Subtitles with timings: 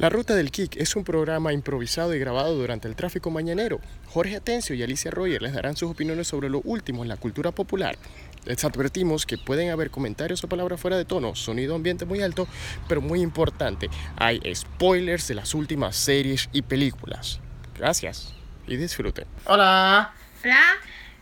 [0.00, 3.80] La Ruta del Kick es un programa improvisado y grabado durante el tráfico mañanero.
[4.06, 7.50] Jorge Atencio y Alicia Royer les darán sus opiniones sobre lo último en la cultura
[7.50, 7.98] popular.
[8.46, 12.48] Les advertimos que pueden haber comentarios o palabras fuera de tono, sonido ambiente muy alto,
[12.88, 17.38] pero muy importante, hay spoilers de las últimas series y películas.
[17.76, 18.32] Gracias
[18.66, 19.26] y disfruten.
[19.44, 20.62] Hola, Hola.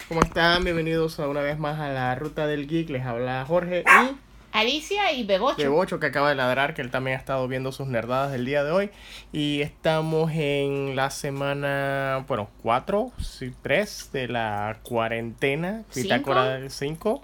[0.06, 0.62] ¿cómo están?
[0.62, 2.90] Bienvenidos a una vez más a la Ruta del Geek.
[2.90, 4.27] Les habla Jorge y
[4.58, 5.62] Alicia y Bebocho.
[5.62, 8.44] de Bocho que acaba de ladrar, que él también ha estado viendo sus nerdadas del
[8.44, 8.90] día de hoy.
[9.32, 15.84] Y estamos en la semana, bueno, 4, sí, 3 de la cuarentena.
[15.90, 16.02] Cinco.
[16.02, 17.22] Bitácora del 5.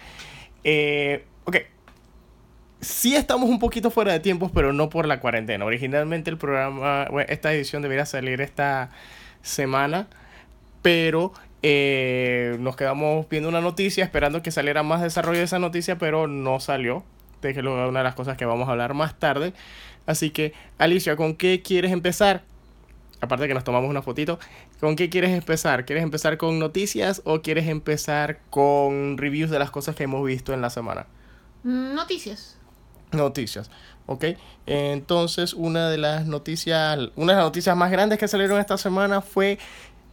[0.64, 1.58] Eh, ok.
[2.86, 5.66] Sí estamos un poquito fuera de tiempos, pero no por la cuarentena.
[5.66, 8.92] Originalmente el programa, esta edición debería salir esta
[9.42, 10.08] semana,
[10.84, 15.98] pero eh, nos quedamos viendo una noticia, esperando que saliera más desarrollo de esa noticia,
[15.98, 17.04] pero no salió.
[17.44, 19.54] A una de las cosas que vamos a hablar más tarde.
[20.06, 22.44] Así que, Alicia, ¿con qué quieres empezar?
[23.20, 24.40] Aparte que nos tomamos una fotito,
[24.80, 25.86] ¿con qué quieres empezar?
[25.86, 30.54] ¿Quieres empezar con noticias o quieres empezar con reviews de las cosas que hemos visto
[30.54, 31.08] en la semana?
[31.64, 32.55] Mm, Noticias.
[33.16, 33.70] Noticias,
[34.06, 34.26] ¿ok?
[34.66, 39.22] Entonces, una de las noticias, una de las noticias más grandes que salieron esta semana
[39.22, 39.58] fue,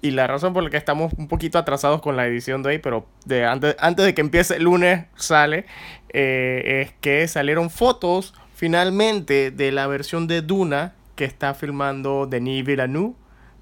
[0.00, 2.78] y la razón por la que estamos un poquito atrasados con la edición de hoy,
[2.78, 5.67] pero de antes, antes de que empiece el lunes sale,
[6.11, 12.64] eh, es que salieron fotos finalmente de la versión de Duna que está filmando Denis
[12.64, 13.14] Villeneuve,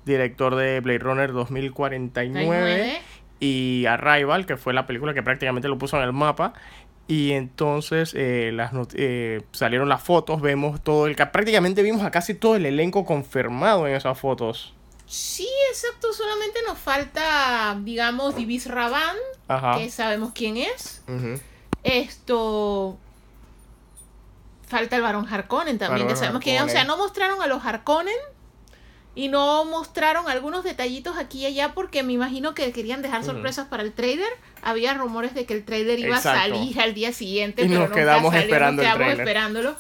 [0.05, 3.01] director de Blade Runner 2049 Nueve.
[3.39, 6.55] y Arrival, que fue la película que prácticamente lo puso en el mapa.
[7.11, 11.17] Y entonces eh, las not- eh, salieron las fotos, vemos todo el...
[11.17, 14.75] ca- Prácticamente vimos a casi todo el elenco confirmado en esas fotos.
[15.07, 16.13] Sí, exacto.
[16.13, 19.17] Solamente nos falta, digamos, Divis Raban,
[19.49, 19.77] Ajá.
[19.79, 21.03] que sabemos quién es.
[21.83, 22.97] Esto.
[24.69, 26.63] Falta el varón Harkonnen también, Barón que sabemos quién es.
[26.63, 28.15] O sea, no mostraron a los Harkonnen.
[29.21, 33.67] Y no mostraron algunos detallitos aquí y allá porque me imagino que querían dejar sorpresas
[33.69, 34.31] para el trailer.
[34.63, 36.39] Había rumores de que el trailer iba Exacto.
[36.39, 39.77] a salir al día siguiente, Y pero nos nunca quedamos salió, esperando nos quedamos esperándolo.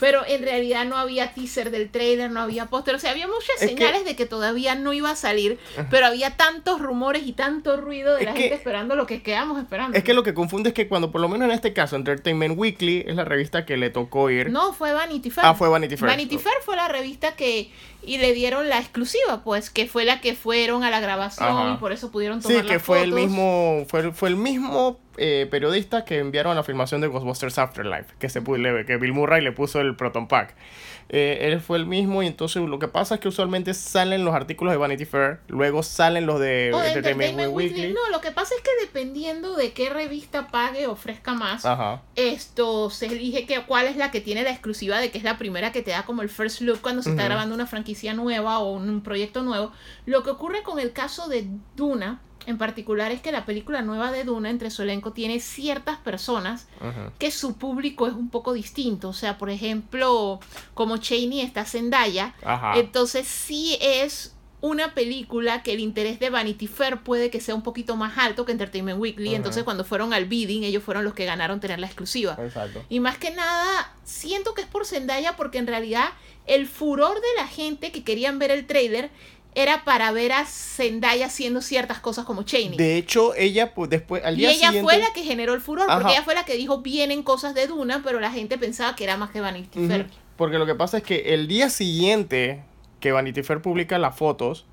[0.00, 2.94] Pero en realidad no había teaser del trailer, no había póster.
[2.94, 5.58] O sea, había muchas que- señales de que todavía no iba a salir,
[5.90, 9.22] pero había tantos rumores y tanto ruido de Es la que- gente esperando lo que
[9.22, 9.96] quedamos esperando.
[9.96, 12.58] Es que lo que confunde es que cuando, por lo menos en este caso, Entertainment
[12.58, 14.50] Weekly es la revista que le tocó ir.
[14.50, 15.46] No, fue Vanity Fair.
[15.46, 16.10] Ah, fue Vanity Fair.
[16.10, 17.70] Vanity Fair fue la revista que
[18.02, 21.74] y le dieron la exclusiva, pues, que fue la que fueron a la grabación Ajá.
[21.74, 24.98] y por eso pudieron tomar Sí, que las fue el mismo, fue, fue el mismo
[25.16, 29.52] eh, periodista que enviaron la filmación de Ghostbusters Afterlife, que se que Bill Murray le
[29.52, 30.54] puso el Proton Pack.
[31.12, 34.32] Eh, él fue el mismo y entonces lo que pasa es que usualmente salen los
[34.32, 37.80] artículos de Vanity Fair, luego salen los de O de Entertainment, Entertainment Weekly.
[37.80, 37.94] Weekly.
[37.94, 42.02] No, lo que pasa es que dependiendo de qué revista pague ofrezca más, Ajá.
[42.14, 45.36] esto se elige que cuál es la que tiene la exclusiva de que es la
[45.36, 48.60] primera que te da como el first look cuando se está grabando una franquicia nueva
[48.60, 49.72] o un proyecto nuevo.
[50.06, 54.12] Lo que ocurre con el caso de Duna en particular es que la película nueva
[54.12, 56.66] de Duna entre su elenco tiene ciertas personas
[57.18, 59.08] que su público es un poco distinto.
[59.08, 60.40] O sea, por ejemplo,
[60.74, 62.78] como Cheney está Zendaya, Ajá.
[62.78, 67.62] entonces sí es una película que el interés de Vanity Fair puede que sea un
[67.62, 69.34] poquito más alto que Entertainment Weekly.
[69.34, 72.36] Entonces cuando fueron al bidding, ellos fueron los que ganaron tener la exclusiva.
[72.38, 72.84] Exacto.
[72.90, 76.10] Y más que nada, siento que es por Zendaya porque en realidad
[76.46, 79.10] el furor de la gente que querían ver el trailer
[79.54, 82.76] era para ver a Zendaya haciendo ciertas cosas como Cheney.
[82.76, 84.82] De hecho, ella pues, después, al Y día ella siguiente...
[84.82, 87.66] fue la que generó el furor, porque ella fue la que dijo vienen cosas de
[87.66, 89.86] Duna, pero la gente pensaba que era más que Vanity.
[89.86, 90.06] Fair.
[90.36, 92.62] Porque lo que pasa es que el día siguiente
[93.00, 94.66] que Vanity Fair publica las fotos.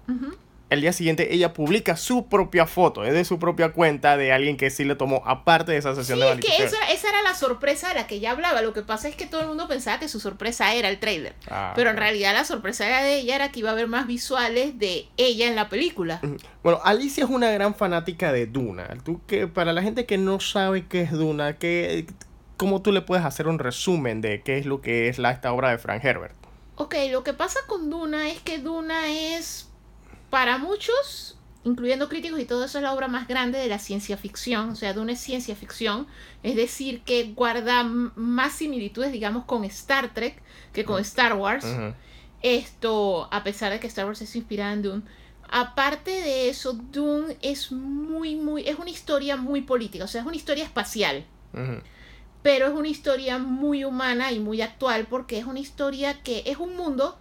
[0.69, 4.57] El día siguiente ella publica su propia foto, es de su propia cuenta de alguien
[4.57, 7.09] que sí le tomó aparte de esa sesión Sí, de es Vanity que esa, esa
[7.09, 8.61] era la sorpresa de la que ella hablaba.
[8.61, 11.35] Lo que pasa es que todo el mundo pensaba que su sorpresa era el trailer.
[11.49, 14.07] Ah, Pero en realidad la sorpresa era de ella era que iba a haber más
[14.07, 16.19] visuales de ella en la película.
[16.63, 18.89] Bueno, Alicia es una gran fanática de Duna.
[19.03, 22.07] Tú que para la gente que no sabe qué es Duna, ¿qué,
[22.57, 25.53] ¿cómo tú le puedes hacer un resumen de qué es lo que es la, esta
[25.53, 26.35] obra de Frank Herbert?
[26.75, 29.66] Ok, lo que pasa con Duna es que Duna es,
[30.29, 34.17] para muchos, incluyendo críticos y todo eso, es la obra más grande de la ciencia
[34.17, 34.69] ficción.
[34.69, 36.07] O sea, Duna es ciencia ficción,
[36.43, 40.41] es decir, que guarda más similitudes, digamos, con Star Trek
[40.73, 41.65] que con Star Wars.
[42.41, 45.01] Esto, a pesar de que Star Wars es inspirada en Dune.
[45.49, 50.27] Aparte de eso, Dune es muy, muy, es una historia muy política, o sea, es
[50.27, 51.25] una historia espacial
[52.47, 56.57] pero es una historia muy humana y muy actual porque es una historia que es
[56.57, 57.19] un mundo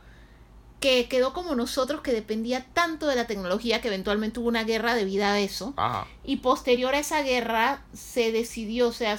[0.86, 4.94] que quedó como nosotros, que dependía tanto de la tecnología que eventualmente hubo una guerra
[4.94, 5.74] debido a eso.
[5.76, 6.06] Ajá.
[6.22, 9.18] Y posterior a esa guerra se decidió, o sea,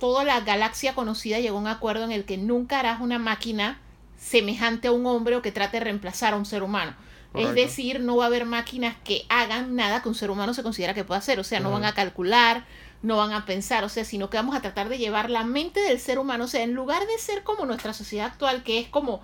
[0.00, 3.80] toda la galaxia conocida llegó a un acuerdo en el que nunca harás una máquina
[4.18, 6.96] semejante a un hombre o que trate de reemplazar a un ser humano.
[7.30, 7.48] Correcto.
[7.48, 10.64] Es decir, no va a haber máquinas que hagan nada que un ser humano se
[10.64, 11.38] considera que puede hacer.
[11.38, 12.64] O sea, no van a calcular,
[13.02, 15.78] no van a pensar, o sea, sino que vamos a tratar de llevar la mente
[15.78, 16.46] del ser humano.
[16.46, 19.22] O sea, en lugar de ser como nuestra sociedad actual, que es como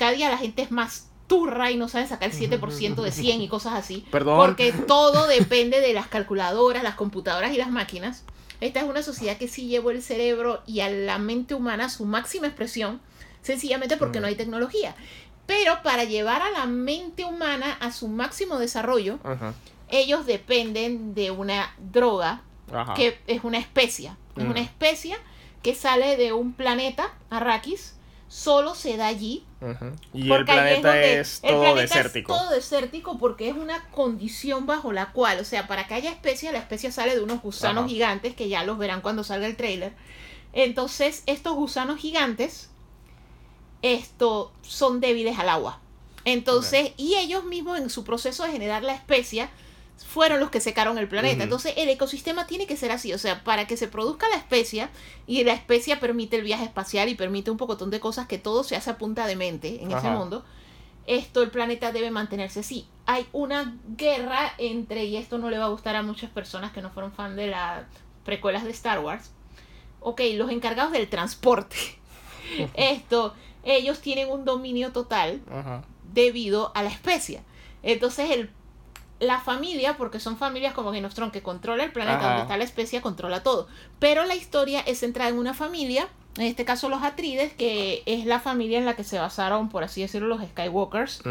[0.00, 3.42] cada día la gente es más turra y no sabe sacar el 7% de 100
[3.42, 4.06] y cosas así.
[4.10, 4.38] Perdón.
[4.38, 8.24] Porque todo depende de las calculadoras, las computadoras y las máquinas.
[8.62, 11.88] Esta es una sociedad que sí llevó el cerebro y a la mente humana a
[11.90, 13.02] su máxima expresión,
[13.42, 14.96] sencillamente porque no hay tecnología.
[15.44, 19.52] Pero para llevar a la mente humana a su máximo desarrollo, Ajá.
[19.90, 22.40] ellos dependen de una droga
[22.72, 22.94] Ajá.
[22.94, 24.16] que es una especia.
[24.34, 25.18] Es una especia
[25.62, 27.96] que sale de un planeta, Arrakis,
[28.30, 29.44] solo se da allí.
[30.14, 32.32] Y el porque planeta es el todo planeta desértico.
[32.32, 36.10] Es todo desértico porque es una condición bajo la cual, o sea, para que haya
[36.10, 39.56] especia, la especia sale de unos gusanos gigantes que ya los verán cuando salga el
[39.56, 39.92] trailer.
[40.52, 42.70] Entonces, estos gusanos gigantes,
[43.82, 45.80] esto, son débiles al agua.
[46.24, 49.50] Entonces, y ellos mismos en su proceso de generar la especia,
[50.04, 51.44] fueron los que secaron el planeta.
[51.44, 53.12] Entonces, el ecosistema tiene que ser así.
[53.12, 54.90] O sea, para que se produzca la especia,
[55.26, 58.64] y la especia permite el viaje espacial y permite un pocotón de cosas que todo
[58.64, 60.44] se hace a punta de mente en ese mundo.
[61.06, 62.86] Esto, el planeta debe mantenerse así.
[63.06, 66.82] Hay una guerra entre, y esto no le va a gustar a muchas personas que
[66.82, 67.84] no fueron fan de las
[68.24, 69.30] precuelas de Star Wars.
[70.00, 71.76] Ok, los encargados del transporte.
[72.74, 75.82] Esto, ellos tienen un dominio total Ajá.
[76.12, 77.42] debido a la especia.
[77.82, 78.50] Entonces el,
[79.20, 82.28] la familia, porque son familias como Game of Thrones que controla el planeta Ajá.
[82.28, 83.68] donde está la especia, controla todo.
[83.98, 88.24] Pero la historia es centrada en una familia, en este caso los Atrides, que es
[88.24, 91.22] la familia en la que se basaron, por así decirlo, los Skywalkers.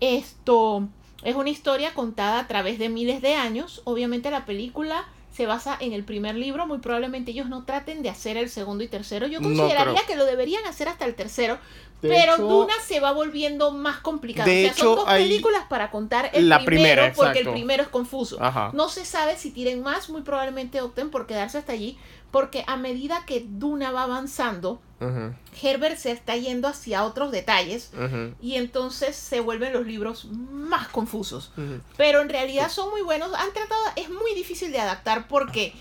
[0.00, 0.88] Esto
[1.22, 3.82] es una historia contada a través de miles de años.
[3.84, 6.66] Obviamente la película se basa en el primer libro.
[6.66, 9.26] Muy probablemente ellos no traten de hacer el segundo y tercero.
[9.26, 11.58] Yo consideraría que lo deberían hacer hasta el tercero.
[12.06, 14.48] De pero hecho- Duna se va volviendo más complicada.
[14.48, 17.40] De o sea, hecho, son dos hay- películas para contar el La primero primera, porque
[17.40, 18.36] el primero es confuso.
[18.42, 18.70] Ajá.
[18.72, 21.98] No se sabe si tiren más, muy probablemente opten por quedarse hasta allí,
[22.30, 25.34] porque a medida que Duna va avanzando, Ujú.
[25.62, 28.34] Herbert se está yendo hacia otros detalles Ujú.
[28.40, 31.50] y entonces se vuelven los libros más confusos.
[31.56, 31.80] Ujú.
[31.96, 33.30] Pero en realidad son muy buenos.
[33.34, 35.74] Han tratado, es muy difícil de adaptar porque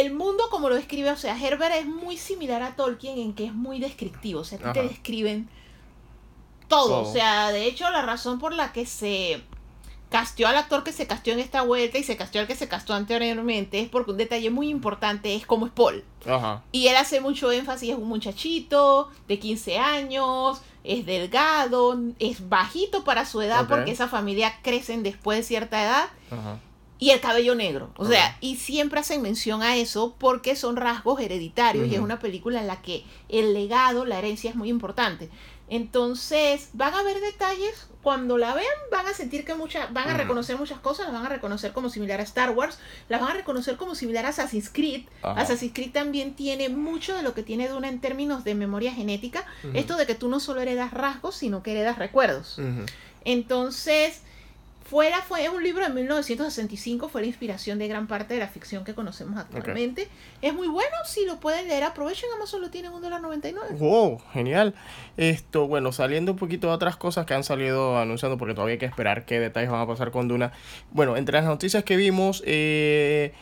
[0.00, 3.46] el mundo como lo describe, o sea, Herbert es muy similar a Tolkien en que
[3.46, 4.40] es muy descriptivo.
[4.40, 5.48] O sea, te describen
[6.68, 7.02] todo.
[7.02, 9.42] O sea, de hecho, la razón por la que se
[10.10, 12.68] casteó al actor que se casteó en esta vuelta y se casteó al que se
[12.68, 16.04] casteó anteriormente es porque un detalle muy importante es cómo es Paul.
[16.24, 16.62] Ajá.
[16.70, 23.02] Y él hace mucho énfasis, es un muchachito de 15 años, es delgado, es bajito
[23.02, 26.60] para su edad porque esa familia crecen después de cierta edad Ajá.
[27.04, 27.90] Y el cabello negro.
[27.98, 32.18] O sea, y siempre hacen mención a eso porque son rasgos hereditarios y es una
[32.18, 35.28] película en la que el legado, la herencia es muy importante.
[35.68, 40.16] Entonces, van a ver detalles, cuando la vean van a sentir que muchas, van a
[40.16, 42.78] reconocer muchas cosas, las van a reconocer como similar a Star Wars,
[43.10, 45.02] las van a reconocer como similar a Assassin's Creed.
[45.20, 45.38] Ajá.
[45.42, 49.44] Assassin's Creed también tiene mucho de lo que tiene Duna en términos de memoria genética,
[49.74, 52.58] esto de que tú no solo heredas rasgos, sino que heredas recuerdos.
[53.26, 54.22] Entonces,
[54.84, 58.48] fuera fue es un libro de 1965, fue la inspiración de gran parte de la
[58.48, 60.08] ficción que conocemos actualmente.
[60.42, 63.78] Es muy bueno, si lo pueden leer, aprovechen, Amazon lo tiene en $1.99.
[63.78, 64.74] Wow, genial.
[65.16, 68.78] Esto, bueno, saliendo un poquito de otras cosas que han salido anunciando, porque todavía hay
[68.78, 70.52] que esperar qué detalles van a pasar con Duna.
[70.90, 73.32] Bueno, entre las noticias que vimos, eh,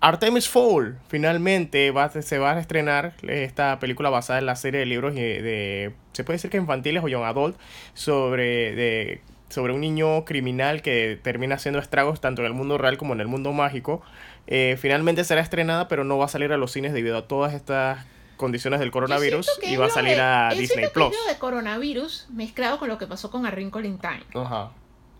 [0.00, 4.86] Artemis Fowl finalmente va, se va a estrenar esta película basada en la serie de
[4.86, 7.56] libros de, se puede decir que infantiles o young adult,
[7.92, 9.20] sobre, de,
[9.50, 13.20] sobre un niño criminal que termina haciendo estragos tanto en el mundo real como en
[13.20, 14.00] el mundo mágico.
[14.46, 17.52] Eh, finalmente será estrenada, pero no va a salir a los cines debido a todas
[17.54, 18.04] estas
[18.36, 21.10] condiciones del coronavirus y va a salir de- a Disney Plus.
[21.28, 24.24] de coronavirus mezclado con lo que pasó con A Wrinkle in Time.
[24.34, 24.70] Ajá.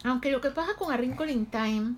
[0.04, 1.94] Aunque lo que pasa con A Wrinkle in Time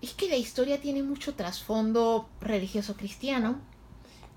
[0.00, 3.60] es que la historia tiene mucho trasfondo religioso cristiano.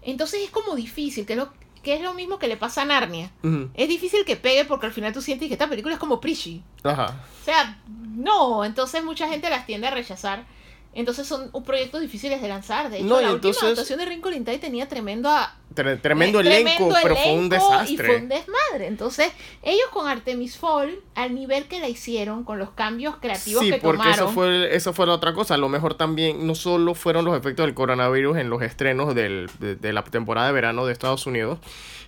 [0.01, 2.85] Entonces es como difícil, que es lo, que es lo mismo que le pasa a
[2.85, 3.31] Narnia.
[3.73, 6.63] Es difícil que pegue porque al final tú sientes que esta película es como preachy.
[6.83, 7.15] Ajá.
[7.41, 10.45] O sea, no, entonces mucha gente las tiende a rechazar.
[10.93, 12.89] Entonces son un- proyectos difíciles de lanzar.
[12.89, 16.01] De hecho, No, la entonces- última adaptación de Wrinkle in Time tenía tremendo, a- Tre-
[16.01, 17.93] tremendo eh, elenco, pero fue un desastre.
[17.93, 18.87] Y fue un desmadre.
[18.87, 19.31] Entonces,
[19.63, 23.77] ellos con Artemis Fall, al nivel que la hicieron, con los cambios creativos Sí, que
[23.77, 24.13] porque tomaron.
[24.15, 25.53] eso fue, eso fue la otra cosa.
[25.53, 29.49] A lo mejor también no solo fueron los efectos del coronavirus en los estrenos del-
[29.59, 31.59] de, de la temporada de verano de Estados Unidos,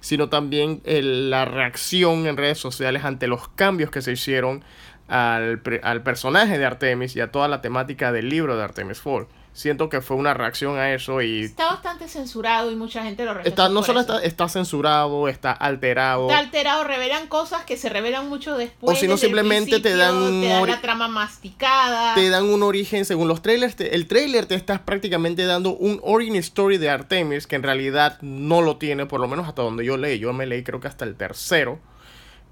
[0.02, 4.62] sino también el- la reacción en redes sociales ante los cambios que se hicieron
[5.14, 9.28] al, al personaje de Artemis y a toda la temática del libro de Artemis Fall.
[9.56, 13.40] Siento que fue una reacción a eso y Está bastante censurado y mucha gente lo
[13.42, 14.16] está, no solo eso.
[14.16, 16.28] está, está censurado, está alterado.
[16.28, 18.98] Está alterado, revelan cosas que se revelan mucho después.
[18.98, 22.16] O si no, simplemente te dan te dan la trama masticada.
[22.16, 23.76] te dan un origen según los trailers.
[23.76, 28.18] te- el trailer te está prácticamente dando un origin story de Artemis que en realidad
[28.22, 30.18] no lo tiene, por lo menos hasta donde yo leí.
[30.18, 31.80] Yo me leí creo que hasta el tercero.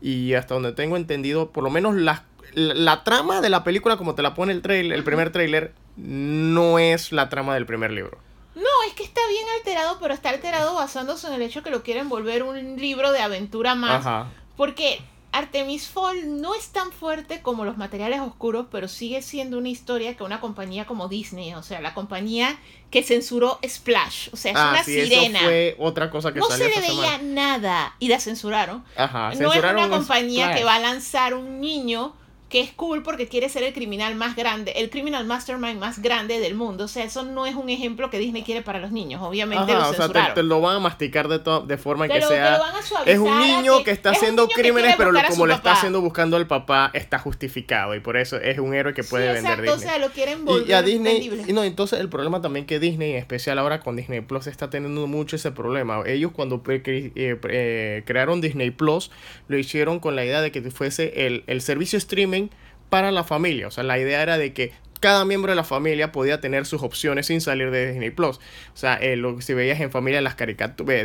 [0.03, 2.24] Y hasta donde tengo entendido, por lo menos la,
[2.54, 5.74] la, la trama de la película, como te la pone el trailer, el primer trailer,
[5.98, 8.18] no es la trama del primer libro.
[8.56, 11.84] No, es que está bien alterado, pero está alterado basándose en el hecho que lo
[11.84, 14.06] quieren volver un libro de aventura más.
[14.06, 14.28] Ajá.
[14.58, 19.70] Porque Artemis Fall no es tan fuerte como los materiales oscuros, pero sigue siendo una
[19.70, 22.58] historia que una compañía como Disney, o sea, la compañía
[22.92, 25.40] que censuró Splash, o sea, es Ah, una sí, sirena.
[25.40, 27.24] eso fue otra cosa que No salió se le veía semana.
[27.58, 28.84] nada y la censuraron.
[28.98, 30.58] Ajá, no es una compañía Splash.
[30.60, 32.14] que va a lanzar un niño
[32.51, 36.39] que es cool porque quiere ser el criminal más grande, el criminal mastermind más grande
[36.39, 36.84] del mundo.
[36.84, 39.22] O sea, eso no es un ejemplo que Disney quiere para los niños.
[39.24, 42.15] Obviamente Ajá, lo o sea, te, lo van a masticar de, to- de forma Te
[42.15, 42.58] que lo- sea...
[42.58, 45.74] lo van a suavizar Es un niño que, está haciendo crímenes, pero como le está
[45.74, 47.96] haciendo buscando al papá, está justificado.
[47.96, 49.88] Y por eso es un héroe que puede sí, vender exacto, Disney.
[49.88, 52.79] o sea, lo quieren volver y a Disney, y no, entonces el problema también que
[52.79, 56.03] Disney, en especial ahora con Disney Plus, está teniendo mucho ese problema.
[56.05, 59.10] Ellos cuando eh, eh, crearon Disney Plus,
[59.48, 62.41] lo hicieron con la idea de que fuese el, el servicio streaming
[62.92, 63.68] para la familia.
[63.68, 66.84] O sea, la idea era de que cada miembro de la familia podía tener sus
[66.84, 68.38] opciones sin salir de Disney Plus.
[68.38, 68.42] O
[68.78, 71.04] sea, eh, lo, si veías en familia las caricaturas,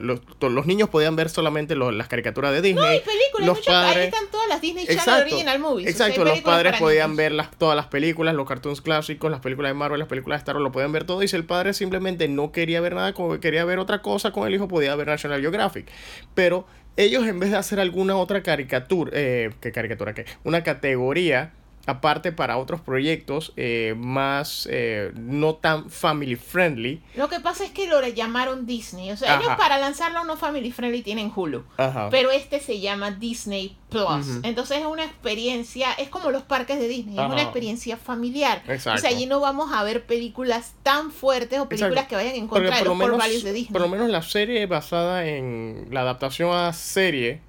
[0.00, 2.82] los, niños podían ver solamente los- las caricaturas de Disney.
[2.82, 5.88] No, hay películas, los muchas, ahí padres- están todas las Disney Channel Exacto, Original Movies.
[5.94, 7.16] o sea, exacto, los padres podían niños.
[7.18, 10.40] ver las, todas las películas, los cartoons clásicos, las películas de Marvel, las películas de
[10.40, 11.22] Star Wars, lo podían ver todo.
[11.22, 14.48] Y si el padre simplemente no quería ver nada, como quería ver otra cosa con
[14.48, 15.86] el hijo, podía ver National Geographic.
[16.34, 20.26] Pero ellos en vez de hacer alguna otra caricatura, eh, ¿qué caricatura qué?
[20.44, 21.52] Una categoría
[21.86, 27.02] aparte para otros proyectos eh, más eh, no tan family friendly.
[27.16, 29.10] Lo que pasa es que lo llamaron Disney.
[29.10, 29.56] O sea, ellos Ajá.
[29.56, 31.64] para lanzarlo no family friendly tienen Hulu.
[31.76, 32.08] Ajá.
[32.10, 34.26] Pero este se llama Disney Plus.
[34.28, 34.40] Ujú.
[34.44, 37.32] Entonces es una experiencia, es como los parques de Disney, es Ajá.
[37.32, 38.62] una experiencia familiar.
[38.66, 38.98] Exacto.
[38.98, 42.08] O sea, allí no vamos a ver películas tan fuertes o películas Exacto.
[42.10, 43.72] que vayan en Porque contra de por los menos- de Disney.
[43.72, 47.40] Por lo menos la serie basada en la adaptación a serie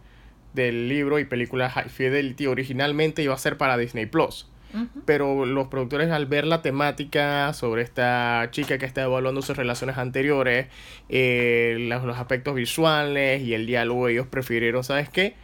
[0.55, 4.47] del libro y película High Fidelity originalmente iba a ser para Disney Plus.
[5.05, 9.97] Pero los productores al ver la temática sobre esta chica que está evaluando sus relaciones
[9.97, 10.67] anteriores,
[11.07, 15.35] eh, los, los aspectos visuales y el diálogo, ellos prefirieron, ¿sabes qué?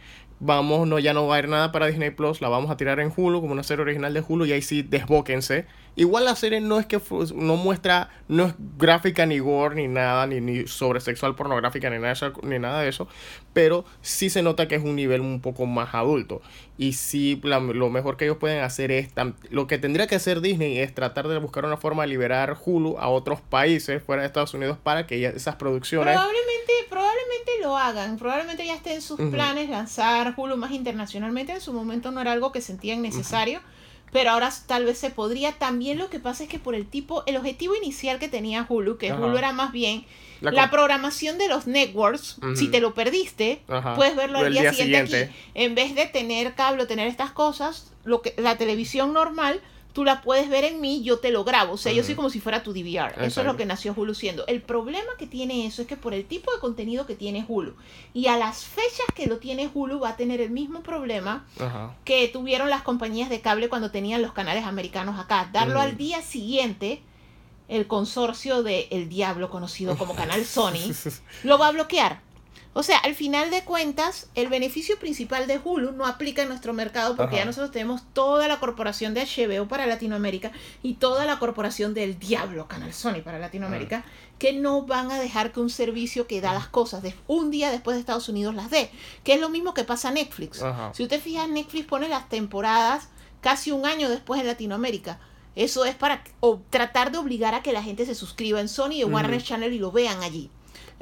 [0.44, 2.98] Vamos, no, ya no va a ir nada para Disney Plus, la vamos a tirar
[2.98, 5.66] en Hulu como una serie original de Hulu y ahí sí desbóquense.
[5.94, 7.00] Igual la serie no es que
[7.36, 12.32] no muestra, no es gráfica ni gore ni nada, ni, ni sobresexual pornográfica ni nada,
[12.42, 13.06] ni nada de eso,
[13.52, 16.42] pero sí se nota que es un nivel un poco más adulto.
[16.76, 19.10] Y sí, lo mejor que ellos pueden hacer es,
[19.50, 22.98] lo que tendría que hacer Disney es tratar de buscar una forma de liberar Hulu
[22.98, 26.14] a otros países fuera de Estados Unidos para que esas producciones...
[26.14, 26.72] Probablemente
[27.62, 32.10] lo hagan, probablemente ya esté en sus planes lanzar Hulu más internacionalmente, en su momento
[32.10, 33.60] no era algo que sentían necesario,
[34.12, 37.22] pero ahora tal vez se podría, también lo que pasa es que por el tipo,
[37.26, 39.24] el objetivo inicial que tenía Hulu, que Ajá.
[39.24, 40.04] Hulu era más bien
[40.40, 43.62] La programación de los networks, si te lo perdiste,
[43.96, 45.22] puedes verlo al día, día siguiente, siguiente.
[45.24, 45.34] aquí.
[45.54, 49.60] En vez de tener cable o tener estas cosas, lo que la televisión normal,
[49.92, 51.74] tú la puedes ver en mí, yo te lo grabo.
[51.74, 53.24] O sea, yo soy como si fuera tu DVR.
[53.24, 54.46] Eso es lo que nació Hulu siendo.
[54.46, 57.74] El problema que tiene eso es que por el tipo de contenido que tiene Hulu
[58.14, 61.44] y a las fechas que lo tiene Hulu va a tener el mismo problema
[62.04, 65.50] que tuvieron las compañías de cable cuando tenían los canales americanos acá.
[65.52, 67.02] Darlo al día siguiente,
[67.68, 70.92] el consorcio de El Diablo, conocido como Canal Sony,
[71.44, 72.20] lo va a bloquear.
[72.74, 76.72] O sea, al final de cuentas, el beneficio principal de Hulu no aplica en nuestro
[76.72, 77.42] mercado porque Ajá.
[77.42, 80.52] ya nosotros tenemos toda la corporación de HBO para Latinoamérica
[80.82, 84.04] y toda la corporación del Diablo, Canal Sony para Latinoamérica,
[84.38, 87.70] que no van a dejar que un servicio que da las cosas de un día
[87.70, 88.90] después de Estados Unidos las dé.
[89.22, 90.62] Que es lo mismo que pasa a Netflix.
[90.62, 90.92] Ajá.
[90.94, 93.08] Si usted fija, Netflix pone las temporadas
[93.42, 95.18] casi un año después en Latinoamérica.
[95.54, 98.92] Eso es para o tratar de obligar a que la gente se suscriba en Sony
[98.92, 99.16] y en Ujú.
[99.16, 100.50] Warner Channel y lo vean allí.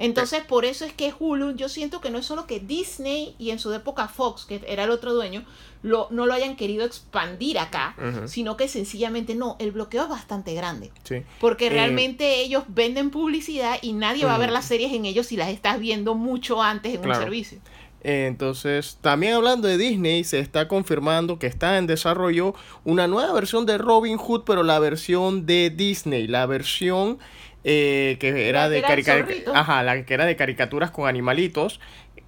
[0.01, 3.51] Entonces, por eso es que Hulu, yo siento que no es solo que Disney y
[3.51, 5.45] en su época Fox, que era el otro dueño,
[5.83, 7.95] lo, no lo hayan querido expandir acá,
[8.27, 10.91] sino que sencillamente no, el bloqueo es bastante grande.
[11.05, 11.23] Sí.
[11.39, 15.27] Porque Eh, realmente ellos venden publicidad y nadie va a ver las series en ellos
[15.27, 17.19] si las estás viendo mucho antes en Claro.
[17.19, 17.59] un servicio.
[18.03, 22.55] Entonces, también hablando de Disney, se está confirmando que está en desarrollo
[22.85, 27.19] una nueva versión de Robin Hood, pero la versión de Disney, la versión
[27.65, 29.13] eh, que era de carica-
[29.55, 31.81] ajá, la que era de caricaturas con animalitos.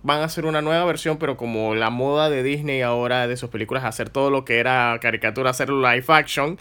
[0.04, 3.50] Van a hacer una nueva versión, pero como la moda de Disney ahora de sus
[3.50, 6.58] películas, hacer todo lo que era caricatura, hacerlo live action,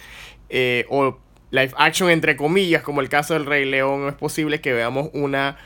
[0.49, 1.17] eh, o
[1.49, 5.57] live action entre comillas, como el caso del Rey León, es posible que veamos una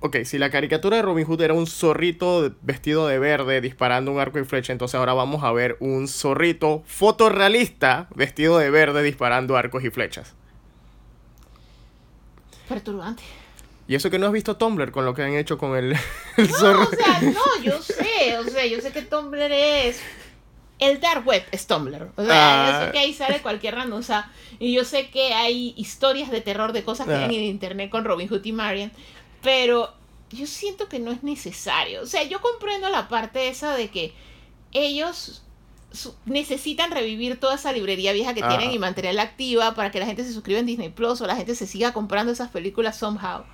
[0.00, 4.20] Ok, si la caricatura de Robin Hood era un zorrito vestido de verde disparando un
[4.20, 9.56] arco y flecha, entonces ahora vamos a ver un zorrito fotorrealista vestido de verde disparando
[9.56, 10.34] arcos y flechas.
[12.68, 13.22] Perturbante.
[13.86, 15.92] Y eso que no has visto Tumblr con lo que han hecho con el,
[16.36, 16.82] el No, zorro.
[16.84, 20.00] o sea, no, yo sé, o sea, yo sé que Tumblr es...
[20.80, 22.10] El dark web es Tumblr.
[22.16, 22.86] O sea, Ah.
[22.86, 26.82] sé que ahí sale cualquier sea, y yo sé que hay historias de terror de
[26.82, 27.26] cosas que Ah.
[27.26, 28.90] hay en internet con Robin Hood y Marian.
[29.42, 29.92] Pero
[30.30, 32.02] yo siento que no es necesario.
[32.02, 34.12] O sea, yo comprendo la parte esa de que
[34.72, 35.43] ellos
[35.94, 38.50] su- necesitan revivir toda esa librería vieja que Ajá.
[38.56, 41.36] tienen y mantenerla activa para que la gente se suscriba en Disney Plus o la
[41.36, 43.44] gente se siga comprando esas películas somehow.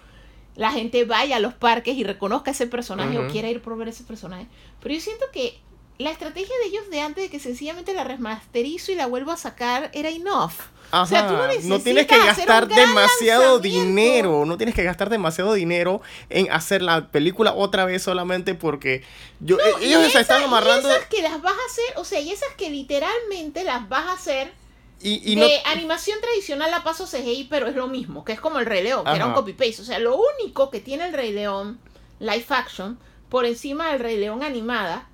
[0.57, 3.89] La gente vaya a los parques y reconozca ese personaje o quiera ir por ver
[3.89, 4.47] ese personaje.
[4.83, 5.59] Pero yo siento que
[6.01, 9.37] la estrategia de ellos de antes de que sencillamente la remasterizo y la vuelvo a
[9.37, 10.53] sacar era enough.
[10.93, 14.83] Ajá, o sea, tú no no tienes que necesitas gastar demasiado dinero, no tienes que
[14.83, 19.05] gastar demasiado dinero en hacer la película otra vez solamente porque
[19.41, 22.33] yo, ellos se están amarrando Y esas que las vas a hacer, o sea, y
[22.33, 24.53] esas que literalmente las vas a hacer
[25.03, 28.41] y, y de no animación tradicional a paso CGI, pero es lo mismo, que es
[28.41, 29.83] como el Rey León, que era un copy-paste.
[29.83, 31.79] O sea, lo único que tiene el Rey León
[32.19, 35.10] live action por encima del Rey León animada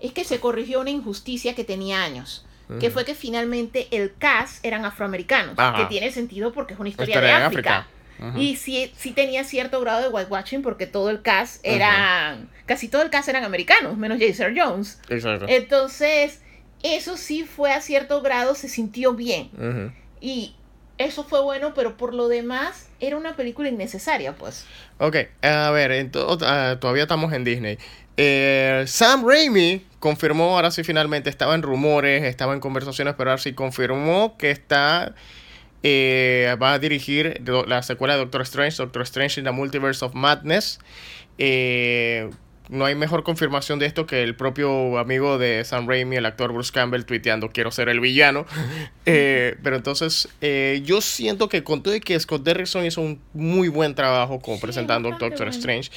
[0.00, 2.46] es que se corrigió una injusticia que tenía años.
[2.78, 5.58] Que fue que finalmente el cast eran afroamericanos.
[5.58, 5.76] Ajá.
[5.76, 7.88] Que tiene sentido porque es una historia, Historia de África.
[8.36, 12.48] Y sí, sí tenía cierto grado de whitewashing porque todo el cast eran.
[12.66, 15.00] Casi todo el cast eran americanos, menos Jason Jones.
[15.08, 15.46] Exacto.
[15.48, 16.42] Entonces,
[16.84, 19.50] eso sí fue a cierto grado, se sintió bien.
[20.20, 20.54] Y
[20.98, 24.66] eso fue bueno, pero por lo demás, era una película innecesaria, pues.
[24.98, 26.10] Ok, a ver,
[26.42, 27.78] ah, todavía estamos en Disney.
[28.22, 33.42] Eh, Sam Raimi confirmó, ahora sí finalmente, estaba en rumores, estaba en conversaciones, pero ahora
[33.42, 35.14] sí confirmó que está,
[35.82, 40.12] eh, va a dirigir la secuela de Doctor Strange, Doctor Strange in the Multiverse of
[40.12, 40.80] Madness.
[41.38, 42.28] Eh,
[42.70, 46.52] no hay mejor confirmación de esto que el propio amigo de Sam Raimi, el actor
[46.52, 48.46] Bruce Campbell, tuiteando quiero ser el villano.
[49.12, 53.20] Eh, pero entonces, eh, yo siento que con todo y que Scott Derrickson hizo un
[53.32, 55.50] muy buen trabajo como Sí, presentando Doctor bueno.
[55.50, 55.90] Strange,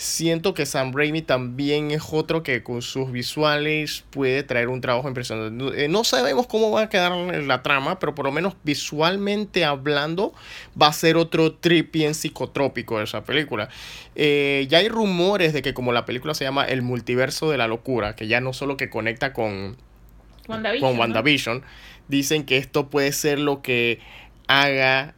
[0.00, 5.08] siento que Sam Raimi también es otro que con sus visuales puede traer un trabajo
[5.08, 5.50] impresionante.
[5.62, 9.66] No- eh, no sabemos cómo va a quedar la trama, pero por lo menos visualmente
[9.66, 10.32] hablando,
[10.80, 13.68] va a ser otro trip bien psicotrópico de esa película.
[14.14, 17.68] Eh, ya hay rumores de que como la película se llama El multiverso de la
[17.68, 19.76] locura, que ya no solo que conecta con,
[20.48, 21.00] WandaVision, con ¿no?
[21.00, 21.62] WandaVision,
[22.08, 23.98] dicen que esto puede ser lo que
[24.48, 25.14] haga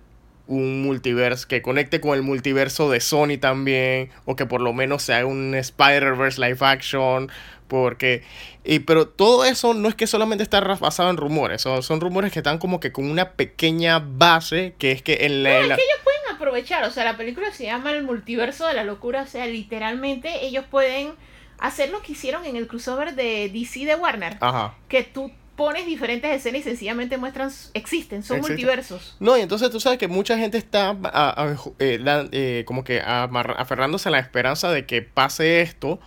[0.46, 5.02] un multiverso, que conecte con el multiverso de Sony también, o que por lo menos
[5.02, 7.30] se haga un Spider-Verse live action,
[7.68, 8.22] porque...
[8.64, 12.32] Y, pero todo eso no es que solamente está basado en rumores, son, son rumores
[12.32, 15.50] que están como que con una pequeña base, que es que en la...
[15.50, 18.02] No, en es la- que ellos pueden aprovechar, o sea, la película se llama El
[18.04, 21.12] multiverso de la locura, o sea, literalmente ellos pueden
[21.58, 24.74] hacer lo que hicieron en el crossover de DC de Warner, Ajá.
[24.88, 29.16] que tú pones diferentes escenas y sencillamente muestran, existen, son multiversos.
[29.20, 32.84] No, y entonces tú sabes que mucha gente está a- a- eh, la- eh, como
[32.84, 36.00] que aferrándose a la esperanza de que pase esto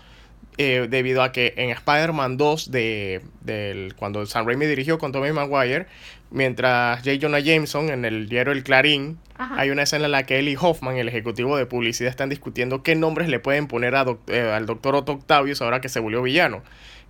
[0.57, 5.33] eh, debido a que en Spider-Man 2 de, del, cuando Sam Raimi dirigió con Tobey
[5.33, 5.85] Maguire,
[6.31, 7.17] mientras J.
[7.21, 9.53] Jonah Jameson en el diario El Clarín, Ajá.
[9.59, 12.95] hay una escena en la que Eli Hoffman, el ejecutivo de publicidad, están discutiendo qué
[12.95, 16.21] nombres le pueden poner a doc- eh, al doctor Otto Octavius ahora que se volvió
[16.21, 16.63] villano.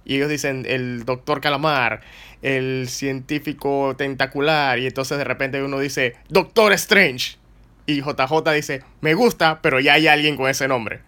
[0.05, 2.01] Y ellos dicen el doctor Calamar,
[2.41, 7.37] el científico tentacular, y entonces de repente uno dice Doctor Strange.
[7.87, 11.01] Y JJ dice, me gusta, pero ya hay alguien con ese nombre.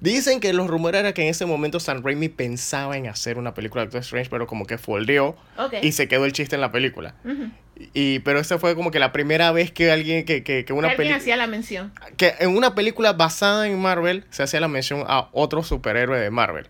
[0.00, 3.54] Dicen que los rumores era que en ese momento Sam Raimi pensaba en hacer una
[3.54, 5.74] película de Doctor Strange, pero como que foldeó Ok.
[5.82, 7.14] y se quedó el chiste en la película.
[7.94, 10.88] Y, pero esa fue como que la primera vez que alguien, que, que, que una
[10.96, 11.92] película hacía la mención.
[12.18, 16.30] que en una película basada en Marvel se hacía la mención a otro superhéroe de
[16.30, 16.66] Marvel.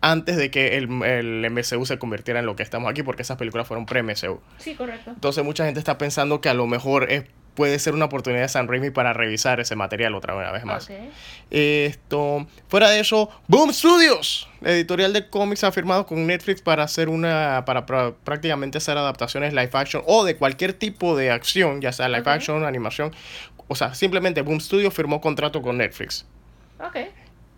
[0.00, 3.36] Antes de que el, el MCU se convirtiera en lo que estamos aquí, porque esas
[3.36, 4.40] películas fueron pre-MCU.
[4.58, 5.10] Sí, correcto.
[5.10, 7.24] Entonces mucha gente está pensando que a lo mejor es,
[7.60, 10.88] puede ser una oportunidad de San Raimi para revisar ese material otra vez más.
[11.50, 17.10] Esto, fuera de eso, Boom Studios, editorial de cómics ha firmado con Netflix para hacer
[17.10, 22.08] una, para, prácticamente hacer adaptaciones live action o de cualquier tipo de acción, ya sea
[22.08, 23.14] live action, animación,
[23.68, 26.24] o sea, simplemente Boom Studios firmó contrato con Netflix.
[26.82, 26.96] Ok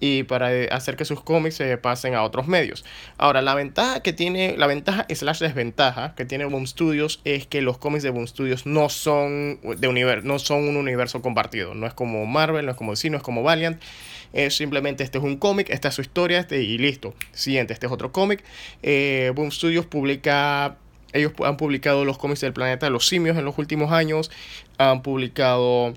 [0.04, 2.84] y para eh, hacer que sus cómics se pasen a otros medios.
[3.18, 7.62] Ahora, la ventaja que tiene, la ventaja slash desventaja que tiene Boom Studios es que
[7.62, 11.74] los cómics de Boom Studios no son de universo, no son un universo compartido.
[11.74, 13.80] No es como Marvel, no es como DC, no es como Valiant.
[14.32, 17.14] Es simplemente este es un cómic, esta es su historia este, y listo.
[17.30, 18.42] Siguiente, este es otro cómic.
[18.82, 20.78] Eh, Boom Studios publica
[21.12, 24.32] ellos han publicado los cómics del planeta de los simios en los últimos años.
[24.78, 25.94] Han publicado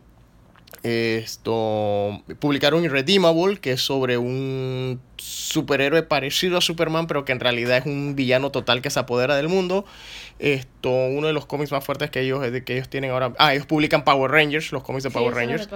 [0.85, 7.79] esto publicaron Irredeemable, que es sobre un superhéroe parecido a Superman, pero que en realidad
[7.79, 9.85] es un villano total que se apodera del mundo.
[10.37, 13.33] Esto, uno de los cómics más fuertes que ellos, que ellos tienen ahora.
[13.37, 15.69] Ah, ellos publican Power Rangers, los cómics de Power Rangers.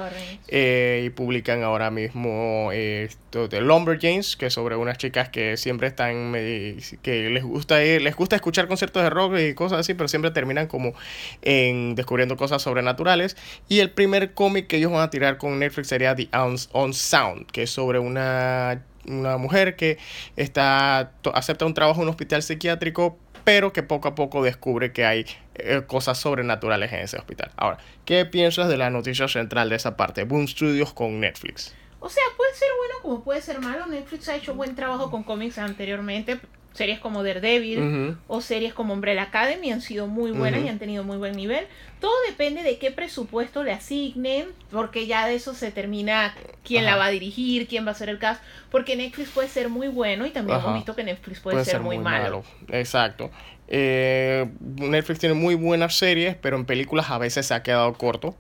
[0.49, 5.87] Eh, y publican ahora mismo esto de Lumberjanes, que es sobre unas chicas que siempre
[5.87, 6.33] están.
[6.33, 10.67] que les gusta les gusta escuchar conciertos de rock y cosas así, pero siempre terminan
[10.67, 10.93] como
[11.41, 13.37] en descubriendo cosas sobrenaturales.
[13.69, 17.45] Y el primer cómic que ellos van a tirar con Netflix sería The On Sound,
[17.47, 19.97] que es sobre una una mujer que
[20.35, 25.05] está, acepta un trabajo en un hospital psiquiátrico, pero que poco a poco descubre que
[25.05, 27.51] hay eh, cosas sobrenaturales en ese hospital.
[27.57, 30.23] Ahora, ¿qué piensas de la noticia central de esa parte?
[30.23, 31.73] Boom Studios con Netflix.
[31.99, 33.85] O sea, puede ser bueno como puede ser malo.
[33.87, 36.39] Netflix ha hecho buen trabajo con cómics anteriormente,
[36.73, 41.03] series como Daredevil o series como Umbrella Academy han sido muy buenas y han tenido
[41.03, 41.65] muy buen nivel.
[41.99, 46.95] Todo depende de qué presupuesto le asignen, porque ya de eso se termina quién la
[46.95, 50.25] va a dirigir, quién va a ser el cast, porque Netflix puede ser muy bueno
[50.25, 52.43] y también hemos visto que Netflix puede, ser, muy, malo.
[52.69, 53.29] Exacto.
[53.67, 58.35] Eh, Netflix tiene muy buenas series, pero en películas a veces se ha quedado corto.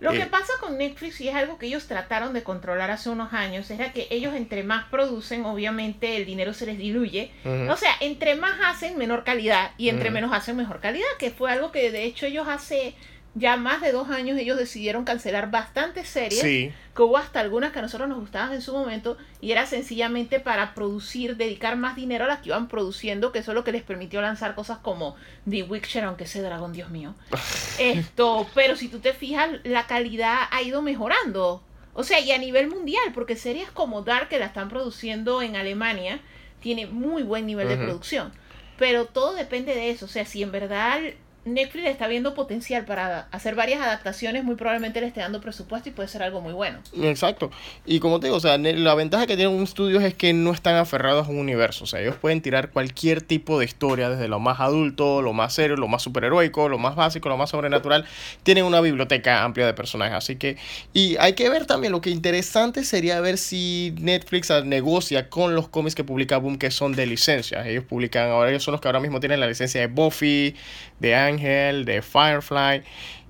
[0.00, 3.10] Lo que eh, pasa con Netflix, y es algo que ellos trataron de controlar hace
[3.10, 7.30] unos años, era que ellos entre más producen, obviamente el dinero se les diluye.
[7.68, 11.50] O sea, entre más hacen, menor calidad, y entre menos hacen, mejor calidad, que fue
[11.50, 12.94] algo que de hecho ellos hace
[13.34, 17.78] ya más de dos años ellos decidieron cancelar bastantes series, que hubo hasta algunas que
[17.78, 22.24] a nosotros nos gustaban en su momento, y era sencillamente para producir, dedicar más dinero
[22.24, 25.16] a las que iban produciendo, que eso es lo que les permitió lanzar cosas como
[25.48, 27.14] The Witcher, aunque ese dragón, Dios mío.
[27.78, 31.62] Esto, pero si tú te fijas, la calidad ha ido mejorando.
[31.94, 35.56] O sea, y a nivel mundial, porque series como Dark, que la están produciendo en
[35.56, 36.20] Alemania,
[36.60, 38.32] tiene muy buen nivel de producción.
[38.78, 40.06] Pero todo depende de eso.
[40.06, 41.00] O sea, si en verdad
[41.44, 45.92] Netflix está viendo potencial para hacer varias adaptaciones, muy probablemente le esté dando presupuesto y
[45.92, 46.78] puede ser algo muy bueno.
[47.02, 47.50] Exacto.
[47.84, 50.52] Y como te digo, o sea, la ventaja que tienen un estudio es que no
[50.52, 51.84] están aferrados a un universo.
[51.84, 55.54] O sea, ellos pueden tirar cualquier tipo de historia, desde lo más adulto, lo más
[55.54, 58.04] serio, lo más superheroico, lo más básico, lo más sobrenatural.
[58.44, 60.16] Tienen una biblioteca amplia de personajes.
[60.16, 60.56] Así que,
[60.92, 65.68] y hay que ver también, lo que interesante sería ver si Netflix negocia con los
[65.68, 67.66] cómics que publica Boom, que son de licencias.
[67.66, 70.54] Ellos publican, ahora ellos son los que ahora mismo tienen la licencia de Buffy,
[71.02, 72.82] de Ángel, de Firefly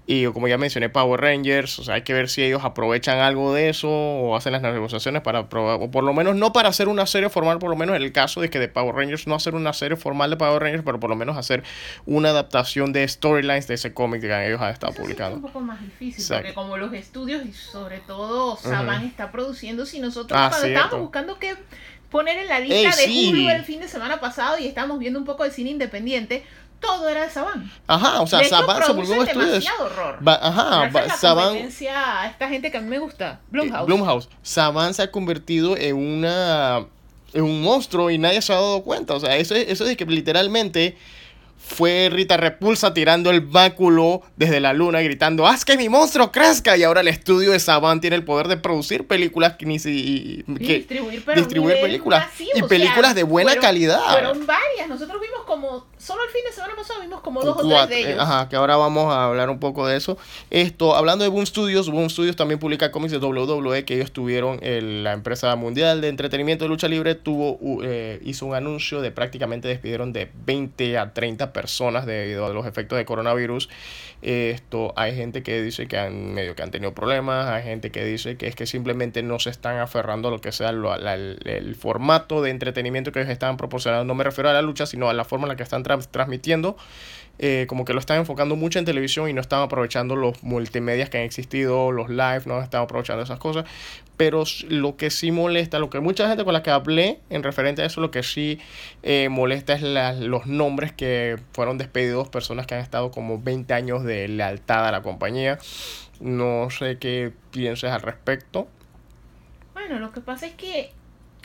[0.04, 3.54] y como ya mencioné Power Rangers, o sea, hay que ver si ellos aprovechan algo
[3.54, 6.88] de eso o hacen las negociaciones para probar, o por lo menos no para hacer
[6.88, 9.36] una serie formal, por lo menos en el caso de que de Power Rangers no
[9.36, 11.62] hacer una serie formal de Power Rangers, pero por lo menos hacer
[12.04, 15.36] una adaptación de storylines de ese cómic que ellos han estado publicando.
[15.36, 19.86] es un poco más difícil, porque como los estudios y sobre todo Saban está produciendo,
[19.86, 21.54] si nosotros ah, cuando estábamos buscando qué
[22.12, 25.24] poner en la lista de Hulu el fin de semana pasado y estamos viendo un
[25.24, 26.44] poco de cine independiente,
[26.82, 27.70] todo era de Saban.
[27.86, 29.70] Ajá, o sea, Saban se volvió un estudio.
[29.80, 30.18] horror.
[30.26, 31.56] ajá, Saban.
[31.56, 33.86] esta gente que a mí me gusta, Blumhouse.
[33.86, 34.28] Blumhouse.
[34.42, 36.84] Saban se ha convertido en una
[37.32, 39.14] en un monstruo y nadie se ha dado cuenta.
[39.14, 40.96] O sea, eso, eso es que literalmente
[41.64, 46.76] fue Rita Repulsa tirando el báculo desde la luna gritando ¡Haz que mi monstruo crezca!
[46.76, 50.44] Y ahora el estudio de Saban tiene el poder de producir películas que ni si,
[50.46, 54.00] distribuir, películas y películas de buena calidad.
[54.10, 54.88] Fueron varias.
[54.88, 55.31] Nosotros vimos
[55.62, 58.20] como solo el fin de semana pasado vimos como dos o tres de ellos.
[58.20, 60.18] Ajá, que ahora vamos a hablar un poco de eso.
[60.50, 64.58] Esto, hablando de Boom Studios, Boom Studios también publica cómics de WWE que ellos tuvieron
[64.62, 69.68] la empresa mundial de entretenimiento de lucha libre tuvo eh, hizo un anuncio de prácticamente
[69.68, 73.68] despidieron de 20 a 30 personas debido a los efectos de coronavirus.
[74.22, 78.04] Esto, hay gente que dice que han medio que han tenido problemas, hay gente que
[78.04, 82.40] dice que es que simplemente no se están aferrando a lo que sea el, formato
[82.40, 84.04] de entretenimiento que ellos estaban proporcionando.
[84.04, 86.76] No me refiero a la lucha, sino a la forma en la que están transmitiendo,
[87.38, 91.10] eh, como que lo están enfocando mucho en televisión y no están aprovechando los multimedias
[91.10, 93.64] que han existido, los live, no están aprovechando esas cosas.
[94.16, 97.82] Pero lo que sí molesta, lo que mucha gente con la que hablé en referente
[97.82, 98.60] a eso, lo que sí
[99.02, 104.04] eh, molesta es los nombres que fueron despedidos, personas que han estado como 20 años
[104.04, 105.58] de lealtad a la compañía.
[106.20, 108.68] No sé qué pienses al respecto.
[109.72, 110.92] Bueno, lo que pasa es que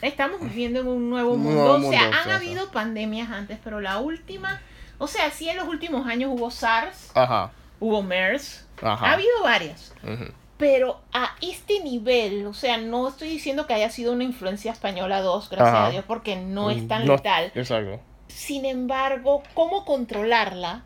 [0.02, 1.74] estamos viviendo en un nuevo mundo.
[1.74, 4.60] o sea, han habido pandemias antes, pero la última
[4.98, 7.12] o sea, sí en los últimos años hubo SARS,
[7.78, 9.94] hubo MERS, ha habido varias.
[10.58, 15.20] Pero a este nivel, o sea, no estoy diciendo que haya sido una influencia española
[15.20, 17.52] 2, gracias a Dios, porque no es tan letal.
[17.54, 18.00] Exacto.
[18.26, 20.82] Sin embargo, cómo controlarla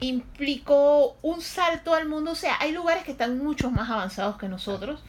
[0.00, 2.32] implicó un salto al mundo.
[2.32, 5.02] O sea, hay lugares que están mucho más avanzados que nosotros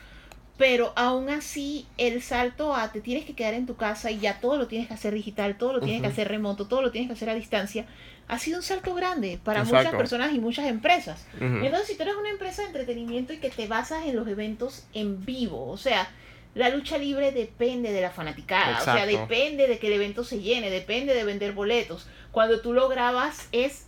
[0.59, 4.41] pero aún así el salto a te tienes que quedar en tu casa y ya
[4.41, 7.07] todo lo tienes que hacer digital, todo lo tienes que hacer remoto, todo lo tienes
[7.07, 7.85] que hacer a distancia,
[8.27, 11.25] ha sido un salto grande para muchas personas y muchas empresas.
[11.39, 14.85] Entonces, si tú eres una empresa de entretenimiento y que te basas en los eventos
[14.93, 16.11] en vivo, o sea,
[16.55, 20.41] la lucha libre depende de la fanaticada, o sea, depende de que el evento se
[20.41, 22.05] llene, depende de vender boletos.
[22.33, 23.85] Cuando tú lo grabas es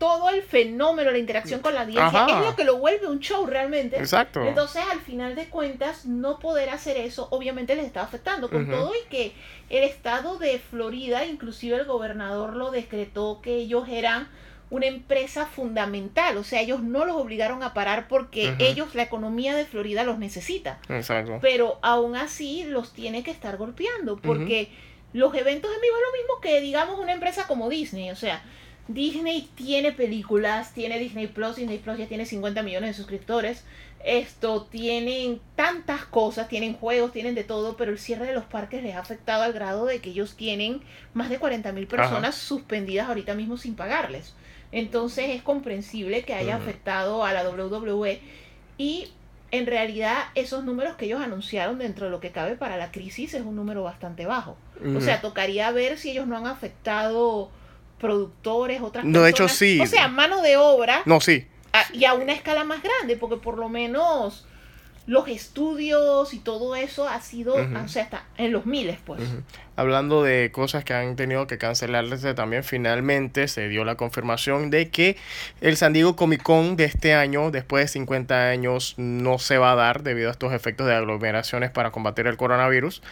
[0.00, 3.44] todo el fenómeno, la interacción con la audiencia, es lo que lo vuelve un show
[3.46, 3.98] realmente.
[3.98, 4.42] Exacto.
[4.42, 8.48] Entonces, al final de cuentas, no poder hacer eso, obviamente les está afectando.
[8.48, 9.34] Con todo y que
[9.68, 14.28] el estado de Florida, inclusive el gobernador lo decretó que ellos eran
[14.70, 19.54] una empresa fundamental, o sea, ellos no los obligaron a parar porque ellos, la economía
[19.54, 20.78] de Florida los necesita.
[20.88, 21.40] Exacto.
[21.42, 24.72] Pero aún así los tiene que estar golpeando porque
[25.12, 28.42] los eventos en vivo es lo mismo que, digamos, una empresa como Disney, o sea,
[28.94, 33.64] Disney tiene películas, tiene Disney Plus, Disney Plus ya tiene 50 millones de suscriptores.
[34.04, 38.82] Esto tienen tantas cosas, tienen juegos, tienen de todo, pero el cierre de los parques
[38.82, 40.80] les ha afectado al grado de que ellos tienen
[41.12, 44.34] más de 40 mil personas suspendidas ahorita mismo sin pagarles.
[44.72, 48.20] Entonces es comprensible que haya afectado a la WWE
[48.78, 49.08] y
[49.50, 53.34] en realidad esos números que ellos anunciaron dentro de lo que cabe para la crisis
[53.34, 54.56] es un número bastante bajo.
[54.96, 57.50] O sea, tocaría ver si ellos no han afectado
[58.00, 59.80] productores, otras no, de hecho sí.
[59.80, 61.02] O sea, mano de obra.
[61.04, 61.46] No, sí.
[61.92, 64.46] y a una escala más grande, porque por lo menos
[65.06, 69.20] los estudios y todo eso ha sido, o sea, está en los miles, pues.
[69.74, 74.90] Hablando de cosas que han tenido que cancelarse también, finalmente se dio la confirmación de
[74.90, 75.16] que
[75.60, 79.72] el San Diego Comic Con de este año, después de 50 años, no se va
[79.72, 83.02] a dar debido a estos efectos de aglomeraciones para combatir el coronavirus.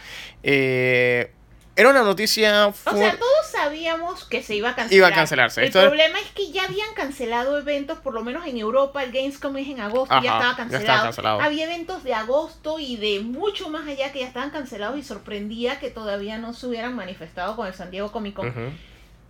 [0.43, 1.31] Eh,
[1.79, 2.67] era una noticia...
[2.67, 4.97] O sea, todos sabíamos que se iba a cancelar.
[4.97, 5.63] Iba a cancelarse.
[5.63, 9.55] El problema es que ya habían cancelado eventos, por lo menos en Europa, el Gamescom
[9.57, 11.41] es en agosto, ya, estaba cancelado.
[11.41, 15.79] Había eventos de agosto y de mucho más allá que ya estaban cancelados y sorprendía
[15.79, 18.53] que todavía no se hubieran manifestado con el San Diego Comic Con.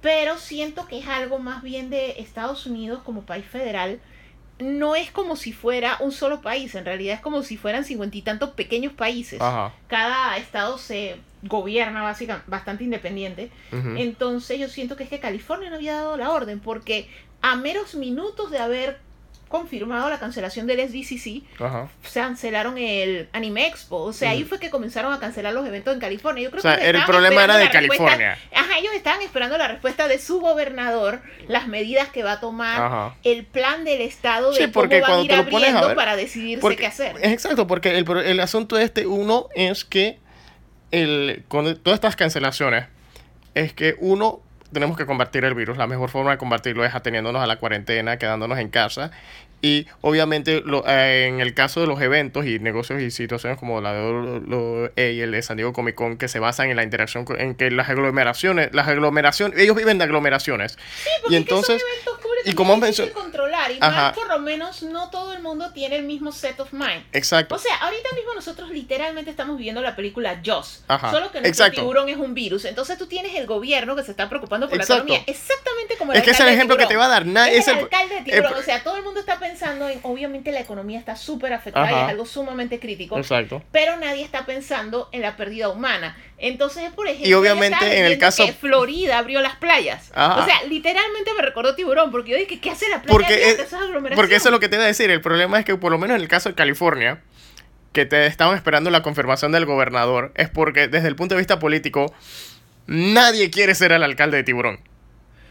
[0.01, 3.99] Pero siento que es algo más bien de Estados Unidos como país federal
[4.59, 8.17] no es como si fuera un solo país, en realidad es como si fueran cincuenta
[8.17, 9.39] y tantos pequeños países.
[9.87, 13.51] Cada estado se gobierna básicamente bastante independiente.
[13.71, 17.09] Entonces yo siento que es que California no había dado la orden, porque
[17.41, 18.99] a meros minutos de haber
[19.49, 21.43] confirmado la cancelación del SDCC,
[22.03, 23.97] se cancelaron el Anime Expo.
[23.97, 26.43] O sea, ahí fue que comenzaron a cancelar los eventos en California.
[26.43, 28.37] Yo creo o sea, el problema era de California.
[28.55, 33.13] Ajá, ellos estaban esperando la respuesta de su gobernador, las medidas que va a tomar,
[33.23, 37.15] el plan del Estado de cómo van a ir abriendo para decidirse qué hacer.
[37.21, 40.19] Exacto, porque el, el asunto de este uno es que
[40.91, 42.85] el, con todas estas cancelaciones,
[43.55, 45.77] es que uno tenemos que combatir el virus.
[45.77, 49.11] La mejor forma de combatirlo es ateniéndonos a la cuarentena, quedándonos en casa.
[49.61, 53.81] Y obviamente lo, eh, en el caso de los eventos y negocios y situaciones como
[53.81, 57.25] la de y el de San Diego Comic Con que se basan en la interacción
[57.37, 60.77] en que las aglomeraciones, las aglomeraciones, ellos viven de aglomeraciones.
[61.03, 61.83] Sí, porque y entonces
[62.45, 66.03] y como mencioné controlar y más por lo menos no todo el mundo tiene el
[66.03, 67.03] mismo set of mind.
[67.13, 67.55] Exacto.
[67.55, 72.09] O sea, ahorita mismo nosotros literalmente estamos viendo la película Joss, solo que nuestro tiburón
[72.09, 72.65] es un virus.
[72.65, 76.19] Entonces tú tienes el gobierno que se está preocupando por la economía, exactamente como el
[76.19, 78.53] Es que es el ejemplo que te va a dar, es, el, alcalde de tiburón,
[78.53, 81.95] o sea, todo el mundo está pensando en, obviamente la economía está súper afectada y
[81.95, 83.17] es algo sumamente crítico.
[83.17, 83.61] Exacto.
[83.71, 86.17] Pero nadie está pensando en la pérdida humana.
[86.37, 90.09] Entonces, por ejemplo, y obviamente en el caso que Florida abrió las playas.
[90.09, 93.11] O sea, literalmente me recordó tiburón, porque yo dije, ¿qué hace la playa?
[93.11, 93.57] Porque,
[94.15, 95.09] porque eso es lo que te iba a decir.
[95.09, 97.21] El problema es que por lo menos en el caso de California,
[97.93, 101.59] que te estaban esperando la confirmación del gobernador, es porque desde el punto de vista
[101.59, 102.13] político,
[102.87, 104.79] nadie quiere ser el alcalde de tiburón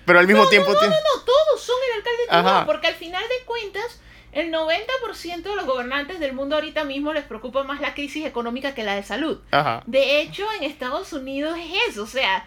[0.09, 0.73] pero al mismo tiempo...
[0.73, 4.01] No, no, no, todos son el alcalde de Tiburón, porque al final de cuentas,
[4.33, 8.75] el 90% de los gobernantes del mundo ahorita mismo les preocupa más la crisis económica
[8.75, 9.39] que la de salud.
[9.87, 12.47] De hecho, en Estados Unidos es eso, o sea,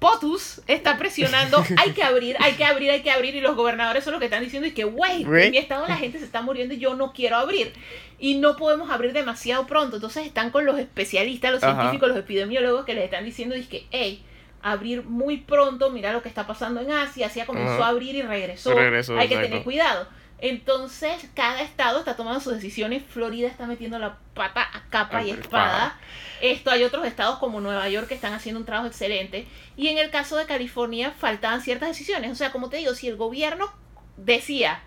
[0.00, 4.02] POTUS está presionando, hay que abrir, hay que abrir, hay que abrir, y los gobernadores
[4.02, 6.42] son los que están diciendo y que, güey, en mi estado la gente se está
[6.42, 7.72] muriendo y yo no quiero abrir.
[8.18, 9.96] Y no podemos abrir demasiado pronto.
[9.96, 13.86] Entonces están con los especialistas, los científicos, los epidemiólogos que les están diciendo y que,
[13.90, 14.24] hey,
[14.62, 18.22] abrir muy pronto, mira lo que está pasando en Asia, Asia comenzó a abrir y
[18.22, 18.76] regresó,
[19.18, 20.06] hay que tener cuidado.
[20.42, 23.02] Entonces, cada estado está tomando sus decisiones.
[23.02, 25.98] Florida está metiendo la pata a capa y espada.
[26.40, 29.46] Esto hay otros estados como Nueva York que están haciendo un trabajo excelente.
[29.76, 32.32] Y en el caso de California faltaban ciertas decisiones.
[32.32, 33.70] O sea, como te digo, si el gobierno
[34.16, 34.82] decía,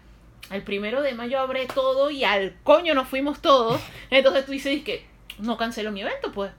[0.49, 4.83] el primero de mayo abre todo y al coño nos fuimos todos, entonces tú dices
[4.83, 5.05] que
[5.39, 6.51] no cancelo mi evento, pues.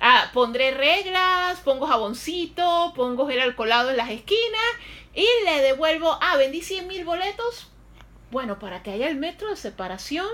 [0.00, 4.70] Ah, pondré reglas, pongo jaboncito, pongo el alcoholado en las esquinas
[5.14, 7.70] y le devuelvo, ah, vendí 100 mil boletos,
[8.30, 10.26] bueno, para que haya el metro de separación,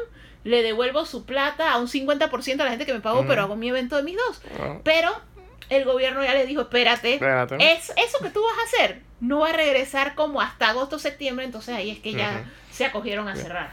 [0.44, 3.56] le devuelvo su plata a un 50% a la gente que me pagó, pero hago
[3.56, 4.42] mi evento de mis dos.
[4.60, 4.78] Ah.
[4.84, 5.10] Pero
[5.68, 7.18] el gobierno ya le dijo, espérate,
[7.58, 11.44] Es, eso que tú vas a hacer no va a regresar como hasta agosto, septiembre,
[11.44, 13.70] entonces ahí es que ya se acogieron a cerrar.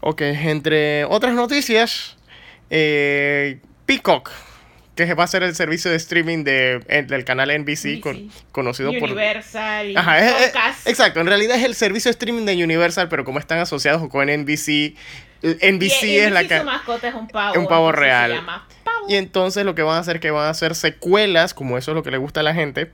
[0.00, 2.16] Ok, entre otras noticias,
[2.68, 4.30] eh, Peacock
[4.94, 8.00] que va a ser el servicio de streaming de, del canal NBC,
[8.52, 9.04] conocido por...
[9.04, 9.94] Universal
[10.84, 14.28] exacto, en realidad es el servicio de streaming de Universal, pero como están asociados con
[14.28, 14.94] NBC,
[15.42, 16.62] NBC es la que...
[16.62, 17.58] mascota es un pavo.
[17.58, 18.44] Un pavo real.
[19.08, 21.92] Y entonces lo que van a hacer es que van a hacer secuelas, como eso
[21.92, 22.92] es lo que le gusta a la gente,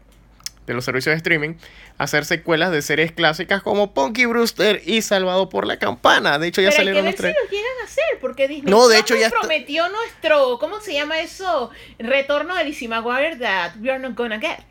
[0.67, 1.55] de los servicios de streaming,
[1.99, 6.39] hacer secuelas de series clásicas como Punky Brewster y Salvado por la Campana.
[6.39, 7.35] De hecho, ya salieron los tres.
[7.43, 11.71] lo quieren hacer, porque Disney no, de hecho, ya prometió nuestro, ¿cómo se llama eso?
[11.99, 14.65] Retorno de Lizzie McGuire that we are not gonna get.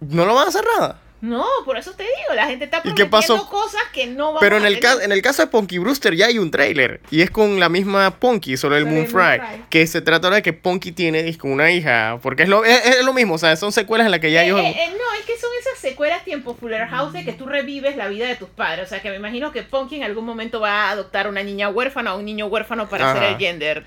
[0.00, 1.00] No lo van a hacer nada.
[1.22, 4.66] No, por eso te digo, la gente está prometiendo cosas que no van Pero en
[4.66, 7.00] el, en el caso de Punky Brewster ya hay un trailer.
[7.12, 9.40] Y es con la misma Punky, solo el Moon Fry.
[9.70, 12.18] Que se trata de que Punky tiene con una hija.
[12.20, 14.46] Porque es lo, es, lo mismo, o sea, son secuelas en las que ya eh,
[14.46, 14.58] ellos...
[14.58, 17.96] Eh, eh, no, es que son esas secuelas tiempo Fuller House de que tú revives
[17.96, 18.86] la vida de tus padres.
[18.86, 21.68] O sea, que me imagino que Punky en algún momento va a adoptar una niña
[21.68, 23.84] huérfana o un niño huérfano para hacer el gender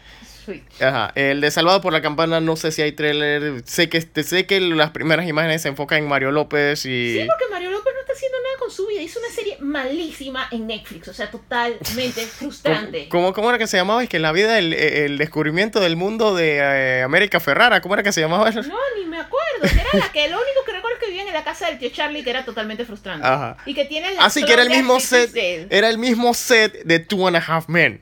[0.79, 1.11] Ajá.
[1.15, 3.61] El de Salvado por la Campana, no sé si hay trailer.
[3.65, 7.19] Sé que, sé que las primeras imágenes se enfocan en Mario López y.
[7.19, 9.01] Sí, porque Mario López no está haciendo nada con su vida.
[9.01, 11.07] Hizo una serie malísima en Netflix.
[11.07, 13.09] O sea, totalmente frustrante.
[13.09, 14.03] ¿Cómo, cómo era que se llamaba?
[14.03, 17.81] Es que en la vida, el, el descubrimiento del mundo de eh, América Ferrara.
[17.81, 18.61] ¿Cómo era que se llamaba eso?
[18.63, 19.63] No, ni me acuerdo.
[19.63, 21.89] era la que lo único que recuerdo es que vivía en la casa del tío
[21.89, 23.25] Charlie, que era totalmente frustrante.
[23.25, 23.57] Ajá.
[23.65, 25.35] Y que tiene Así que era el mismo set.
[25.69, 28.01] Era el mismo set de Two and a Half Men.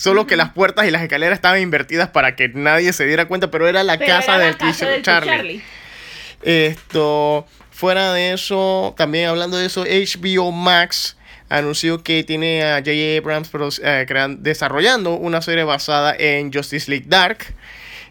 [0.00, 3.50] Solo que las puertas y las escaleras estaban invertidas para que nadie se diera cuenta,
[3.50, 5.62] pero era la casa del, teacher Charlie.
[6.40, 11.18] Esto, fuera de eso, también hablando de eso, HBO Max
[11.50, 13.18] anunció que tiene a J.J.
[13.18, 14.06] Abrams eh,
[14.38, 17.54] desarrollando una serie basada en Justice League Dark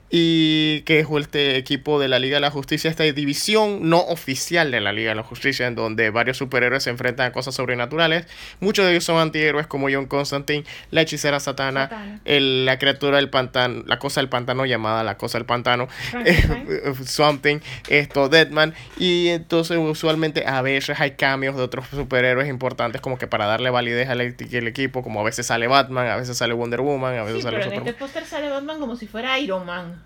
[0.10, 4.72] y que es este equipo de la Liga de la Justicia, esta división no oficial
[4.72, 8.26] de la Liga de la Justicia, en donde varios superhéroes se enfrentan a cosas sobrenaturales.
[8.60, 13.84] Muchos de ellos son antihéroes como John Constantine, la hechicera Satana, la criatura del pantano,
[13.86, 15.88] la cosa del pantano llamada la cosa del pantano,
[17.06, 23.18] Something, esto, Deadman, y entonces usualmente a veces hay cambios de otros superhéroes importantes como
[23.18, 26.82] que para darle validez al, equipo, como a veces sale Batman, a veces sale Wonder
[26.82, 29.99] Woman, a veces sale pero en este póster sale Batman como si fuera Iron Man.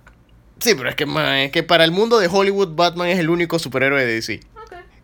[0.63, 1.05] Sí, pero es que,
[1.43, 4.39] es que para el mundo de Hollywood, Batman es el único superhéroe de DC.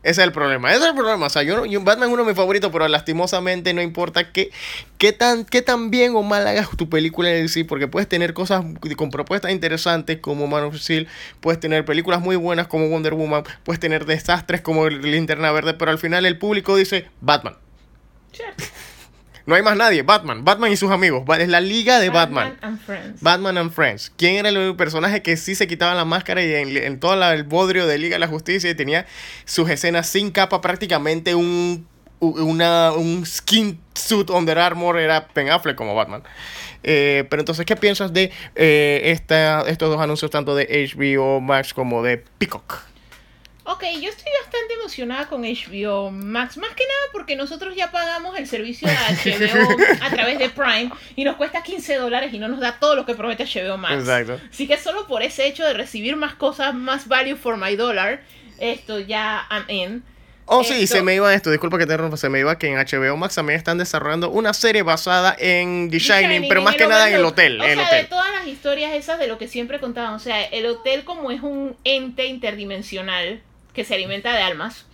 [0.01, 0.71] Ese es el problema.
[0.71, 1.25] Ese es el problema.
[1.25, 4.51] O sea, yo, Batman es uno de mis favoritos, pero lastimosamente no importa qué,
[4.97, 8.33] qué, tan, qué tan bien o mal hagas tu película de DC, porque puedes tener
[8.33, 8.63] cosas
[8.95, 11.09] con propuestas interesantes como Man of Steel,
[11.41, 15.91] puedes tener películas muy buenas como Wonder Woman, puedes tener desastres como Linterna Verde, pero
[15.91, 17.57] al final el público dice Batman.
[19.49, 20.03] No hay más nadie.
[20.03, 20.45] Batman.
[20.45, 21.23] Batman y sus amigos.
[21.39, 22.51] Es la liga de Batman.
[22.51, 23.21] Batman and Friends.
[23.21, 24.11] Batman and Friends.
[24.15, 27.87] ¿Quién era el personaje que sí se quitaba la máscara y en, todo el bodrio
[27.87, 29.07] de Liga de la Justicia y tenía
[29.45, 31.87] sus escenas sin capa, prácticamente un,
[32.19, 36.21] una, un skin suit under armor era Ben Affleck como Batman.
[36.83, 41.73] Eh, pero entonces, ¿qué piensas de eh, esta, estos dos anuncios tanto de HBO Max
[41.73, 42.88] como de Peacock?
[43.71, 48.35] Ok, yo estoy bastante emocionada con HBO Max, más que nada porque nosotros ya pagamos
[48.35, 48.95] el servicio de
[49.37, 52.95] HBO a través de Prime y nos cuesta 15 dólares y no nos da todo
[52.95, 53.93] lo que promete HBO Max.
[53.93, 54.39] Exacto.
[54.51, 58.23] Así que solo por ese hecho de recibir más cosas, más value for my dollar,
[58.57, 60.03] esto ya I'm in.
[60.47, 62.75] Oh, sí, se me iba esto, disculpa que te rompa, se me iba que en
[62.75, 67.07] HBO Max también están desarrollando una serie basada en The Shining, pero más que nada
[67.07, 67.61] en el hotel.
[67.61, 70.65] O sea, de todas las historias esas de lo que siempre contaban, o sea, el
[70.65, 74.85] hotel como es un ente interdimensional que se alimenta de almas.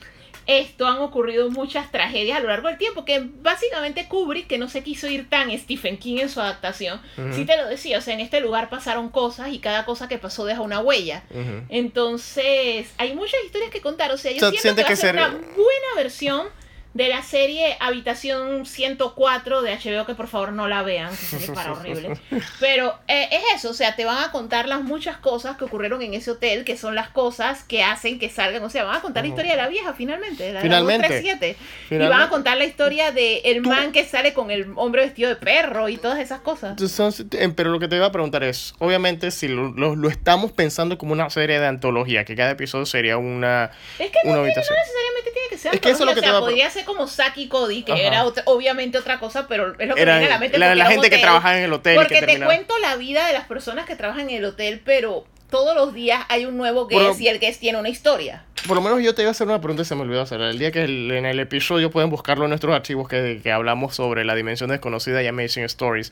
[0.47, 4.69] esto han ocurrido muchas tragedias a lo largo del tiempo, que básicamente Kubrick, que no
[4.69, 7.01] se quiso ir tan Stephen King en su adaptación,
[7.33, 10.19] sí te lo decía, o sea, en este lugar pasaron cosas y cada cosa que
[10.19, 11.23] pasó deja una huella.
[11.69, 15.29] Entonces, hay muchas historias que contar, o sea, yo siento que va a ser una
[15.29, 16.47] buena versión
[16.95, 21.51] de la serie Habitación 104 de HBO, que por favor no la vean, que es
[21.51, 22.17] para horrible.
[22.61, 26.01] Pero eh, es eso, o sea, te van a contar las muchas cosas que ocurrieron
[26.01, 29.01] en ese hotel, que son las cosas que hacen que salgan, o sea, van a
[29.01, 31.07] contar la historia de la vieja finalmente, de la finalmente.
[31.07, 31.57] 37.
[31.91, 35.27] Y van a contar la historia de el man que sale con el hombre vestido
[35.27, 36.77] de perro y todas esas cosas.
[36.79, 40.97] Eh, pero lo que te iba a preguntar es, obviamente, si lo, lo, estamos pensando
[40.97, 45.49] como una serie de antología, que cada episodio sería una, es que no, necesariamente tiene
[45.49, 47.83] que ser es que eso es lo que o sea, podría ser como Saki Cody,
[47.83, 50.57] que era obviamente otra cosa, pero es lo que era, la mente.
[50.57, 51.95] La, gente que trabaja en el hotel.
[51.95, 55.75] Porque te cuento la vida de las personas que trabajan en el hotel, pero todos
[55.75, 58.45] los días hay un nuevo guest y el guest tiene una historia.
[58.67, 60.41] Por lo menos yo te iba a hacer una pregunta y se me olvidó hacer.
[60.41, 64.25] El día que en el episodio pueden buscarlo en nuestros archivos que, que hablamos sobre
[64.25, 66.11] la dimensión desconocida y Amazing Stories.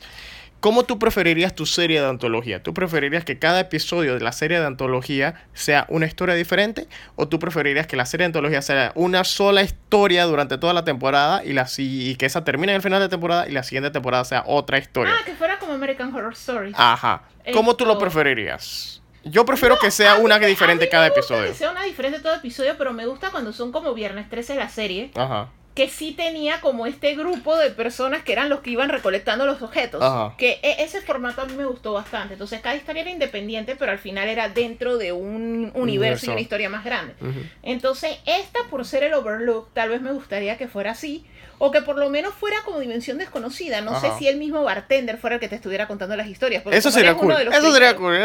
[0.60, 2.62] ¿Cómo tú preferirías tu serie de antología?
[2.62, 6.88] ¿Tú preferirías que cada episodio de la serie de antología sea una historia diferente?
[7.16, 10.84] ¿O tú preferirías que la serie de antología sea una sola historia durante toda la
[10.84, 13.90] temporada y, la, y que esa termine en el final de temporada y la siguiente
[13.90, 15.12] temporada sea otra historia?
[15.14, 16.72] Ah, que fuera como American Horror Story.
[16.74, 17.24] Ajá.
[17.52, 19.02] ¿Cómo tú lo preferirías?
[19.22, 21.48] Yo prefiero que sea una que diferente cada episodio.
[21.48, 24.68] Que sea una diferente todo episodio, pero me gusta cuando son como viernes 13 la
[24.68, 25.10] serie.
[25.14, 29.44] Ajá que sí tenía como este grupo de personas que eran los que iban recolectando
[29.44, 30.02] los objetos.
[30.38, 32.34] Que e, ese formato a mí me gustó bastante.
[32.34, 36.40] Entonces cada historia era independiente, pero al final era dentro de un universo, y una
[36.40, 37.14] historia más grande.
[37.62, 41.26] Entonces esta, por ser el Overlook, tal vez me gustaría que fuera así.
[41.58, 43.80] O que por lo menos fuera como dimensión desconocida.
[43.80, 46.64] No sé si el mismo bartender fuera el que te estuviera contando las historias.
[46.66, 47.32] Eso sería, cool.
[47.32, 48.16] Eso sería cool.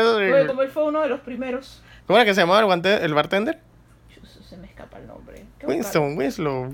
[0.47, 1.81] Como él fue uno de los primeros.
[2.05, 3.59] ¿Cómo era que se llamaba el, bartender?
[4.47, 5.45] Se me escapa el nombre.
[5.63, 6.73] Winston, Winslow.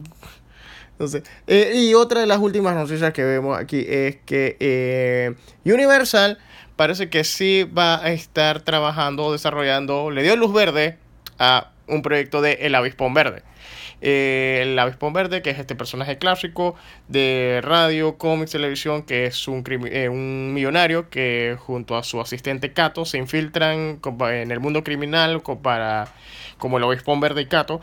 [1.48, 5.36] Eh, y otra de las últimas noticias que vemos aquí es que eh,
[5.66, 6.38] Universal
[6.76, 10.98] parece que sí va a estar trabajando desarrollando, le dio luz verde
[11.38, 13.44] a un proyecto de El Avispón Verde.
[14.02, 16.76] Eh, el Avispón Verde, que es este personaje clásico
[17.08, 19.64] de radio, cómics, televisión, que es un,
[20.12, 26.08] un millonario que junto a su asistente Cato se infiltran en el mundo criminal para,
[26.58, 27.82] como el Avispón Verde y Cato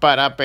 [0.00, 0.36] para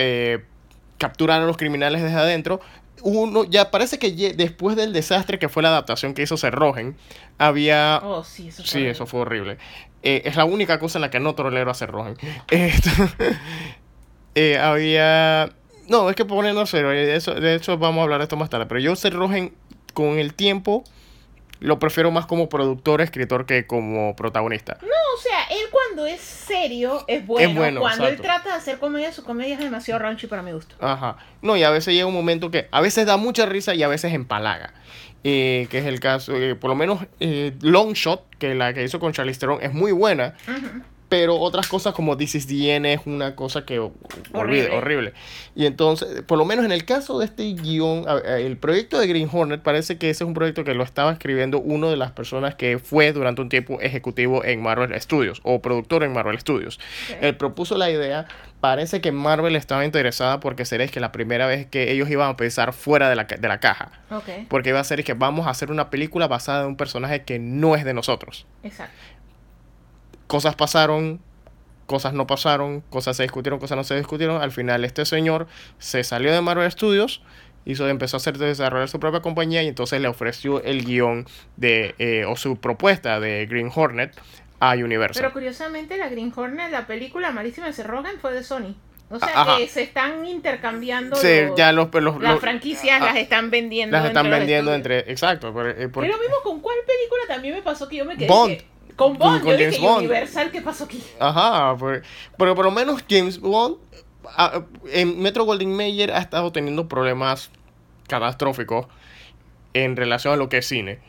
[0.99, 2.61] capturar a los criminales desde adentro.
[3.01, 6.95] Uno, ya parece que después del desastre que fue la adaptación que hizo Cerrogen,
[7.37, 8.01] había...
[8.03, 9.57] Oh, sí, eso fue, sí, eso fue horrible.
[10.03, 12.15] Eh, es la única cosa en la que no tolero a Cerrogen.
[14.35, 15.49] Eh, había...
[15.89, 18.49] No, es que poniendo cero, de, eso, de hecho vamos a hablar de esto más
[18.49, 19.53] tarde, pero yo Cerrogen
[19.93, 20.83] con el tiempo
[21.59, 24.77] lo prefiero más como productor, escritor que como protagonista.
[24.81, 25.67] No, o sea, él
[25.99, 27.81] cuando es serio es bueno.
[27.81, 30.75] cuando él trata de hacer comedia, su comedia es demasiado raunchy para mi gusto.
[30.79, 31.17] Ajá.
[31.41, 33.87] No, y a veces llega un momento que a veces da mucha risa y a
[33.87, 34.73] veces empalaga.
[35.25, 38.83] Eh, que es el caso, eh, por lo menos eh, Long Shot, que la que
[38.83, 40.35] hizo con Charlize Theron, es muy buena.
[40.47, 44.69] Ajá pero otras cosas como This is the End es una cosa que horrible.
[44.69, 45.13] horrible.
[45.55, 49.27] Y entonces, por lo menos en el caso de este guion, el proyecto de Green
[49.31, 52.53] Hornet parece que ese es un proyecto que lo estaba escribiendo una de las personas
[52.55, 56.79] que fue durante un tiempo ejecutivo en Marvel Studios o productor en Marvel Studios.
[57.21, 58.27] Él propuso la idea,
[58.61, 62.37] parece que Marvel estaba interesada porque sería que la primera vez que ellos iban a
[62.37, 63.91] pensar fuera de la, de la caja.
[64.47, 67.39] Porque iba a ser que vamos a hacer una película basada en un personaje que
[67.39, 68.45] no es de nosotros.
[68.63, 68.93] Exacto
[70.29, 71.19] cosas pasaron,
[71.87, 74.41] cosas no pasaron, cosas se discutieron, cosas no se discutieron.
[74.43, 75.47] Al final este señor
[75.79, 77.23] se salió de Marvel Studios,
[77.65, 81.25] hizo, empezó a hacer desarrollar su propia compañía y entonces le ofreció el guion
[81.57, 84.15] de, eh, o su propuesta de Green Hornet
[84.59, 85.19] a Universal.
[85.19, 88.75] Pero curiosamente la Green Hornet, la película malísima de Rogan fue de Sony.
[89.09, 91.15] O sea que se están intercambiando.
[91.15, 91.89] Sí, ya los,
[92.21, 93.97] las franquicias las están vendiendo.
[93.97, 94.99] Las están vendiendo entre.
[95.11, 95.47] Exacto.
[95.47, 98.27] Eh, lo mismo con cuál película también me pasó que yo me quedé.
[98.27, 98.59] Bond.
[98.99, 101.01] Con Bond, yo dije Universal, ¿qué pasó aquí?
[101.21, 101.73] Ajá,
[102.37, 103.77] pero por lo menos James Bond
[104.91, 107.49] en Metro Golding Mayer ha estado teniendo problemas
[108.09, 108.87] catastróficos
[109.73, 110.99] en relación a lo que es cine.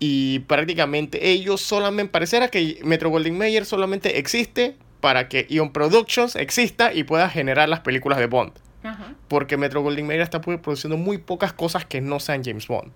[0.00, 6.34] Y prácticamente ellos solamente, pareciera que Metro Golding Mayer solamente existe para que Ion Productions
[6.34, 8.50] exista y pueda generar las películas de Bond.
[8.82, 9.14] Ajá.
[9.28, 12.90] Porque Metro Golding Mayer está produciendo muy pocas cosas que no sean James Bond.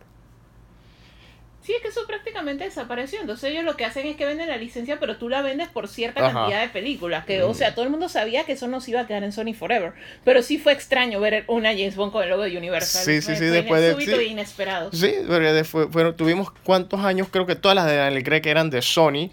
[1.63, 3.21] Sí, es que eso prácticamente desapareció.
[3.21, 5.87] Entonces ellos lo que hacen es que venden la licencia, pero tú la vendes por
[5.87, 7.25] cierta cantidad de películas.
[7.25, 7.75] Que, o sea, mm.
[7.75, 9.93] todo el mundo sabía que eso no se iba a quedar en Sony Forever.
[10.25, 13.05] Pero sí fue extraño ver una James Bond con el logo de Universal.
[13.05, 13.93] Sí, sí, sí, después de.
[13.93, 14.91] Súbito sí, inesperado.
[14.93, 18.83] Sí, pero después, tuvimos cuántos años, creo que todas las de Daniel Craig eran de
[18.83, 19.31] Sony.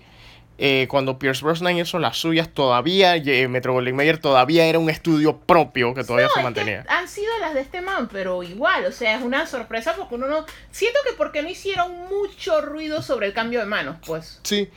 [0.59, 4.89] Eh, cuando Pierce Brosnan hizo las suyas, todavía eh, Metro Goldwyn Mayer todavía era un
[4.89, 6.85] estudio propio que todavía No, se es que mantenía.
[6.89, 10.27] han sido las de este man, pero igual, o sea, es una sorpresa porque uno
[10.27, 10.45] no...
[10.71, 14.39] Siento que porque no hicieron mucho ruido sobre el cambio de manos, pues.
[14.43, 14.69] Sí,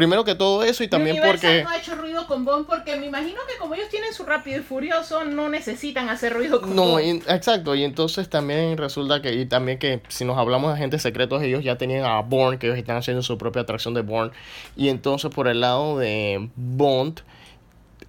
[0.00, 1.62] primero que todo eso y también Universal porque...
[1.64, 4.58] no ha hecho ruido con Bond porque me imagino que como ellos tienen su Rápido
[4.60, 7.04] y Furioso, no necesitan hacer ruido con No, Bond.
[7.04, 11.02] y- exacto, y entonces también resulta que, y también que si nos hablamos de agentes
[11.02, 14.32] secretos, ellos ya tenían a Bourne, que ellos están haciendo su propia atracción de Bourne,
[14.76, 17.20] y entonces por el lado de Bond,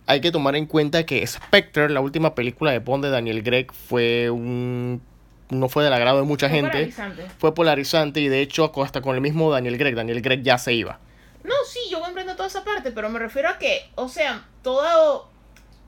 [0.08, 3.72] hay que tomar en cuenta que Spectre, la última película de Bond de Daniel Gregg,
[3.74, 5.02] fue un...
[5.50, 7.26] no fue del agrado de mucha Fue gente, polarizante.
[7.38, 10.74] fue polarizante, y de hecho hasta con el mismo Daniel Gregg, Daniel Gregg ya se
[10.74, 11.00] iba.
[11.44, 15.30] No, sí, yo comprendo toda esa parte, pero me refiero a que, o sea, todo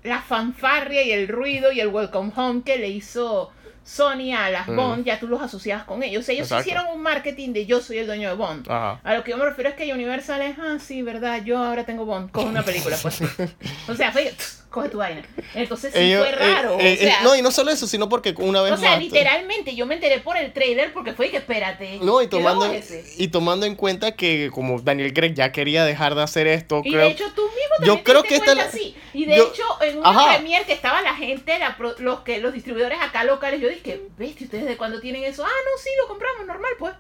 [0.04, 3.52] la fanfarria y el ruido y el welcome home que le hizo
[3.86, 4.76] Sony a las Mm.
[4.76, 6.22] Bond, ya tú los asociabas con ellos.
[6.24, 6.62] O sea, ellos Exacto.
[6.70, 8.70] hicieron un marketing de yo soy el dueño de Bond.
[8.70, 9.00] Ajá.
[9.04, 11.86] A lo que yo me refiero es que Universal es, ah, sí, verdad, yo ahora
[11.86, 13.20] tengo Bond, coge una película, pues.
[13.90, 15.22] o sea, fue, "Tss, coge tu vaina.
[15.54, 16.80] Entonces sí Ellos- fue raro.
[16.80, 18.92] eh, eh, o sea, no, y no solo eso, sino porque una vez o sea,
[18.92, 22.00] más- literalmente yo me enteré por el trailer porque fue que espérate.
[22.02, 22.76] No, y ¿qué loco tomando,
[23.18, 26.90] y tomando en cuenta que como Daniel Gregg ya quería dejar de hacer esto, Y
[26.92, 28.96] creo de hecho tú mismo Yo también te creo que esta la- así.
[29.14, 30.30] Y de yo- hecho, en una Ajá.
[30.38, 34.40] premier que estaba la gente, la los que los distribuidores acá locales, yo dije, ¿ves?
[34.42, 35.44] ¿Ustedes de cuándo tienen eso?
[35.44, 36.94] Ah, no, sí, lo compramos normal, pues.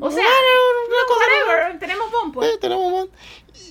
[0.00, 0.24] O sea,
[1.46, 2.50] whatever, tenemos bomb, pues.
[2.50, 3.06] Eh, tenemos más.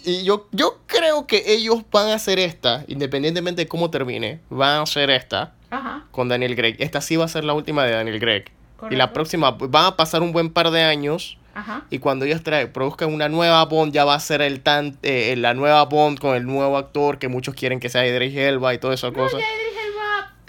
[0.05, 4.77] Y yo, yo creo que ellos van a hacer esta, independientemente de cómo termine, van
[4.77, 6.77] a hacer esta Ajá, con Daniel Gregg.
[6.81, 8.45] Esta sí va a ser la última de Daniel Gregg.
[8.45, 9.13] Y la Correcto.
[9.13, 11.37] próxima, van a pasar un buen par de años.
[11.55, 11.85] ajá.
[11.89, 15.35] Y cuando ellos trae, produzcan una nueva Bond, ya va a ser el tan, eh,
[15.37, 18.77] la nueva Bond con el nuevo actor que muchos quieren que sea Idris Elba y
[18.79, 19.37] toda esa No, cosa.
[19.39, 19.45] ya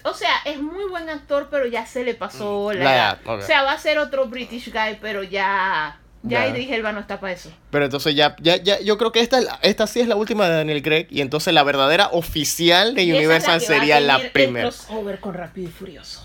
[0.04, 3.18] o sea, es muy buen actor, pero ya se le pasó la, Mm, La edad.
[3.26, 6.46] O sea, va a ser otro British guy, pero ya, ya.
[6.46, 7.50] Idris Elba no está para eso.
[7.70, 10.56] Pero entonces ya, ya, ya, yo creo que esta, esta sí es la última de
[10.56, 13.78] Daniel Craig y entonces la verdadera oficial de Y esa es Universal que va a
[13.78, 14.68] sería la primera.
[14.68, 16.20] El crossover con Rápido y Furioso.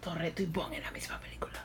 [0.00, 1.59] Torreto y Bond en la misma película.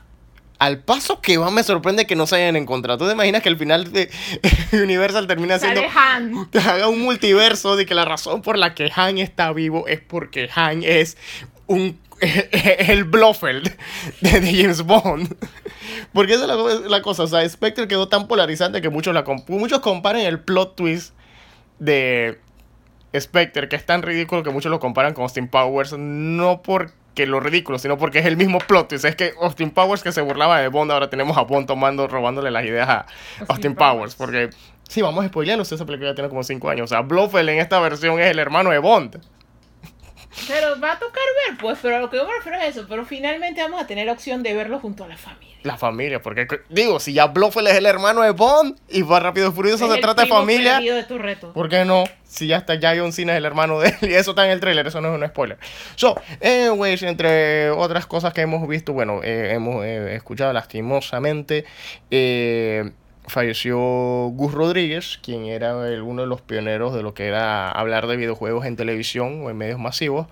[0.57, 2.97] Al paso que va me sorprende que no se hayan encontrado.
[2.99, 4.09] ¿Tú te imaginas que al final de
[4.71, 6.49] Universal termina siendo Han.
[6.49, 9.99] te haga un multiverso de que la razón por la que Han está vivo es
[9.99, 11.17] porque Han es
[11.67, 13.75] un el Blofeld
[14.21, 15.35] de, James Bond.
[16.13, 19.25] Porque esa es la, la cosa, o sea, Spectre quedó tan polarizante que muchos la
[19.25, 21.13] comp- muchos comparan el plot twist
[21.79, 22.39] de
[23.19, 26.93] Spectre, que es tan ridículo que muchos lo comparan con Austin Powers, no porque
[27.25, 29.05] lo ridículo, sino porque es el mismo plot twist.
[29.05, 32.51] Es que Austin Powers que se burlaba de Bond, ahora tenemos a Bond tomando, robándole
[32.51, 34.15] las ideas a Austin Austin, Powers.
[34.15, 34.15] Powers.
[34.15, 34.49] Porque,
[34.87, 36.85] sí, vamos a spoilearlos, esa película ya tiene como 5 años.
[36.85, 39.21] O sea, Blofeld en esta versión es el hermano de Bond.
[40.47, 42.85] Pero va a tocar ver, pues, pero a lo que yo me refiero es eso.
[42.87, 45.55] Pero finalmente vamos a tener la opción de verlo junto a la familia.
[45.63, 49.49] La familia, porque digo, si ya Blofeld es el hermano de Bond y va rápido
[49.49, 50.79] y furioso Es se el trata de familia.
[50.79, 51.53] de tu reto.
[51.53, 52.03] ¿Por qué no?
[52.23, 54.51] Si ya está, ya John Cena es el hermano de él y eso está en
[54.51, 55.57] el trailer, eso no es un spoiler.
[55.95, 61.65] So, anyways, entre otras cosas que hemos visto, bueno, eh, hemos eh, escuchado lastimosamente,
[62.11, 62.91] eh,
[63.27, 63.77] falleció
[64.33, 68.17] Gus Rodríguez, quien era el- uno de los pioneros de lo que era hablar de
[68.17, 70.27] videojuegos en televisión o en medios masivos.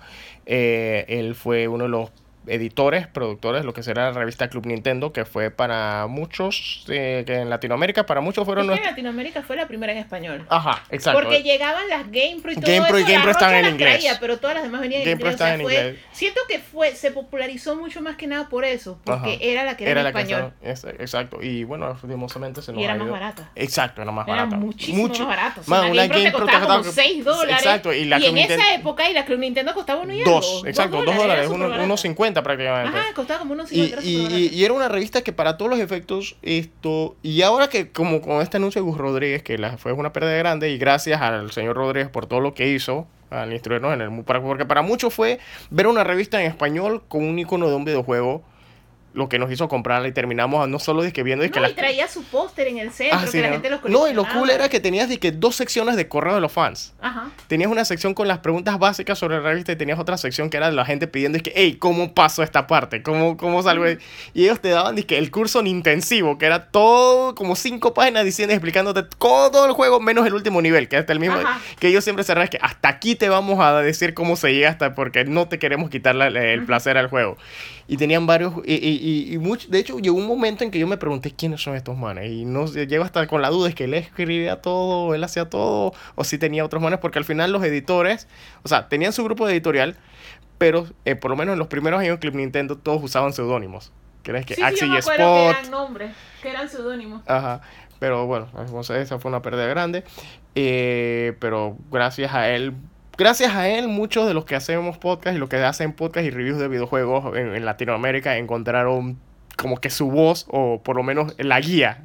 [0.46, 2.10] Eh, él fue uno de los
[2.46, 7.34] editores, productores, lo que será la revista Club Nintendo, que fue para muchos, eh, que
[7.36, 8.90] en Latinoamérica, para muchos fueron Es que en nuestros...
[8.92, 10.46] Latinoamérica fue la primera en español.
[10.48, 11.20] Ajá, exacto.
[11.20, 13.08] Porque llegaban las GamePro y todo GamePro y eso.
[13.08, 13.98] la GamePro estaban en inglés.
[14.00, 15.34] traía, pero todas las demás venían en GamePro inglés.
[15.34, 15.98] o sea, en fue- inglés.
[16.12, 18.98] Siento que fue, se popularizó mucho más que nada por eso.
[19.04, 19.38] Porque Ajá.
[19.40, 20.52] era la que era, Era en la que español.
[20.62, 21.42] estaba- es- exacto.
[21.42, 23.50] Y bueno, lastimosamente se nos Y era ha más barata.
[23.54, 24.56] Exacto, era más Era barata.
[24.56, 25.60] muchísimo Mucho- más barato.
[25.60, 27.56] O sea, Man, la una te GamePro costaba como costaba- 6 dólares.
[27.64, 30.22] Exacto, y la en Club esa Nintendo- época, y la Club Nintendo costaba uno y.
[30.24, 31.84] Dos, exacto, dos dólares, era uno, superbarata.
[31.84, 32.98] unos 50 prácticamente.
[32.98, 33.96] Ajá, costaba como unos Y, 50.
[33.96, 34.38] era y, superbarata.
[34.54, 38.20] y- y era una revista que para todos los efectos esto y ahora que como
[38.20, 41.50] con este anuncio de Gus Rodríguez que la, fue una pérdida grande y gracias al
[41.52, 45.38] señor Rodríguez por todo lo que hizo al instruirnos en el porque para muchos fue
[45.70, 48.42] ver una revista en español con un icono de un videojuego
[49.14, 51.62] lo que nos hizo comprarla y terminamos no solo de que viendo de que No,
[51.62, 53.52] las- y traía su póster en el centro, Ah, que sí, la ¿no?
[53.54, 56.34] gente los No, y lo cool era que tenías de que dos secciones de correo
[56.34, 56.94] de los fans.
[57.00, 57.30] Ajá.
[57.46, 60.56] Tenías una sección con las preguntas básicas sobre la revista y tenías otra sección que
[60.56, 63.02] era de la gente pidiendo que, hey, ¿cómo paso esta parte?
[63.02, 63.84] ¿Cómo, cómo salgo?
[63.84, 63.98] de-?"
[64.34, 68.24] Y ellos te daban dizque, el curso en intensivo, que era todo como cinco páginas
[68.24, 71.60] diciendo, explicándote todo el juego menos el último nivel, que hasta el mismo, Ajá.
[71.78, 74.70] que ellos siempre cerraban, es que hasta aquí te vamos a decir cómo se llega
[74.70, 77.36] hasta porque no te queremos quitar la- el placer al juego.
[77.86, 78.78] Y tenían varios, y, y,
[79.30, 81.74] y, y much- de hecho llegó un momento en que yo me pregunté quiénes son
[81.76, 82.30] estos manes.
[82.30, 85.92] Y no llego hasta con la duda, es que él escribía todo, él hacía todo,
[86.14, 88.26] o si tenía otros manes, porque al final los editores,
[88.62, 89.96] o sea, tenían su grupo editorial,
[90.56, 93.92] pero eh, por lo menos en los primeros años de Club Nintendo todos usaban seudónimos.
[94.24, 95.56] Era que Sí, sí, yo Axie me y acuerdo que Spot.
[95.58, 97.22] eran nombres, que eran seudónimos.
[97.26, 97.60] Ajá.
[97.98, 98.48] Pero bueno,
[98.82, 100.04] se- esa fue una pérdida grande.
[100.54, 102.72] Eh, pero gracias a él,
[103.16, 106.30] gracias a él, muchos de los que hacemos podcast y los que hacen podcast y
[106.30, 109.18] reviews de videojuegos en, en Latinoamérica encontraron
[109.56, 112.04] como que su voz o por lo menos la guía.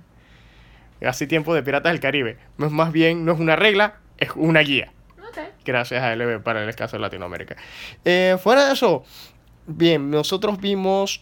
[1.05, 2.37] Así tiempo de Piratas del Caribe.
[2.57, 4.91] No es más bien, no es una regla, es una guía.
[5.65, 7.55] Gracias a él eh, para el caso de Latinoamérica.
[8.03, 9.03] Eh, fuera de eso,
[9.67, 11.21] bien, nosotros vimos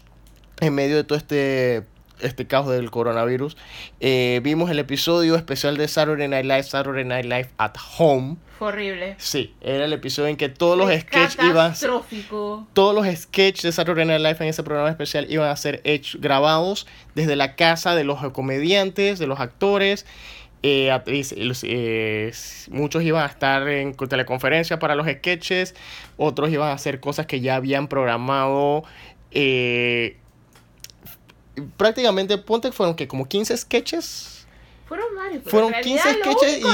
[0.59, 1.83] en medio de todo este,
[2.22, 3.57] este caos del coronavirus,
[3.99, 8.38] eh, vimos el episodio especial de Saturday Night Live, Saturday Night Live at Home.
[8.57, 9.13] Fue horrible.
[9.20, 11.53] Sí, era el episodio en que todos los sketches iban...
[11.74, 12.68] Catastrófico.
[12.74, 16.20] Todos los sketches de Saturday Night Live en ese programa especial iban a ser hechos,
[16.20, 20.07] grabados desde la casa de los comediantes, de los actores.
[20.63, 22.32] eh, eh,
[22.72, 25.76] muchos iban a estar en co- teleconferencia para los sketches,
[26.18, 28.84] otros iban a hacer cosas que ya habían programado.
[29.32, 30.18] eh,
[31.77, 34.33] prácticamente, ponte, fueron que como 15 sketches.
[34.87, 35.43] Fueron varios.
[35.43, 36.71] Fueron en realidad 15 lo sketches único- y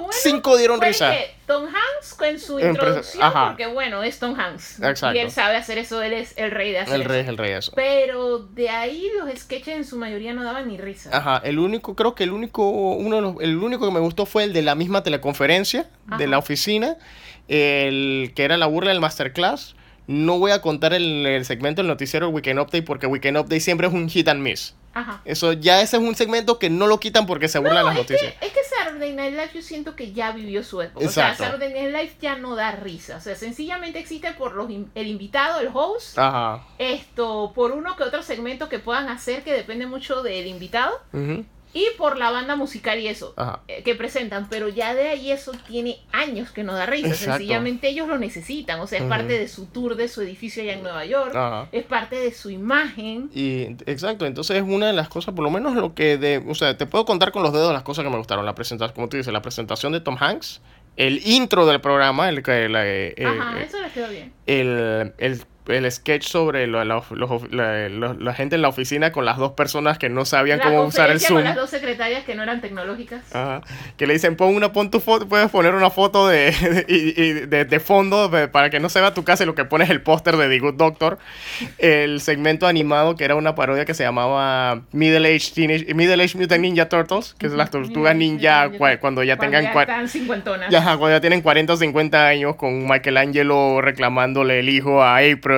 [0.00, 1.10] bueno cinco dieron fue risa.
[1.12, 3.48] que Tom Hanks con su introducción, ajá.
[3.48, 4.80] porque bueno, es Tom Hanks.
[4.82, 5.14] Exacto.
[5.14, 7.30] Y él sabe hacer eso, él es el rey de hacer El rey es eso.
[7.32, 7.72] el rey de eso.
[7.76, 11.10] Pero de ahí los sketches en su mayoría no daban ni risa.
[11.12, 14.24] Ajá, el único, creo que el único, uno de los- el único que me gustó
[14.24, 16.96] fue el de la misma teleconferencia de la oficina,
[17.48, 19.76] el que era la burla del masterclass.
[20.10, 23.86] No voy a contar el, el segmento del noticiero Weekend Update porque Weekend Update siempre
[23.86, 24.74] es un hit and miss.
[24.92, 25.20] Ajá.
[25.24, 28.06] Eso ya ese es un segmento que no lo quitan porque se burlan las es
[28.06, 28.34] que, noticias.
[28.40, 31.04] es que Saturday Night Live yo siento que ya vivió su época.
[31.04, 31.34] Exacto.
[31.34, 33.18] O sea, Saturday Night Live ya no da risa.
[33.18, 36.66] O sea, sencillamente existe por los, el invitado, el host, Ajá.
[36.78, 41.44] esto, por uno que otro segmento que puedan hacer que depende mucho del invitado ujú,
[41.72, 43.34] y por la banda musical y eso.
[43.36, 43.60] Ajá.
[43.68, 47.08] eh, que presentan, pero ya de ahí eso tiene años que no da risa.
[47.08, 47.32] Exacto.
[47.38, 48.80] Sencillamente ellos lo necesitan.
[48.80, 51.34] O sea, es parte de su tour de su edificio allá en Nueva York.
[51.34, 51.68] Ajá.
[51.72, 53.30] Es parte de su imagen.
[53.34, 56.54] Y exacto, entonces es una de las cosas, por lo menos lo que de, o
[56.54, 58.44] sea, te puedo contar con los dedos las cosas que me gustaron.
[58.44, 60.60] La presentación, como tú dices, la presentación de Tom Hanks,
[60.96, 64.32] el intro del programa, el que la, eh, Ajá, eh, eso les quedó bien.
[64.46, 67.10] el, el, el sketch sobre la, los-
[67.52, 70.82] la- la- la gente en la oficina con las dos personas que no sabían cómo
[70.82, 71.36] usar el Zoom.
[71.38, 73.22] con las dos secretarias que no eran tecnológicas.
[73.34, 73.60] Ajá.
[73.96, 77.32] Que le dicen, pon una, pon tu foto, puedes poner una foto de, de- y-
[77.46, 79.92] de, de fondo para que no se vea tu casa y lo que pones es
[79.92, 81.18] el póster de The Good Doctor.
[81.78, 86.36] El segmento animado que era una parodia que se llamaba Middle Age Teenage, Middle Age
[86.38, 90.70] Mutant Ninja Turtles, que es las tortugas ninja cua- cuando ya tengan cua- están cincuentonas.
[90.70, 95.49] ya, cuando ya tienen 40 o 50 años con Michelangelo reclamándole el hijo a April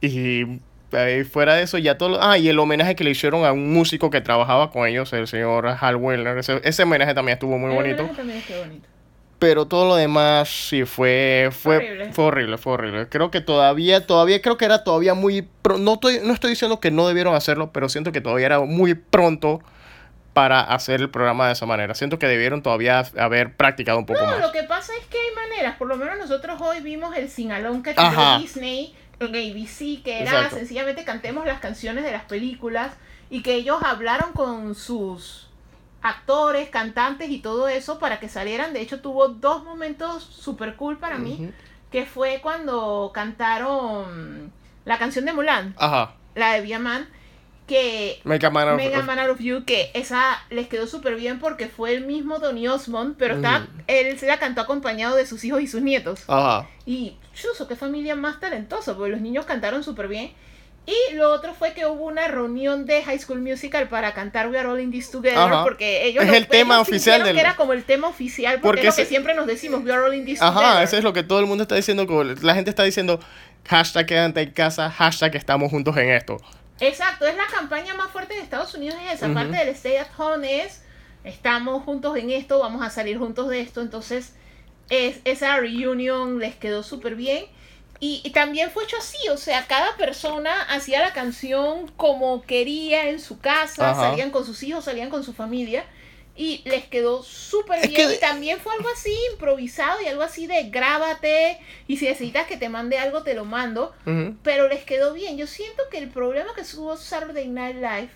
[0.00, 0.60] y
[0.92, 3.52] eh, fuera de eso ya todo lo- ah y el homenaje que le hicieron a
[3.52, 7.58] un músico que trabajaba con ellos el señor Hal Weller ese, ese homenaje también estuvo
[7.58, 8.42] muy El bonito también
[9.38, 12.12] pero todo lo demás sí fue fue Horrible.
[12.12, 15.94] fue horrible fue horrible creo que todavía todavía creo que era todavía muy pro- no
[15.94, 19.60] estoy no estoy diciendo que no debieron hacerlo pero siento que todavía era muy pronto
[20.32, 24.20] para hacer el programa de esa manera siento que debieron todavía haber practicado un poco
[24.22, 25.76] No, más lo que pasa es que hay maneras.
[25.76, 28.38] Por lo menos nosotros hoy vimos el singalón que tiró.
[28.38, 30.56] Disney en ABC, que era Exacto.
[30.56, 32.92] sencillamente cantemos las canciones de las películas
[33.30, 35.48] y que ellos hablaron con sus
[36.02, 38.72] actores, cantantes y todo eso para que salieran.
[38.72, 41.50] De hecho, tuvo dos momentos super cool para mí,
[41.90, 44.52] que fue cuando cantaron
[44.84, 46.14] la canción de Mulan, Ajá.
[46.34, 47.08] la de Viaman,
[47.68, 51.38] que Mega Man of- Mega Man Out of You, que esa les quedó súper bien
[51.38, 53.46] porque fue el mismo Donny Osmond, pero Ujú.
[53.86, 56.24] él se la cantó acompañado de sus hijos y sus nietos.
[56.26, 56.66] Ajá.
[56.86, 60.32] Y, chuso, qué familia más talentosa, porque los niños cantaron súper bien.
[60.86, 64.58] Y lo otro fue que hubo una reunión de High School Musical para cantar We
[64.58, 65.62] Are All in This Together, Ajá.
[65.62, 68.88] porque ellos Es el tema oficial del- que era como el tema oficial, porque, Porque
[68.88, 70.82] es lo que siempre nos decimos, We Are All in This Ajá, Together.
[70.84, 72.06] eso es lo que todo el mundo está diciendo.
[72.40, 73.20] La gente está diciendo
[73.68, 76.38] hashtag quédate en casa, hashtag estamos juntos en esto.
[76.80, 80.08] Exacto, es la campaña más fuerte de Estados Unidos, es esa parte del stay at
[80.16, 80.82] home es,
[81.24, 84.34] estamos juntos en esto, vamos a salir juntos de esto, entonces
[84.88, 87.46] es, esa reunion les quedó súper bien.
[88.00, 93.08] Y, y también fue hecho así, o sea, cada persona hacía la canción como quería
[93.08, 94.10] en su casa, Ajá.
[94.10, 95.84] salían con sus hijos, salían con su familia.
[96.40, 98.08] Y les quedó súper bien.
[98.08, 101.58] que- Y también fue algo así improvisado y algo así de grábate.
[101.88, 103.92] Y si necesitas que te mande algo, te lo mando
[104.44, 105.36] pero les quedó bien.
[105.36, 108.10] Yo siento que el problema que tuvo Saturday Night Live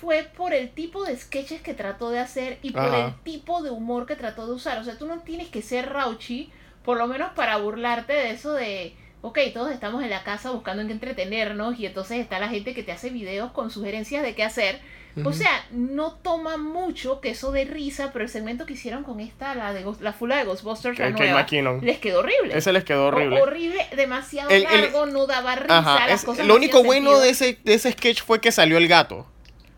[0.00, 3.06] fue por el tipo de sketches que trató de hacer y por Ajá.
[3.06, 4.78] el tipo de humor que trató de usar.
[4.78, 6.50] O sea, tú no tienes que ser rauchi,
[6.84, 10.82] por lo menos para burlarte de eso de, ok, todos estamos en la casa buscando
[10.82, 14.34] en qué entretenernos y entonces está la gente que te hace videos con sugerencias de
[14.34, 14.80] qué hacer.
[15.24, 19.20] O sea, no toma mucho que eso de risa, pero el segmento que hicieron con
[19.20, 21.46] esta, la de la fula de Ghostbusters, Que- nueva,
[21.82, 22.56] les quedó horrible.
[22.56, 23.38] Ese les quedó horrible.
[23.40, 26.06] Ho- horrible, demasiado El- el- largo, no daba risa, Ajá.
[26.06, 27.20] las es- cosas lo único bueno sentido.
[27.20, 29.26] de ese, de ese sketch fue que salió el gato.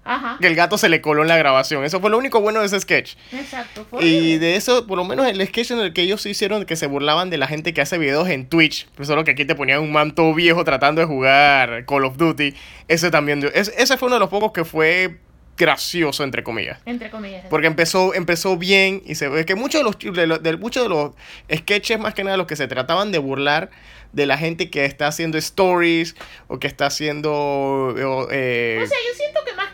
[0.05, 0.37] Ajá.
[0.41, 1.85] que el gato se le coló en la grabación.
[1.85, 3.15] Eso fue lo único bueno de ese sketch.
[3.33, 3.87] Exacto.
[3.89, 6.77] fue Y de eso, por lo menos el sketch en el que ellos hicieron que
[6.77, 9.55] se burlaban de la gente que hace videos en Twitch, pues solo que aquí te
[9.55, 12.55] ponían un manto viejo tratando de jugar Call of Duty,
[12.89, 15.19] ese también, ese, fue uno de los pocos que fue
[15.57, 16.81] gracioso, entre comillas.
[16.85, 17.45] Entre comillas.
[17.49, 20.83] Porque empezó, empezó bien y se ve que muchos de los, de, los- de muchos
[20.83, 21.13] de los
[21.55, 23.71] sketches, más que nada, los que se trataban de burlar
[24.13, 26.17] de la gente que está haciendo stories
[26.49, 27.33] o que está haciendo...
[27.33, 29.69] o, eh, O sea, yo siento que más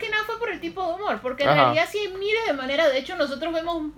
[0.61, 1.63] tipo de humor, porque en Ajá.
[1.63, 2.91] realidad sí hay miles de maneras.
[2.91, 3.91] De hecho, nosotros vemos,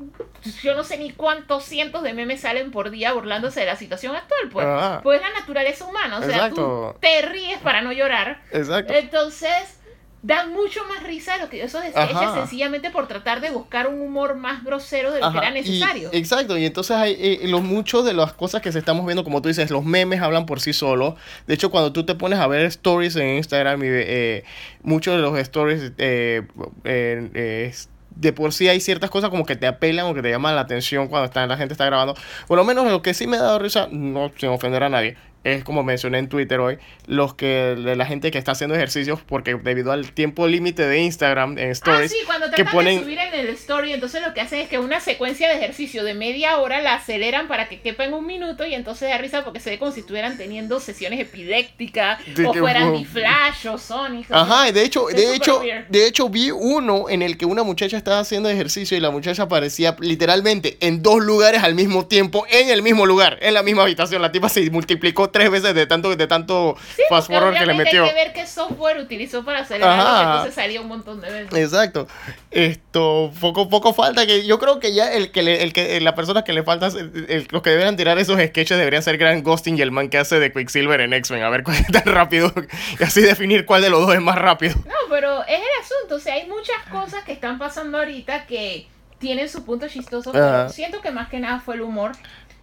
[0.63, 4.15] yo no sé ni cuántos cientos de memes salen por día burlándose de la situación
[4.15, 4.65] actual, pues.
[4.65, 5.01] Ajá.
[5.03, 6.17] Pues es la naturaleza humana.
[6.17, 6.93] O sea, Exacto.
[6.95, 8.41] tú te ríes para no llorar.
[8.51, 8.93] exacto.
[8.93, 9.79] Entonces,
[10.23, 12.33] dan mucho más risa de lo que esos sketches Ajá.
[12.33, 16.09] sencillamente por tratar de buscar un humor más grosero de lo que era y- necesario.
[16.13, 19.41] exacto, y entonces hay eh, los muchos de las cosas que se estamos viendo, como
[19.41, 21.15] tú dices, los memes hablan por sí solos.
[21.45, 24.43] De hecho, cuando tú te pones a ver stories en Instagram, y, eh,
[24.81, 26.43] muchos de los stories eh,
[26.85, 27.73] eh,
[28.15, 30.61] de por sí hay ciertas cosas como que te apelan o que te llaman la
[30.61, 32.15] atención cuando está, la gente está grabando.
[32.47, 35.17] Por lo menos lo que sí me ha dado risa, no sin ofender a nadie,
[35.43, 36.77] es como mencioné en Twitter hoy,
[37.07, 40.99] los que de la gente que está haciendo ejercicios porque debido al tiempo límite de
[41.01, 44.33] Instagram en Ah, stories sí, cuando que ponen de subir en el story, entonces lo
[44.33, 47.81] que hacen es que una secuencia de ejercicio de media hora la aceleran para que
[47.81, 50.79] quepa en un minuto y entonces da risa porque se ve como si estuvieran teniendo
[50.79, 54.27] sesiones epilépticas De o que- fueran ni Flash o Sonic.
[54.31, 55.87] Ajá, y de hecho, es de hecho, weird.
[55.89, 59.43] de hecho vi uno en el que una muchacha estaba haciendo ejercicio y la muchacha
[59.43, 63.83] aparecía literalmente en dos lugares al mismo tiempo, en el mismo lugar, en la misma
[63.83, 64.21] habitación.
[64.21, 66.75] La tipa se multiplicó tres veces de tanto, de tanto
[67.09, 68.03] fast porque forward que le metió.
[68.05, 71.53] Hay que ver qué software utilizó para que entonces salía un montón de veces.
[71.59, 72.07] Exacto.
[72.51, 76.15] Esto, poco, poco falta que yo creo que ya el que le, el que la
[76.15, 79.43] persona que le falta, el- el- los que deberían tirar esos sketches deberían ser Grant
[79.43, 82.05] Gustin y el man que hace de Quicksilver en X-Men, a ver cuál es tan
[82.05, 82.53] rápido
[82.99, 84.75] y así definir cuál de los dos es más rápido.
[84.85, 86.15] No, pero es el asunto.
[86.15, 88.87] O sea, hay muchas cosas que están pasando ahorita que
[89.19, 90.69] tienen su punto chistoso, pero Ajá.
[90.69, 92.11] siento que más que nada fue el humor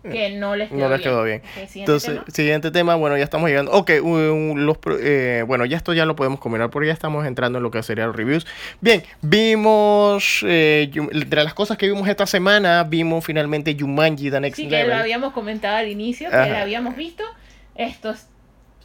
[0.10, 1.10] que no les quedó No les bien.
[1.10, 1.38] quedó bien.
[1.40, 2.24] Ok, siguiente Entonces, tema.
[2.28, 3.72] siguiente tema, bueno, ya estamos llegando.
[3.72, 7.58] Ok, un- los, eh, bueno, ya esto ya lo podemos combinar porque ya estamos entrando
[7.58, 8.46] en lo que serían los reviews.
[8.80, 14.56] Bien, vimos, eh, entre las cosas que vimos esta semana, vimos finalmente Jumanji, The Next
[14.56, 14.88] Sí, que Level.
[14.90, 16.48] lo habíamos comentado al inicio, que Ajá.
[16.48, 17.24] la habíamos visto.
[17.74, 18.26] Esto es,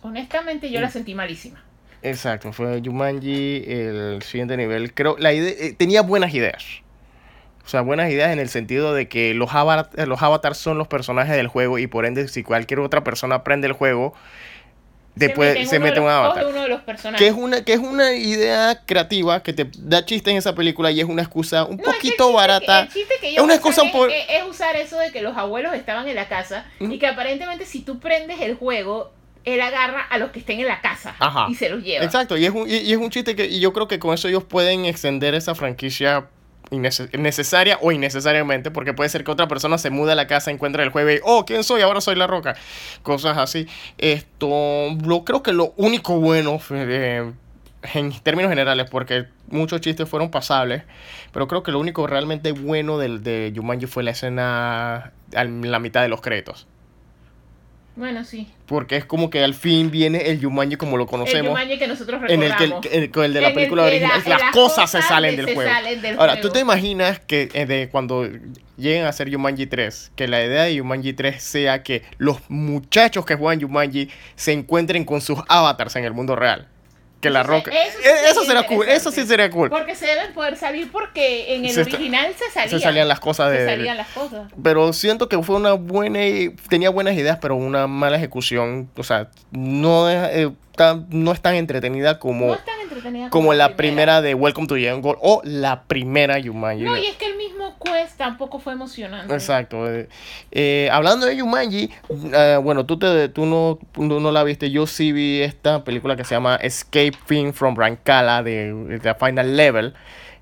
[0.01, 0.91] honestamente, yo la Mm.
[0.91, 1.61] sentí malísima.
[2.01, 4.93] Exacto, fue Jumanji el siguiente nivel.
[4.93, 6.63] Creo, la idea, eh, tenía buenas ideas.
[7.66, 10.88] O sea, buenas ideas en el sentido de que los, avatar- los avatars son los
[10.88, 14.13] personajes del juego y por ende si cualquier otra persona aprende el juego,
[15.16, 16.45] después se mete un avatar.
[16.47, 17.20] uno de los personajes.
[17.20, 20.91] Que es una, que es una idea creativa que te da chiste en esa película
[20.91, 22.82] y es una excusa un No, es que el poquito barata.
[22.82, 25.36] que- el chiste que Es una excusa es, por- es- usar eso de que los
[25.38, 29.11] abuelos estaban en la casa y que aparentemente si tú prendes el juego,
[29.43, 31.47] él agarra a los que estén en la casa Ajá.
[31.49, 32.03] y se los lleva.
[32.05, 34.13] Exacto, y es un, y, y es un chiste que y yo creo que con
[34.13, 36.28] eso ellos pueden extender esa franquicia
[36.72, 40.84] necesaria o innecesariamente, porque puede ser que otra persona se mude a la casa, encuentre
[40.84, 41.82] el jueves y, oh, ¿quién soy?
[41.82, 42.55] Ahora soy la roca.
[43.03, 43.68] Cosas así.
[43.97, 47.32] Esto, lo, creo que lo único bueno eh,
[47.93, 50.84] en términos generales, porque muchos chistes fueron pasables,
[51.32, 55.80] pero creo que lo único realmente bueno del, de Jumanji fue la escena a la
[55.80, 56.68] mitad de los créditos.
[57.96, 58.48] Bueno, sí.
[58.66, 61.88] Porque es como que al fin viene el Jumanji como lo El conocemos Jumanji que
[61.88, 62.82] nosotros en el recordamos.
[62.82, 64.91] que el, el- el de la En el película que original, la- las, las cosas
[64.91, 65.72] se salen de- del se juego.
[65.72, 66.48] salen del Ahora, juego.
[66.48, 68.28] ¿tú te imaginas que eh, de cuando
[68.78, 73.26] lleguen a hacer Jumanji 3, que la idea de Jumanji 3 sea que los muchachos
[73.26, 76.68] que juegan Jumanji se encuentren con sus avatars en el mundo real?
[77.30, 77.71] Que la se- roca...
[77.71, 79.69] eso sí Eh, Eso, sería cool, eso sí sería cool.
[79.69, 82.69] Porque se deben poder salir porque en el Se original se salían.
[82.69, 83.65] Se salían las cosas se de...
[83.69, 84.51] salían las cosas.
[84.61, 86.19] Pero siento que fue una buena...
[86.69, 88.89] Tenía buenas ideas, pero una mala ejecución.
[88.97, 92.47] O sea, no eh, tan, no es tan entretenida como...
[92.47, 96.84] no es tan entretenida como la primera de Welcome to Jungle o la primera Jumanji.
[96.84, 99.34] No, y es que el mismo quest tampoco fue emocionante.
[99.34, 99.91] Exacto.
[99.91, 100.07] eh,
[100.51, 101.89] eh, hablando de Jumanji,
[102.34, 106.15] eh, bueno, tú, te, tú, no, tú no la viste, yo sí vi esta película
[106.15, 109.93] que se llama Escaping from Rancala de, de Final Level.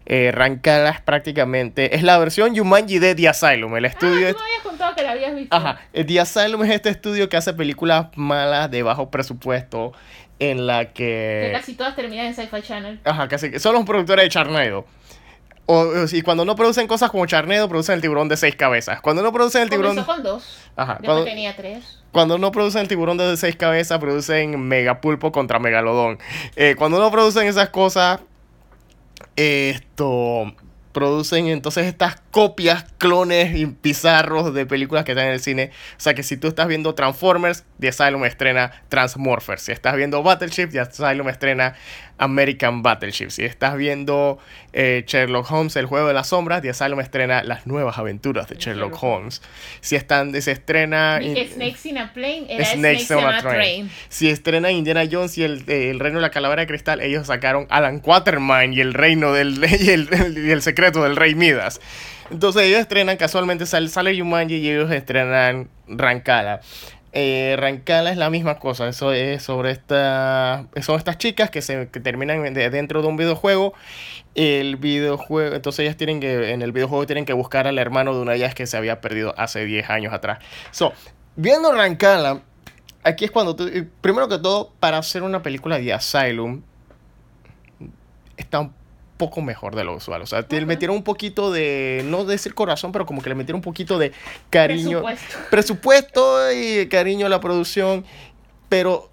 [0.06, 4.12] Eh, Rancala es prácticamente, es la versión Jumanji de The Asylum, el Ah, tú me
[4.12, 4.28] estudio...
[4.28, 5.56] habías contado que la habías visto.
[5.56, 9.94] Ajá, The Asylum es este estudio que hace películas malas de bajo presupuesto
[10.40, 11.52] en la Que que...
[11.54, 13.00] casi todas terminan en Sci-Fi Channel.
[13.04, 14.86] Ajá, casi que son los productores de Charnado.
[15.66, 19.00] O, si cuando no producen cosas como Charnado, producen el tiburón de seis cabezas.
[19.00, 19.92] Cuando no producen el tiburón.
[19.96, 20.70] Comenzó con dos.
[20.76, 22.00] Ajá, Después cuando, tenía tres.
[22.12, 26.20] cuando no producen el tiburón de seis cabezas, producen Megapulpo contra Megalodón.
[26.58, 28.20] Eh, cuando no producen esas cosas,
[29.38, 30.54] esto.
[30.94, 35.72] Producen entonces estas copias, clones y pizarros de películas que están en el cine.
[35.98, 39.64] O sea que si tú estás viendo Transformers, The Asylum estrena Transmorphers.
[39.64, 41.76] Si estás viendo Battleship, The Asylum estrena
[42.18, 43.30] American Battleship.
[43.30, 44.38] Si estás viendo
[44.72, 48.56] eh, Sherlock Holmes, el juego de las sombras, The Asylum estrena las nuevas aventuras de
[48.56, 49.42] Sherlock Holmes.
[49.82, 51.20] Si están, se estrena...
[51.20, 53.90] Snakes in a Plane era Snakes, on a train.
[54.10, 57.68] Si estrena Indiana Jones y el, el, Reino de la Calavera de Cristal, ellos sacaron
[57.70, 59.64] Alan Quatermain y el Reino del...
[59.80, 61.80] y el, y el secreto del Rey Midas.
[62.32, 66.62] Entonces ellos estrenan, casualmente sale, sale Yumanji y ellos estrenan Rancala.
[67.16, 71.88] Eh, Rancala es la misma cosa, eso es sobre esta, son estas chicas que se
[71.90, 73.76] que terminan dentro de un videojuego.
[74.34, 78.22] El videojuego, entonces ellas tienen que, en el videojuego tienen que buscar al hermano de
[78.22, 80.40] una de ellas que se había perdido hace 10 años atrás.
[80.72, 80.92] So,
[81.36, 82.42] viendo Rancala,
[83.04, 83.70] aquí es cuando tú,
[84.02, 86.64] primero que todo, para hacer una película de Asylum,
[88.38, 88.74] está un
[89.24, 90.22] poco mejor de lo usual.
[90.22, 93.60] O sea, le metieron un poquito de, no decir corazón, pero como que le metieron
[93.60, 94.12] un poquito de
[94.50, 95.02] cariño.
[95.02, 95.38] Presupuesto.
[95.50, 98.04] Presupuesto y cariño a la producción.
[98.68, 99.10] Pero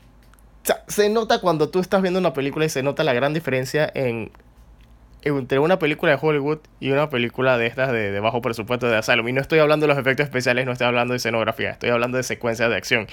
[0.88, 4.32] se nota cuando tú estás viendo una película y se nota la gran diferencia en
[5.22, 9.28] entre una película de Hollywood y una película de estas de, bajo presupuesto de Asylum.
[9.28, 12.16] Y no estoy hablando de los efectos especiales, no estoy hablando de escenografía, estoy hablando
[12.16, 13.06] de secuencias de acción.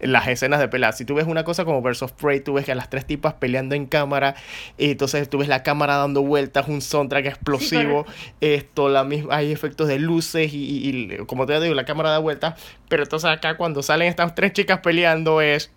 [0.00, 0.92] Las escenas de pelea.
[0.92, 3.34] Si tú ves una cosa como of Prey, tú ves que a las tres tipas
[3.34, 4.34] peleando en cámara,
[4.76, 8.06] y entonces tú ves la cámara dando vueltas, un soundtrack explosivo,
[8.40, 12.18] esto, la misma, hay efectos de luces y, y como te digo, la cámara da
[12.18, 12.60] vueltas.
[12.88, 15.70] Pero entonces acá cuando salen estas tres chicas peleando es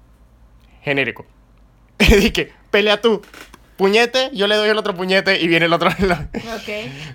[0.82, 1.26] genérico.
[1.98, 3.22] Dije, pelea tú,
[3.78, 5.90] puñete, yo le doy el otro puñete y viene el otro.
[6.34, 6.70] ok.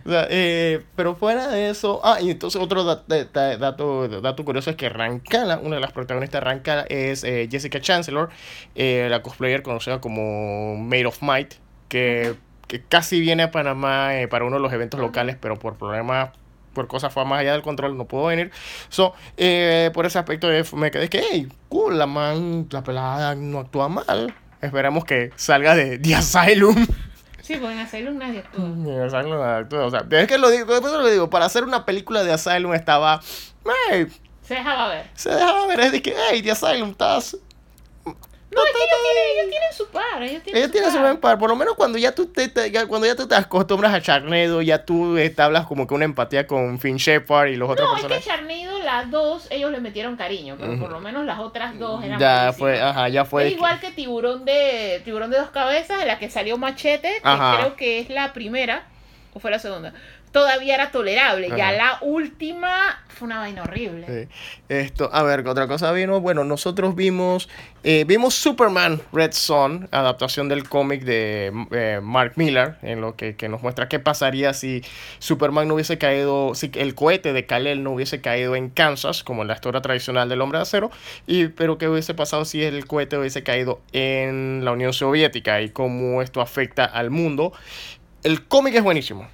[0.06, 2.00] Eh, pero fuera de eso.
[2.04, 6.44] Ah, y entonces otro dato, dato curioso es que Rancala, una de las protagonistas de
[6.44, 8.30] Rancala es eh, Jessica Chancellor,
[8.74, 11.54] eh, la cosplayer conocida como Made of Might,
[11.88, 12.34] que,
[12.66, 16.30] que casi viene a Panamá para uno de los eventos locales, pero por problemas
[16.74, 18.52] por cosas fue más allá del control, no pudo venir.
[18.90, 19.12] So,
[19.92, 24.32] por ese aspecto me quedé que, hey, cool, la man, la pelada no actúa mal.
[24.60, 26.86] Esperamos que salga de The Asylum.
[27.42, 28.64] Sí, pues en Asylum nadie actúa.
[28.64, 29.86] En Asylum nadie actúa.
[29.86, 32.74] O sea, es que lo digo, después lo digo, para hacer una película de Asylum
[32.74, 33.20] estaba.
[34.42, 35.06] se dejaba ver.
[35.14, 37.36] Se dejaba ver, es de que, hey, The Asylum, estás
[38.50, 40.22] no, es que ellos tienen, su par.
[40.22, 41.38] Ellos tienen, su, buen par.
[41.38, 42.50] Por lo menos cuando ya tú te,
[42.88, 46.80] cuando ya tú te acostumbras a Charnedo, ya tú establas como que una empatía con
[46.80, 50.56] Finn Shepard y los otros No, es que Charnedo, las dos, ellos le metieron cariño.
[50.58, 53.46] Pero por lo menos las otras dos eran Ya fue, ajá, ya fue.
[53.46, 57.56] Es igual que Tiburón de Tiburón de dos cabezas, en la que salió Machete, que
[57.56, 58.86] creo que es la primera.
[59.32, 59.94] ¿O fue la segunda?
[60.32, 61.48] Todavía era tolerable.
[61.56, 64.28] Ya la última fue una vaina horrible.
[64.68, 66.20] Esto, a ver, otra cosa vino.
[66.20, 67.48] Bueno, nosotros vimos,
[67.82, 73.36] eh, vimos Superman Red Son, adaptación del cómic de eh, Mark Miller, en lo que,
[73.48, 74.82] nos muestra qué pasaría si
[75.18, 79.42] Superman no hubiese caído, si el cohete de Kal-El no hubiese caído en Kansas, como
[79.42, 80.90] en la historia tradicional del hombre de acero,
[81.26, 85.70] y, pero qué hubiese pasado si el cohete hubiese caído en la Unión Soviética y
[85.70, 87.52] cómo esto afecta al mundo.
[88.22, 89.26] El cómic es buenísimo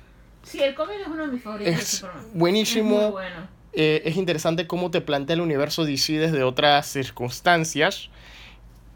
[0.47, 1.75] Sí, el cómic es uno de mis favoritos.
[1.75, 3.01] Es buenísimo.
[3.01, 3.57] Es bueno.
[3.73, 8.09] Eh, es interesante cómo te plantea el universo DC desde otras circunstancias.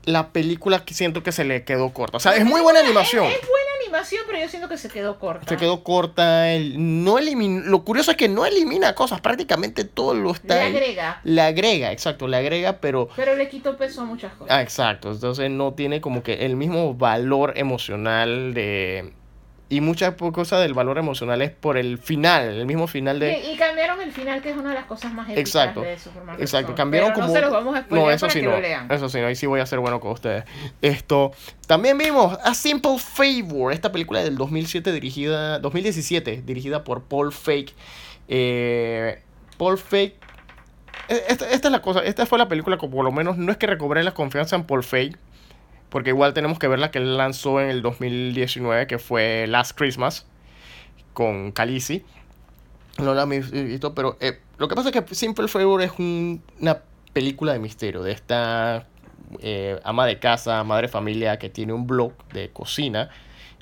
[0.05, 2.17] La película que siento que se le quedó corta.
[2.17, 3.27] O sea, es muy buena animación.
[3.27, 5.47] Es, buena animación, pero yo siento que se quedó corta.
[5.47, 6.47] Se quedó corta.
[6.77, 9.21] no elimina, lo curioso es que no elimina cosas.
[9.21, 10.55] Prácticamente todo lo está.
[10.55, 11.21] Le agrega.
[11.25, 13.11] Le agrega, exacto, le agrega, pero.
[13.17, 14.57] Pero le quitó peso a muchas cosas.
[14.57, 15.11] Ah, exacto.
[15.11, 19.13] Entonces no tiene como que el mismo valor emocional de
[19.71, 23.53] y muchas cosas del valor emocional es por el final, el mismo final de...
[23.53, 26.37] Y, cambiaron el final, que es una de las cosas más épicas exacto, de Superman.
[26.41, 27.29] Exacto, cambiaron como...
[27.29, 29.61] No se los vamos a no, eso sí no, Eso sí no, ahí sí voy
[29.61, 30.43] a ser bueno con ustedes.
[30.83, 31.31] Esto,
[31.68, 37.73] también vimos A Simple Favor, esta película del 2007 dirigida, 2017, dirigida por Paul Fake.
[38.27, 39.23] Eh,
[39.57, 40.16] Paul Fake...
[41.07, 43.59] Esta, esta, es la cosa, esta fue la película que por lo menos no es
[43.59, 45.16] que recobré la confianza en Paul Fake,
[45.91, 49.76] porque igual tenemos que ver la que él lanzó en el 2019, que fue Last
[49.76, 50.26] Christmas,
[51.12, 52.05] con Khaleesi.
[52.99, 56.78] No la he visto, pero eh, lo que pasa es que Simple Favor es una
[57.12, 58.86] película de misterio, de esta
[59.41, 63.11] eh, ama de casa, madre familia, que tiene un blog de cocina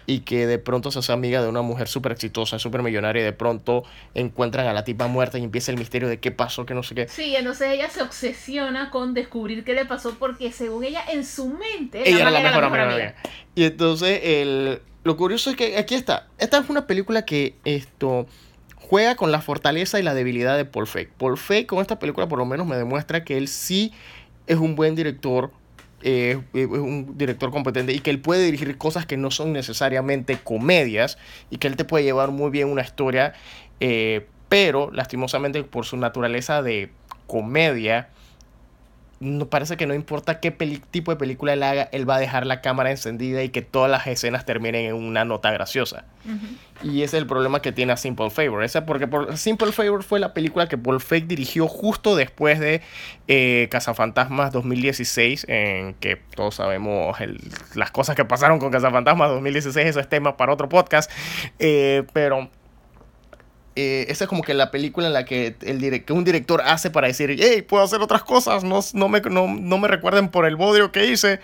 [0.09, 3.24] y que de pronto se hace amiga de una mujer súper exitosa, súper millonaria y
[3.26, 3.84] de pronto
[4.14, 6.94] encuentran a la tipa muerta y empieza el misterio de qué pasó, que no sé
[6.94, 7.09] qué.
[7.09, 11.48] Sí, entonces ella se obsesiona con descubrir qué le pasó porque según ella en su
[11.48, 13.16] mente ella era la mejor, amiga.
[13.54, 18.26] Y entonces el, lo curioso es que aquí está, esta es una película que esto
[18.76, 21.11] juega con la fortaleza y la debilidad de Paul Feig.
[21.18, 23.92] Paul Feig con esta película por lo menos me demuestra que él sí
[24.46, 25.50] es un buen director
[26.03, 30.38] eh, es un director competente y que él puede dirigir cosas que no son necesariamente
[30.38, 31.18] comedias
[31.51, 33.34] y que él te puede llevar muy bien una historia,
[33.80, 36.90] eh, pero lastimosamente por su naturaleza de
[37.26, 38.11] comedia,
[39.20, 42.46] no, parece que no importa qué tipo de película él haga, él va a dejar
[42.46, 46.04] la cámara encendida y que todas las escenas terminen en una nota graciosa.
[46.82, 48.62] Y ese es el problema que tiene a Simple Favor.
[48.62, 52.80] Esa porque por, Simple Favor fue la película que Paul Fake dirigió justo después de
[53.26, 57.16] eh, Cazafantasmas 2016, en que todos sabemos
[57.74, 61.10] las cosas que pasaron con Cazafantasmas 2016, eso es tema para otro podcast.
[61.58, 62.50] Eh, pero
[63.80, 66.90] eh, esa es como que la película en la que, el que un director hace
[66.90, 70.56] para decir, hey, puedo hacer otras cosas, no, no, me, no, me recuerden por el
[70.56, 71.38] bodrio que hice.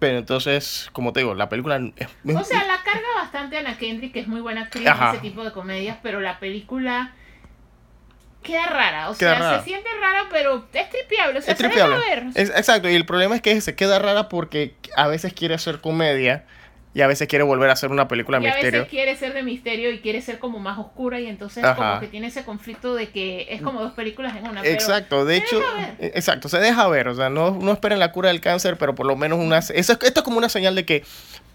[0.00, 1.76] Pero entonces, como te digo, la película...
[1.76, 5.44] o sea, la carga bastante Ana Kendrick, que es muy buena actriz en ese tipo
[5.44, 7.14] de comedias, pero la película
[8.42, 9.10] queda rara.
[9.10, 11.38] O sea, se siente rara, pero es tripiable.
[11.38, 11.98] O sea, es tripiable.
[11.98, 12.24] ver.
[12.34, 16.46] exacto, y el problema es que se queda rara porque a veces quiere hacer comedia
[16.92, 18.80] y a veces quiere volver a hacer una película de misterio.
[18.80, 22.00] A veces quiere ser de misterio y quiere ser como más oscura y entonces como
[22.00, 24.64] que tiene ese conflicto de que es como dos películas en una.
[24.64, 25.60] Exacto, de hecho,
[26.00, 28.94] e, exacto, se deja ver, o sea, no, no esperen la cura del cáncer, pero
[28.94, 29.58] por lo menos una...
[29.58, 31.04] Eso, esto es como una señal de que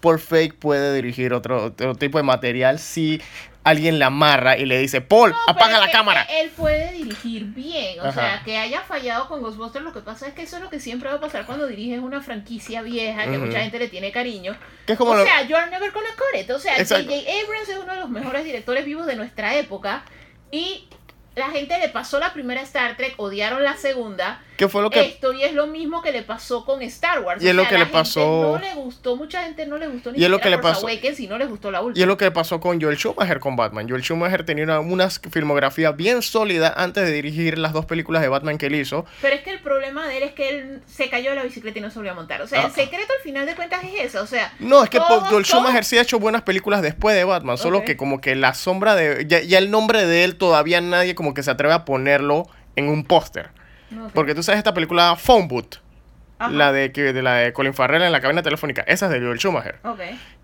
[0.00, 3.20] Paul Fake puede dirigir otro, otro tipo de material si
[3.66, 6.22] alguien la amarra y le dice, Paul, apaga la cámara.
[6.30, 10.34] Él puede dirigir bien, o sea, que haya fallado con Ghostbusters, lo que pasa es
[10.34, 13.38] que eso es lo que siempre va a pasar cuando diriges una franquicia vieja que
[13.38, 14.56] mucha gente le tiene cariño.
[14.86, 17.00] es como o sea, You're Never Gonna Cut It, o sea, J.J.
[17.00, 20.04] Abrams es uno de los mejores directores vivos de nuestra época
[20.52, 20.88] y
[21.36, 24.42] la gente le pasó la primera Star Trek, odiaron la segunda.
[24.56, 27.42] ¿Qué fue lo que esto y es lo mismo que le pasó con Star Wars?
[27.42, 28.54] Y es lo que le pasó.
[28.54, 30.88] No le gustó, mucha gente no le gustó ni y es lo que le pasó.
[30.88, 32.00] Awakens y no le gustó la última.
[32.00, 33.86] Y es lo que le pasó con Joel Schumacher con Batman.
[33.86, 38.28] Joel Schumacher tenía una, una, filmografía bien sólida antes de dirigir las dos películas de
[38.28, 39.04] Batman que él hizo.
[39.20, 41.78] Pero es que el problema de él es que él se cayó de la bicicleta
[41.78, 42.40] y no se volvió a montar.
[42.40, 42.70] O sea, el ah.
[42.70, 44.22] secreto al final de cuentas es eso.
[44.22, 47.58] O sea, no, es que Joel Schumacher sí ha hecho buenas películas después de Batman.
[47.58, 49.26] Solo que como que la sombra de.
[49.28, 52.22] Ya, ya el nombre de él todavía nadie como que se atreve a poner
[52.76, 53.50] en un póster.
[54.14, 55.80] Porque tú sabes esta película Phone Boot.
[56.50, 58.82] La de, de la de Colin Farrell en la cabina telefónica.
[58.86, 59.76] Esa es de Joel Schumacher.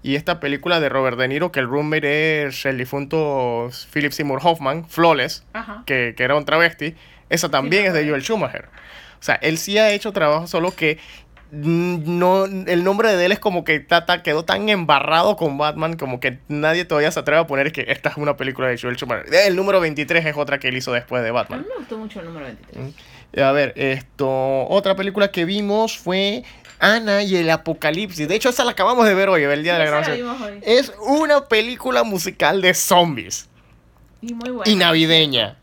[0.03, 4.41] Y esta película de Robert De Niro, que el roommate es el difunto Philip Seymour
[4.43, 5.45] Hoffman, Flawless,
[5.85, 6.95] que, que, era un travesti.
[7.29, 8.69] Esa también es de Joel Schumacher.
[9.21, 10.99] O sea, él sí ha hecho trabajo, solo que
[11.53, 16.19] no el nombre de él es como que tata quedó tan embarrado con Batman como
[16.19, 19.33] que nadie todavía se atreve a poner que esta es una película de Joel Schumacher.
[19.35, 21.61] El número 23 es otra que él hizo después de Batman.
[21.61, 22.85] A mí me gustó mucho el número 23.
[22.85, 23.41] Mm.
[23.41, 26.43] A ver, esto otra película que vimos fue
[26.79, 28.27] Ana y el Apocalipsis.
[28.27, 30.61] De hecho, esa la acabamos de ver hoy, el día de la grabación.
[30.63, 33.49] Es una película musical de zombies.
[34.23, 34.73] Y muy buena.
[34.73, 35.59] Y navideña.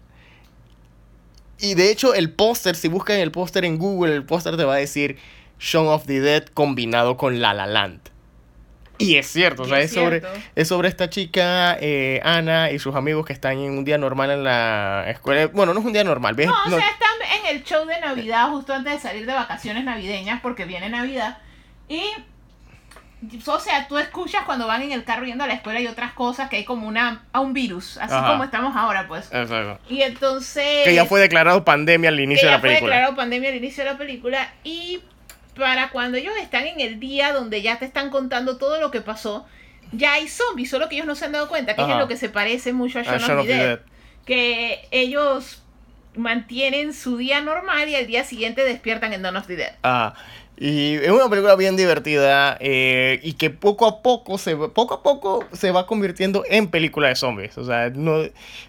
[1.60, 4.76] Y de hecho, el póster, si buscan el póster en Google, el póster te va
[4.76, 5.18] a decir
[5.60, 8.10] Shaun of the Dead combinado con La La Land.
[9.00, 10.22] Y es cierto, o sea, es, sobre,
[10.56, 14.30] es sobre esta chica, eh, Ana, y sus amigos que están en un día normal
[14.30, 15.48] en la escuela.
[15.48, 16.48] Bueno, no es un día normal, ¿ves?
[16.48, 19.86] No, o sea, están en el show de Navidad justo antes de salir de vacaciones
[19.86, 21.38] navideñas porque viene Navidad.
[21.88, 22.04] Y,
[23.46, 26.12] o sea, tú escuchas cuando van en el carro yendo a la escuela y otras
[26.12, 29.30] cosas que hay como una, a un virus, así como estamos ahora, pues.
[29.32, 29.80] Exacto.
[29.88, 30.84] Y entonces...
[30.84, 32.80] Que ya fue declarado pandemia al inicio de la película.
[32.80, 35.00] fue declarado pandemia al inicio de la película y
[35.60, 39.02] para cuando ellos están en el día donde ya te están contando todo lo que
[39.02, 39.46] pasó,
[39.92, 42.18] ya hay zombies, solo que ellos no se han dado cuenta, que es lo que
[42.18, 43.80] se parece mucho a Shaun of, the Dead,
[44.26, 45.62] Que ellos
[46.16, 49.74] mantienen su día normal y al día siguiente despiertan en Dawn of the Dead.
[49.84, 50.16] Ah,
[50.58, 55.04] y es una película bien divertida eh, y que poco a poco se poco a
[55.04, 57.58] poco se va convirtiendo en película de zombies.
[57.58, 58.24] O sea, no,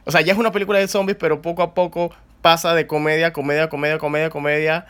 [0.04, 2.12] o sea, ya es una película de zombies, pero poco a poco
[2.42, 4.86] pasa de comedia, comedia, comedia, comedia, comedia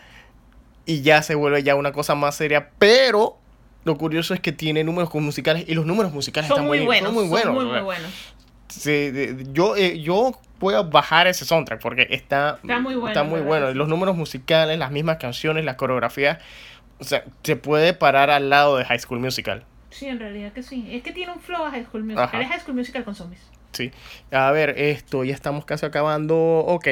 [0.86, 3.38] y ya se vuelve ya una cosa más seria, pero
[3.84, 7.06] lo curioso es que tiene números musicales y los números musicales son están muy buenos,
[7.06, 7.54] son muy buenos.
[7.54, 9.52] Son muy, buenos.
[9.52, 13.08] yo, eh, yo voy a bajar ese soundtrack porque está, está muy bueno.
[13.08, 13.72] Está muy bueno.
[13.72, 16.38] Los números musicales, las mismas canciones, las coreografías,
[16.98, 19.64] o sea, se puede parar al lado de High School Musical.
[19.88, 20.86] Sí, en realidad que sí.
[20.90, 22.40] Es que tiene un flow a High School Musical.
[22.42, 23.40] Es High School Musical con zombies.
[23.72, 23.90] Sí.
[24.30, 26.36] A ver, esto, ya estamos casi acabando.
[26.36, 26.88] Ok.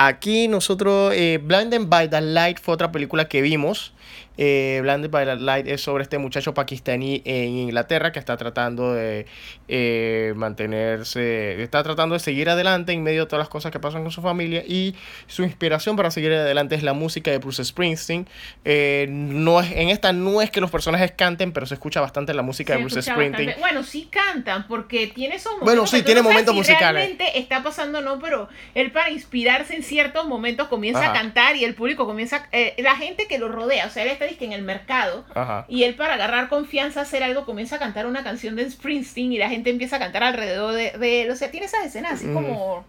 [0.00, 3.92] Aquí nosotros, eh, Blinded by the Light fue otra película que vimos.
[4.40, 8.94] Eh, Blinded by the Light es sobre este muchacho pakistaní en Inglaterra que está tratando
[8.94, 9.26] de
[9.66, 14.02] eh, mantenerse, está tratando de seguir adelante en medio de todas las cosas que pasan
[14.02, 14.94] con su familia y
[15.26, 18.28] su inspiración para seguir adelante es la música de Bruce Springsteen.
[18.64, 22.32] Eh, no es, en esta no es que los personajes canten, pero se escucha bastante
[22.32, 23.56] la música de Bruce Springsteen.
[23.58, 25.74] Bueno, sí cantan porque tiene esos momentos.
[25.74, 27.02] Bueno, sí, tiene momentos musicales.
[27.02, 31.64] Realmente está pasando, no, pero él para inspirarse en ciertos momentos comienza a cantar y
[31.64, 34.52] el público comienza, eh, la gente que lo rodea, o sea, él está que en
[34.52, 35.24] el mercado
[35.68, 39.38] y él para agarrar confianza, hacer algo, comienza a cantar una canción de Springsteen y
[39.38, 42.84] la gente empieza a cantar alrededor de, él, o sea, tiene esas escenas así como...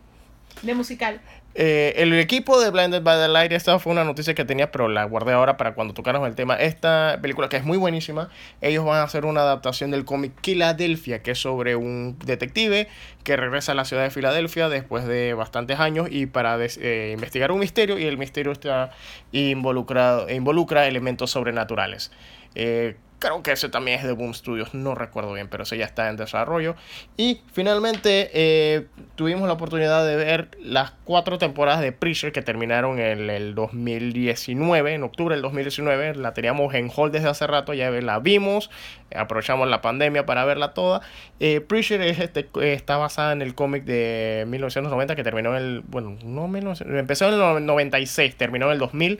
[0.61, 1.21] De musical.
[1.55, 4.87] Eh, el equipo de Blinded by the Light, esta fue una noticia que tenía, pero
[4.87, 6.55] la guardé ahora para cuando tocáramos el tema.
[6.55, 8.29] Esta película, que es muy buenísima,
[8.61, 12.87] ellos van a hacer una adaptación del cómic Philadelphia, que es sobre un detective
[13.23, 17.51] que regresa a la ciudad de Filadelfia después de bastantes años y para eh, investigar
[17.51, 18.91] un misterio, y el misterio está
[19.31, 22.11] involucrado, involucra elementos sobrenaturales.
[22.55, 25.85] Eh, Creo que ese también es de Boom Studios, no recuerdo bien, pero ese ya
[25.85, 26.75] está en desarrollo.
[27.17, 32.97] Y finalmente eh, tuvimos la oportunidad de ver las cuatro temporadas de Preacher que terminaron
[32.99, 36.15] en el 2019, en octubre del 2019.
[36.15, 38.69] La teníamos en hold desde hace rato, ya la vimos,
[39.13, 41.01] aprovechamos la pandemia para verla toda.
[41.41, 45.81] Eh, Preacher es este, está basada en el cómic de 1990 que terminó en el,
[45.81, 49.19] bueno, no menos, empezó en el 96, terminó en el 2000,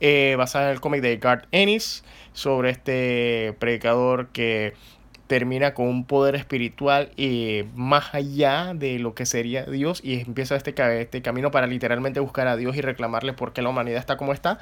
[0.00, 2.02] eh, basada en el cómic de Garth Ennis
[2.36, 4.74] sobre este predicador que
[5.26, 10.56] termina con un poder espiritual y más allá de lo que sería Dios y empieza
[10.56, 14.16] este, este camino para literalmente buscar a Dios y reclamarle por qué la humanidad está
[14.16, 14.58] como está.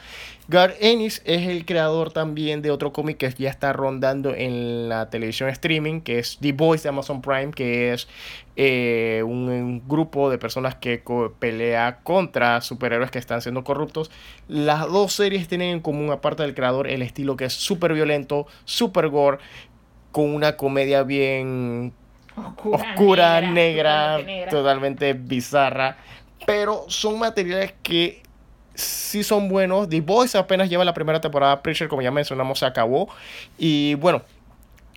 [0.48, 5.10] Gar Ennis es el creador también de otro cómic que ya está rondando en la
[5.10, 8.08] televisión streaming, que es The Voice de Amazon Prime, que es
[8.56, 11.02] eh, un, grupo de personas que
[11.38, 14.10] pelea contra superhéroes que están siendo corruptos.
[14.48, 18.46] Las dos series tienen en común, aparte del creador, el estilo que es súper violento,
[18.64, 19.38] súper gore
[20.14, 21.92] con una comedia bien
[22.36, 25.96] oscura, negra, totalmente bizarra.
[26.46, 28.22] Pero son materiales que
[28.74, 29.88] sí son buenos.
[29.88, 31.60] The Voice apenas lleva la primera temporada.
[31.62, 33.08] Preacher, como ya mencionamos, se acabó.
[33.58, 34.22] Y bueno,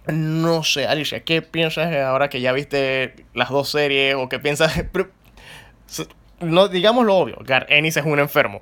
[0.06, 4.14] no sé, Alicia, ¿qué piensas ahora que ya viste las dos series?
[4.14, 4.72] ¿O qué piensas?
[6.42, 8.60] no digamos lo obvio, Gar Ennis es un enfermo.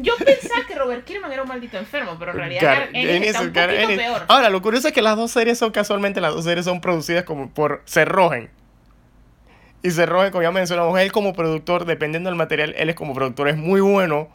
[0.00, 3.52] yo pensaba Robert Kierman era un maldito enfermo, pero en realidad Gar, Ennis, está un
[3.52, 4.24] poquito peor.
[4.28, 7.24] Ahora, lo curioso es que las dos series son casualmente, las dos series son producidas
[7.24, 8.50] como por Cerrogen.
[9.82, 13.48] Y Cerrogen, como ya mencionamos, él como productor, dependiendo del material, él es como productor,
[13.48, 14.28] es muy bueno.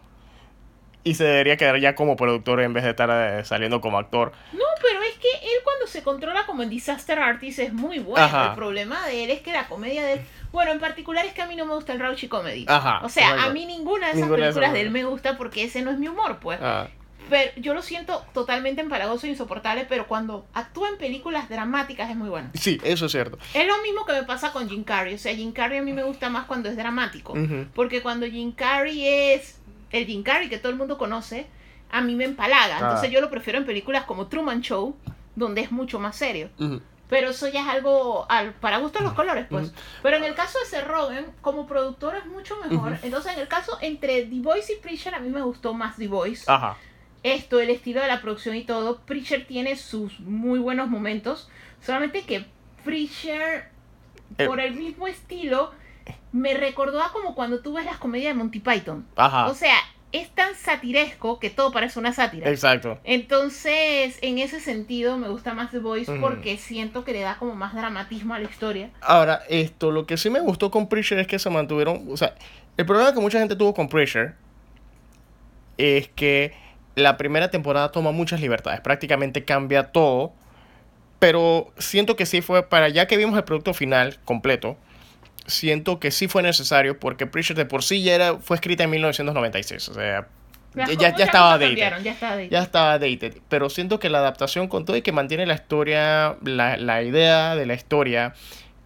[1.05, 4.31] Y se debería quedar ya como productor en vez de estar eh, saliendo como actor.
[4.53, 4.92] No, pero
[5.23, 8.49] que él cuando se controla como en Disaster Artist es muy bueno.
[8.49, 10.21] El problema de él es que la comedia de él
[10.53, 12.65] bueno, en particular es que a mí no me gusta el Rauchi Comedy.
[12.67, 15.81] Ajá, o sea, a mí ninguna de esas películas de, él me gusta porque ese
[15.81, 16.59] no es mi humor, pues.
[16.61, 16.87] Ah.
[17.27, 22.15] Pero yo lo siento totalmente empalagoso e insoportable, pero cuando actúa en películas dramáticas es
[22.15, 22.51] muy bueno.
[22.53, 23.39] Sí, eso es cierto.
[23.55, 25.15] Es lo mismo que me pasa con Jim Carrey.
[25.15, 27.33] O sea, Jim Carrey a mí me gusta más cuando es dramático.
[27.73, 29.59] Porque cuando Jim Carrey es
[29.91, 31.47] el Jim Carrey que todo el mundo conoce,
[31.93, 32.79] a mí me empalaga.
[32.79, 33.13] Entonces ah.
[33.13, 34.97] yo lo prefiero en películas como Truman Show,
[35.35, 36.49] donde es mucho más serio.
[37.07, 39.71] Pero eso ya es algo al, para gustos los colores, pues.
[40.01, 42.97] Pero en el caso de Seth Rogen, como productor es mucho mejor.
[43.03, 46.07] Entonces, en el caso entre The Voice y Preacher, a mí me gustó más The
[46.07, 46.51] Voice.
[46.51, 46.77] Ajá.
[47.21, 49.01] Esto, el estilo de la producción y todo.
[49.01, 51.47] Preacher tiene sus muy buenos momentos.
[51.79, 52.47] Solamente que
[52.83, 53.69] Preacher,
[54.39, 54.47] eh.
[54.47, 55.71] por el mismo estilo,
[56.31, 59.05] me recordó a como cuando tú ves las comedias de Monty Python.
[59.15, 59.45] Ajá.
[59.45, 59.75] O sea,
[60.13, 62.49] es tan satiresco que todo parece una sátira.
[62.49, 62.99] Exacto.
[63.03, 67.55] Entonces, en ese sentido, me gusta más The Voice porque siento que le da como
[67.55, 68.91] más dramatismo a la historia.
[69.01, 72.05] Ahora, esto, lo que sí me gustó con Preacher es que se mantuvieron.
[72.09, 72.35] O sea,
[72.77, 74.35] el problema que mucha gente tuvo con Preacher
[75.79, 76.53] es que
[76.93, 78.81] la primera temporada toma muchas libertades.
[78.81, 80.31] Prácticamente cambia todo.
[81.17, 84.77] Pero siento que sí fue para ya que vimos el producto final completo
[85.45, 88.89] siento que sí fue necesario porque Preacher de por sí ya era, fue escrita en
[88.91, 89.89] 1996.
[89.89, 90.27] O sea,
[90.75, 90.85] ya,
[91.15, 91.77] ya, estaba dated,
[92.49, 93.37] ya, estaba dated.
[93.49, 97.55] Pero siento que la adaptación con todo y que mantiene la historia, la, la idea
[97.55, 98.33] de la historia,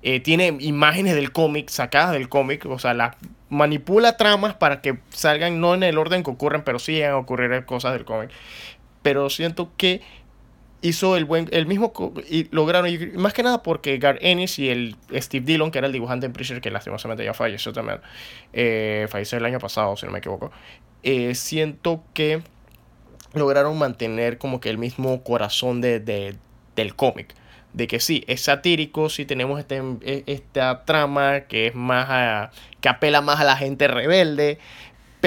[0.04, 3.16] eh, tiene imágenes del cómic, sacadas del cómic, o sea, la
[3.50, 7.66] manipula tramas para que salgan no en el orden que ocurren, pero sí a ocurrir
[7.66, 8.30] cosas del cómic.
[9.02, 10.02] Pero siento que
[10.82, 11.92] hizo el buen el mismo
[12.30, 15.94] y lograron más que nada porque Gar Ennis y el Steve Dillon que era el
[15.94, 18.00] dibujante en Preacher que lastimosamente ya falleció también
[18.54, 20.52] eh, falleció el año pasado si no me equivoco
[21.04, 22.42] eh, siento que
[23.34, 27.34] lograron mantener como que el mismo corazón de, del cómic
[27.74, 32.52] de que sí es satírico sí tenemos este, e, esta trama que es más
[32.82, 34.60] que apela más a la gente rebelde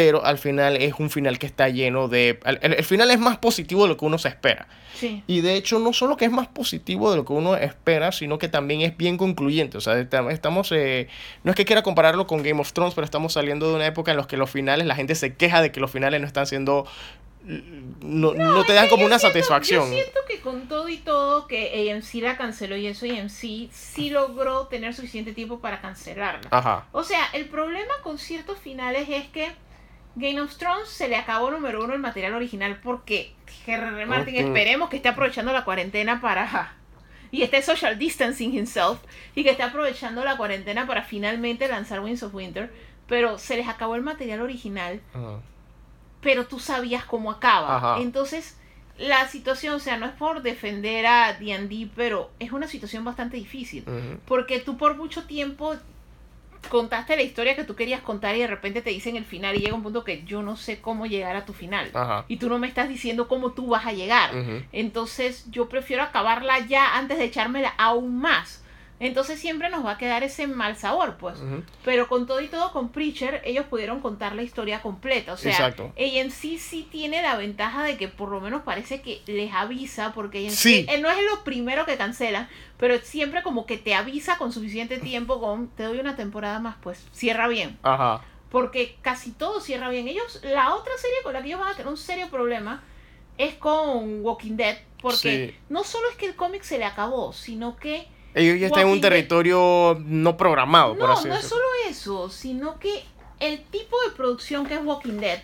[0.01, 2.41] pero al final es un final que está lleno de...
[2.63, 4.67] El, final es más positivo de lo que uno se espera.
[4.95, 5.23] Sí.
[5.27, 8.39] Y de hecho no solo que es más positivo de lo que uno espera, sino
[8.39, 9.77] que también es bien concluyente.
[9.77, 10.73] O sea, estamos...
[10.73, 11.09] Eh,
[11.45, 14.11] no es que quiera compararlo con Game of Thrones, pero estamos saliendo de una época
[14.11, 16.47] en la que los finales, la gente se queja de que los finales no están
[16.47, 16.87] siendo...
[17.45, 19.85] No, no, te dan como una satisfacción.
[19.91, 24.09] Yo siento que con todo y todo que AMC la canceló y eso AMC sí
[24.09, 26.49] logró tener suficiente tiempo para cancelarla.
[26.51, 26.87] Ajá.
[26.93, 29.53] O sea, el problema con ciertos finales es que
[30.17, 33.35] Game of Thrones se le acabó número uno el material original porque
[33.67, 34.07] R.R.
[34.07, 36.75] Martin esperemos que esté aprovechando la cuarentena para
[37.31, 38.99] y esté social distancing himself
[39.35, 42.73] y que esté aprovechando la cuarentena para finalmente lanzar Winds of Winter,
[43.07, 45.01] pero se les acabó el material original,
[46.21, 48.01] pero tú sabías cómo acaba.
[48.01, 48.57] Entonces,
[48.99, 53.37] la situación, o sea, no es por defender a D&D, pero es una situación bastante
[53.37, 53.85] difícil,
[54.27, 55.77] porque tú por mucho tiempo
[56.69, 59.61] contaste la historia que tú querías contar y de repente te dicen el final y
[59.61, 61.91] llega un punto que yo no sé cómo llegar a tu final.
[62.29, 64.31] Y tú no me estás diciendo cómo tú vas a llegar.
[64.73, 68.63] Entonces yo prefiero acabarla ya antes de echármela aún más.
[69.01, 71.39] Entonces siempre nos va a quedar ese mal sabor, pues.
[71.87, 75.33] Pero con todo y todo, con Preacher, ellos pudieron contar la historia completa.
[75.33, 79.01] O sea, ella en sí sí tiene la ventaja de que por lo menos parece
[79.01, 80.85] que les avisa, porque ella sí.
[80.87, 84.99] él no es lo primero que cancela, pero siempre como que te avisa con suficiente
[84.99, 87.79] tiempo, con te doy una temporada más, pues cierra bien.
[87.83, 88.23] Ajá.
[88.51, 90.09] Porque casi todo cierra bien.
[90.09, 92.83] Ellos, la otra serie con la que ellos van a tener un serio problema
[93.39, 97.77] es con Walking Dead, porque no solo es que el cómic se le acabó, sino
[97.77, 102.79] que ellos ya están en un territorio no programado, no, No, es solo eso, sino
[102.79, 103.03] que
[103.41, 105.41] el tipo de producción que es Walking Dead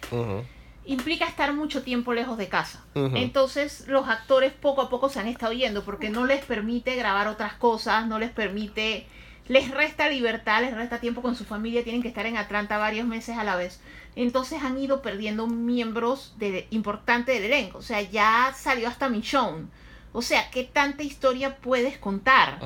[0.85, 2.85] implica estar mucho tiempo lejos de casa.
[2.95, 7.29] Entonces los actores poco a poco se han estado yendo porque no les permite grabar
[7.29, 9.07] otras cosas, no les permite,
[9.49, 13.07] les resta libertad, les resta tiempo con su familia, tienen que estar en Atlanta varios
[13.07, 13.81] meses a la vez.
[14.15, 17.79] Entonces han ido perdiendo miembros de, importantes del elenco.
[17.79, 19.67] O sea, ya salió hasta Michonne
[20.17, 22.59] o sea, ¿qué tanta historia puedes contar?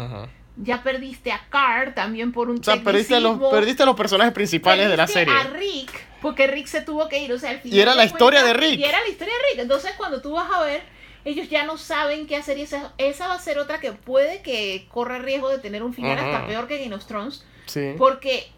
[0.55, 4.33] Ya perdiste a Carr también por un O sea, perdiste a, los, perdiste los personajes
[4.33, 5.35] principales de la serie.
[5.35, 5.91] a Rick,
[6.23, 7.33] porque Rick se tuvo que ir.
[7.33, 8.79] O sea, al final y era la historia de Rick.
[8.79, 9.63] Y era la historia de Rick.
[9.63, 10.85] Entonces, cuando tú vas a ver,
[11.25, 12.57] ellos ya no saben qué hacer.
[12.57, 15.93] Y esa, esa va a ser otra que puede que corre riesgo de tener un
[15.93, 17.45] final hasta peor que Game of Thrones.
[17.67, 17.95] Sí.
[17.99, 18.49] Porque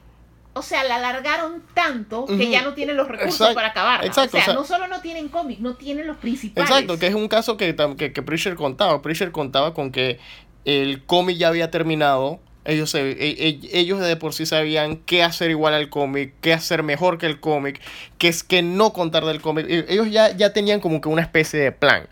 [0.55, 4.05] o sea, la alargaron tanto que ya no tienen los recursos para acabar.
[4.05, 6.71] Exacto, o, sea, no solo no tienen cómic, no tienen los principales.
[6.71, 9.01] Exacto, que es un caso que, que, que Preacher contaba.
[9.01, 10.19] Preacher contaba con que
[10.65, 15.51] el cómic ya había terminado ellos, e, e, ellos de por sí sabían qué hacer
[15.51, 17.81] igual al cómic, qué hacer mejor que el cómic,
[18.19, 19.67] qué es que no contar del cómic.
[19.69, 22.07] E, ellos ya, ya tenían como que una especie de plan.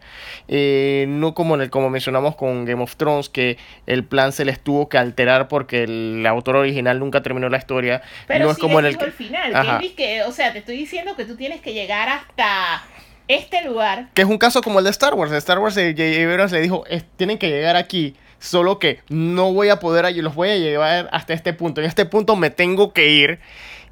[0.49, 4.45] Eh, no como, en el, como mencionamos con Game of Thrones, que el plan se
[4.45, 8.03] les tuvo que alterar porque el autor original nunca terminó la historia.
[8.27, 9.81] Pero no es como en el, el final.
[9.97, 12.83] Que, o sea, te estoy diciendo que tú tienes que llegar hasta
[13.29, 14.09] este lugar.
[14.15, 15.31] Que es un caso como el de Star Wars.
[15.31, 16.03] Star Wars, J.J.
[16.25, 16.85] Abrams le dijo,
[17.17, 21.35] tienen que llegar aquí Solo que no voy a poder, los voy a llevar hasta
[21.35, 21.81] este punto.
[21.81, 23.39] En este punto me tengo que ir.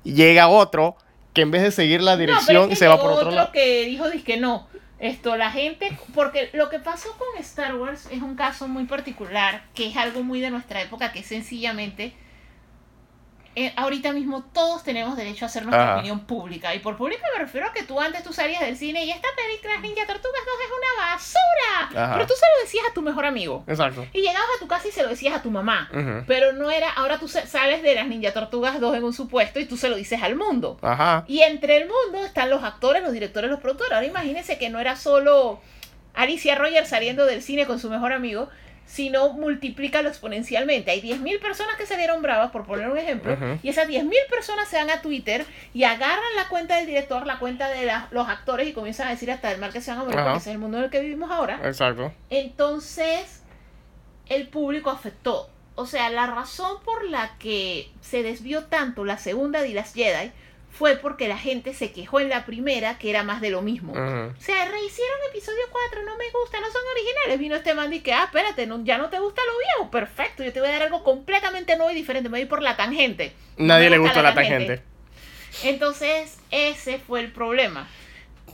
[0.05, 0.97] Llega otro
[1.35, 3.53] que en vez de seguir la dirección se va por otro, lado.
[3.53, 4.67] que dijo que no.
[4.99, 9.63] Esto, la gente, porque lo que pasó con Star Wars es un caso muy particular,
[9.75, 12.15] que es algo muy de nuestra época, que sencillamente
[13.59, 16.75] eh, ahorita mismo todos tenemos derecho a hacer nuestra opinión pública.
[16.75, 19.29] Y por pública me refiero a que tú antes tú salías del cine y esta
[19.37, 22.13] película Ninja Tortugas 2 es una basura.
[22.15, 23.65] Pero tú se lo decías a tu mejor amigo.
[23.67, 24.07] Exacto.
[24.13, 25.91] Y llegabas a tu casa y se lo decías a tu mamá.
[26.27, 29.65] Pero no era, ahora tú sales de las Ninja Tortugas 2 en un supuesto y
[29.65, 30.79] tú se lo dices al mundo.
[30.83, 31.25] Ajá.
[31.27, 33.93] Y entre el mundo están los actores, los directores, los productores.
[33.93, 35.61] Ahora imagínense que no era solo
[36.15, 38.49] Alicia Rogers saliendo del cine con su mejor amigo,
[38.89, 40.91] sino multiplícalo exponencialmente.
[40.91, 44.67] Hay 10.000 personas que se dieron bravas, por poner un ejemplo, y esas 10.000 personas
[44.67, 45.45] se van a Twitter
[45.75, 49.31] y agarran la cuenta del director, la cuenta de los actores y comienzan a decir
[49.31, 50.91] hasta el mal que se van a morir, porque ese es el mundo en el
[50.91, 51.61] que vivimos ahora.
[51.65, 52.13] Exacto.
[52.31, 53.43] Entonces,
[54.29, 55.51] el público afectó.
[55.75, 60.33] O sea, la razón por la que se desvió tanto la segunda de las Jedi
[60.79, 63.93] fue porque la gente se quejó en la primera que era más de lo mismo.
[63.95, 67.41] O sea, rehicieron episodio 4, no me gusta, no son originales.
[67.41, 69.91] Vino este man y que, ah, espérate, ya no te gusta lo viejo.
[69.91, 72.29] Perfecto, yo te voy a dar algo completamente nuevo y diferente.
[72.29, 73.33] Me voy a ir por la tangente.
[73.57, 74.81] Nadie le gusta la, tangente.
[75.65, 77.89] Entonces, ese fue el problema.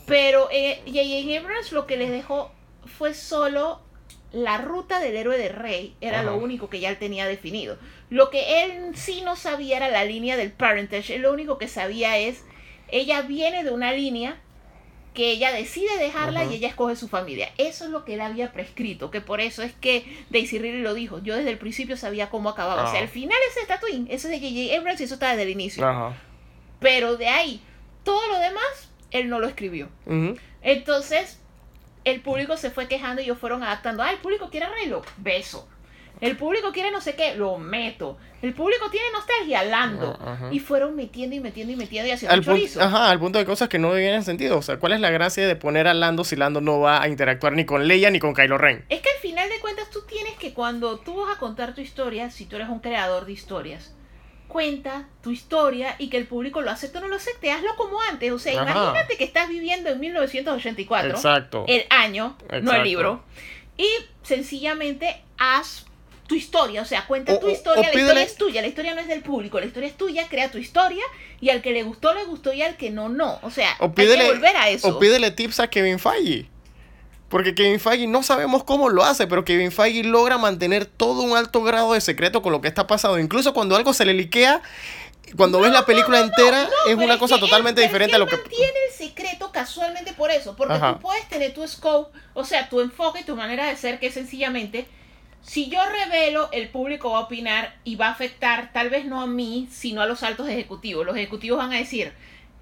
[0.07, 1.39] Pero eh, J.J.
[1.39, 2.51] Abrams lo que les dejó
[2.87, 3.83] fue solo
[4.33, 7.77] la ruta del héroe de Rey era lo único que ya él tenía definido.
[8.11, 11.17] Lo que él sí no sabía era la línea del parentage.
[11.17, 12.45] Él lo único que sabía es,
[12.89, 14.41] ella viene de una línea
[15.15, 17.51] que ella decide dejarla y ella escoge su familia.
[17.57, 20.93] Eso es lo que él había prescrito, que por eso es que Daisy Ridley lo
[20.93, 21.23] dijo.
[21.23, 22.89] Yo desde el principio sabía cómo acababa.
[22.89, 24.77] O sea, al final ese Tatooine, eso es de J.J.
[24.77, 26.13] Abrams y eso está desde el inicio.
[26.81, 27.63] Pero de ahí,
[28.03, 29.89] todo lo demás, él no lo escribió.
[30.63, 31.39] Entonces,
[32.05, 34.03] el público se fue quejando y ellos fueron adaptando.
[34.03, 35.69] Ah, el público quiere arreglo, beso.
[36.21, 38.17] El público quiere no sé qué, lo meto.
[38.41, 40.19] El público tiene nostalgia, lando.
[40.51, 42.81] Y fueron metiendo y metiendo y metiendo y haciendo al chorizo.
[42.81, 44.59] Ajá, al punto de cosas que no tienen sentido.
[44.59, 47.09] O sea, ¿cuál es la gracia de poner a Lando si Lando no va a
[47.09, 48.85] interactuar ni con Leia ni con Kylo Ren?
[48.89, 51.81] Es que al final de cuentas tú tienes que cuando tú vas a contar tu
[51.81, 53.95] historia, si tú eres un creador de historias,
[54.49, 57.51] cuenta tu historia y que el público lo acepte o no lo acepte.
[57.51, 58.31] Hazlo como antes.
[58.31, 61.11] O sea, imagínate que estás viviendo en 1984.
[61.11, 61.65] Exacto.
[61.67, 63.25] El año, no el libro.
[63.77, 63.89] Y
[64.23, 65.87] sencillamente haz
[66.27, 68.95] tu historia, o sea, cuenta O- tu historia, la pídele- historia es tuya, la historia
[68.95, 71.05] no es del público, la historia es tuya, crea tu historia
[71.41, 73.39] y al que le gustó, le gustó y al que no, no.
[73.43, 74.89] O sea, O hay pídele, que volver a eso.
[74.89, 76.47] o pídele tips a Kevin Feige.
[77.29, 81.37] Porque Kevin Feige no sabemos cómo lo hace, pero Kevin Feige logra mantener todo un
[81.37, 83.19] alto grado de secreto con lo que está pasando.
[83.19, 84.63] Incluso cuando algo se le liquea,
[85.37, 88.27] cuando ves la película entera, No, es una cosa que totalmente él- diferente a lo
[88.27, 88.37] que...
[88.37, 90.95] mantiene el secreto casualmente por eso, porque Ajá.
[90.95, 94.07] tú puedes tener tu scope, o sea, tu enfoque y tu manera de ser, que
[94.09, 94.87] es sencillamente,
[95.45, 99.21] si yo revelo, el público va a opinar y va a afectar, tal vez no
[99.21, 101.05] a mí, sino a los altos ejecutivos.
[101.05, 102.15] Los ejecutivos van a decir,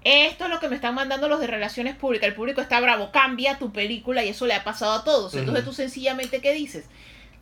[0.03, 3.09] esto es lo que me están mandando los de relaciones públicas, el público está bravo,
[3.11, 5.33] cambia tu película y eso le ha pasado a todos.
[5.33, 6.85] Entonces tú sencillamente, ¿qué dices?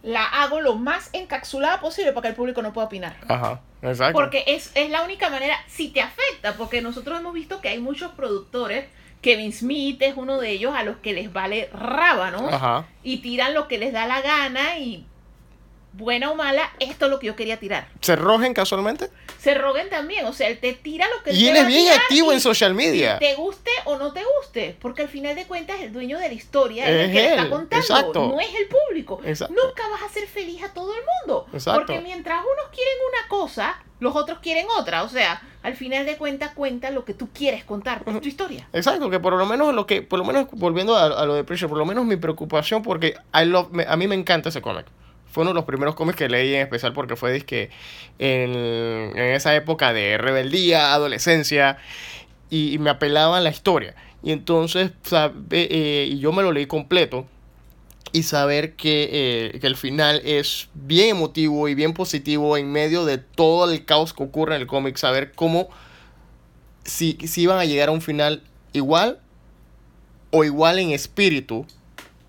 [0.04, 3.18] La hago lo más encapsulada posible para que el público no pueda opinar.
[3.28, 4.14] Ajá, exacto.
[4.14, 7.80] Porque es, es la única manera, si te afecta, porque nosotros hemos visto que hay
[7.80, 8.86] muchos productores,
[9.22, 12.86] Kevin Smith es uno de ellos, a los que les vale rábanos Ajá.
[13.02, 15.06] y tiran lo que les da la gana y
[15.94, 17.88] buena o mala, esto es lo que yo quería tirar.
[18.02, 19.10] ¿Se rojen casualmente?
[19.40, 22.32] Se roguen también, o sea, él te tira lo que Y él es bien activo
[22.32, 23.20] en social media.
[23.20, 26.34] Te guste o no te guste, porque al final de cuentas el dueño de la
[26.34, 28.28] historia es, el que le está él, contando, exacto.
[28.30, 29.20] no es el público.
[29.26, 29.54] Exacto.
[29.54, 31.80] Nunca vas a hacer feliz a todo el mundo, Exacto.
[31.88, 36.16] porque mientras unos quieren una cosa, los otros quieren otra, o sea, al final de
[36.18, 38.68] cuentas cuenta lo que tú quieres contar, es tu historia.
[38.74, 41.44] Exacto, que por lo menos lo que, por lo menos volviendo a, a lo de
[41.44, 44.62] Preacher, por lo menos mi preocupación, porque I love- me- a mí me encanta ese
[44.62, 44.86] cómic.
[45.32, 47.70] Fue uno de los primeros cómics que leí en especial porque fue disque
[48.20, 51.78] en, en esa época de rebeldía, adolescencia,
[52.50, 53.96] y, y me apelaba a la historia.
[54.24, 57.26] Y entonces, sabe, eh, y yo me lo leí completo.
[58.14, 59.10] Y saber que,
[59.54, 63.86] eh, que el final es bien emotivo y bien positivo en medio de todo el
[63.86, 64.98] caos que ocurre en el cómic.
[64.98, 65.70] Saber cómo
[66.84, 68.44] si, si iban a llegar a un final
[68.74, 69.20] igual
[70.32, 71.66] o igual en espíritu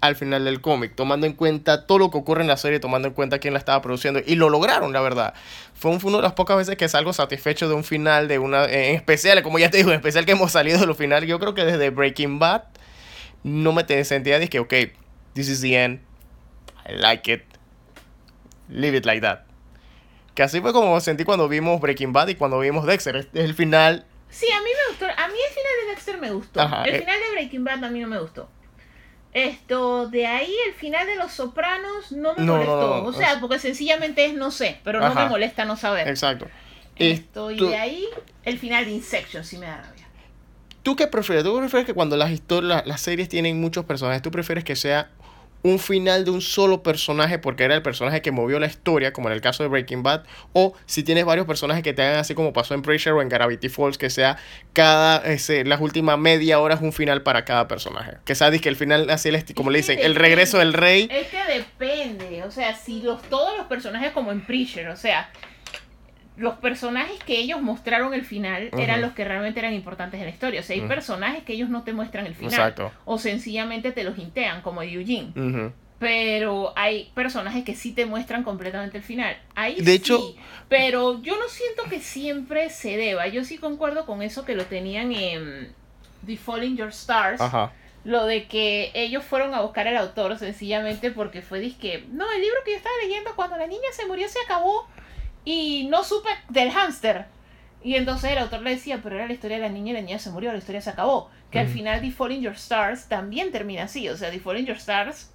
[0.02, 3.08] al final del cómic, tomando en cuenta todo lo que ocurre en la serie, tomando
[3.08, 5.32] en cuenta quién la estaba produciendo, y lo lograron, la verdad.
[5.74, 8.38] Fue, un- fue una de las pocas veces que salgo satisfecho de un final, de
[8.38, 11.28] una, en especial, como ya te digo, en especial que hemos salido de los finales,
[11.28, 12.64] yo creo que desde Breaking Bad
[13.44, 14.74] no me te sentía que, ok,
[15.34, 16.00] this is the end,
[16.86, 17.42] I like it,
[18.68, 19.40] leave it like that.
[20.34, 23.54] Que así fue como sentí cuando vimos Breaking Bad y cuando vimos Dexter, es el
[23.54, 26.84] final Sí, a mí me gustó, a mí el final de Dexter me gustó, Ajá,
[26.84, 26.98] el eh.
[27.00, 28.48] final de Breaking Bad a mí no me gustó.
[29.34, 33.02] Esto, de ahí el final de Los Sopranos no me No, molestó.
[33.02, 35.24] no, o sea, porque sencillamente es no sé, pero no Ajá.
[35.24, 36.06] me molesta no saber.
[36.08, 36.48] Exacto.
[36.96, 38.06] Esto, y de ahí
[38.44, 40.06] el final de Inception sí me da rabia.
[40.82, 41.44] ¿Tú qué prefieres?
[41.44, 45.10] ¿Tú prefieres que cuando las historias, las series tienen muchos personajes, tú prefieres que sea
[45.62, 49.28] un final de un solo personaje porque era el personaje que movió la historia, como
[49.28, 52.34] en el caso de Breaking Bad, o si tienes varios personajes que te hagan así
[52.34, 54.36] como pasó en Pressure o en Gravity Falls, que sea
[54.72, 58.18] cada, ese, las últimas media hora es un final para cada personaje.
[58.24, 61.08] Que sea que el final, así el como le Es dicen, el regreso del rey.
[61.10, 65.30] Es que depende, o sea, si los todos los personajes como en Preacher, o sea,
[66.36, 70.32] los personajes que ellos mostraron el final eran los que realmente eran importantes en la
[70.32, 70.60] historia.
[70.60, 72.52] O sea, hay personajes que ellos no te muestran el final.
[72.52, 72.90] Exacto.
[73.04, 75.32] O sencillamente te los hintean, como Eugene.
[75.36, 75.72] Ujú.
[75.98, 79.36] Pero hay personajes que sí te muestran completamente el final.
[79.54, 80.34] Ahí De sí, hecho-
[80.68, 83.28] pero yo no siento que siempre se deba.
[83.28, 85.72] Yo sí concuerdo con eso que lo tenían en
[86.26, 87.40] The Falling Your Stars.
[87.40, 87.72] Ajá.
[88.04, 92.40] Lo de que ellos fueron a buscar al autor sencillamente porque fue disque, no, el
[92.40, 94.88] libro que yo estaba leyendo cuando la niña se murió se acabó
[95.44, 97.26] y no supe del hámster.
[97.82, 100.00] Y entonces el autor le decía, pero era la historia de la niña y la
[100.02, 101.30] niña se murió, la historia se acabó.
[101.50, 104.08] Que al final The Falling Your Stars también termina así.
[104.08, 105.30] O sea, The Falling Your Stars,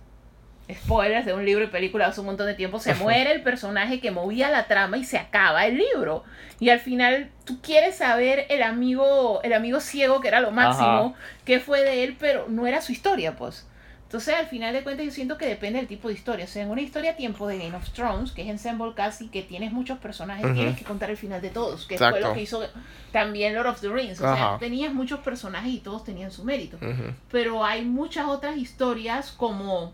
[0.73, 3.03] spoilers de un libro y película hace un montón de tiempo, se Ajá.
[3.03, 6.23] muere el personaje que movía la trama y se acaba el libro.
[6.59, 11.15] Y al final tú quieres saber el amigo, el amigo ciego que era lo máximo,
[11.45, 13.67] qué fue de él, pero no era su historia, pues.
[14.07, 16.45] Entonces, al final de cuentas, yo siento que depende del tipo de historia.
[16.45, 19.21] O sea, en una historia a tiempo de Game of Thrones, que es Ensemble Cast
[19.21, 22.29] y que tienes muchos personajes, tienes que contar el final de todos, que fue Exacto.
[22.29, 22.63] lo que hizo
[23.11, 24.21] también Lord of the Rings.
[24.21, 24.35] O Ajá.
[24.35, 26.77] sea, tenías muchos personajes y todos tenían su mérito.
[27.29, 29.91] Pero hay muchas otras historias como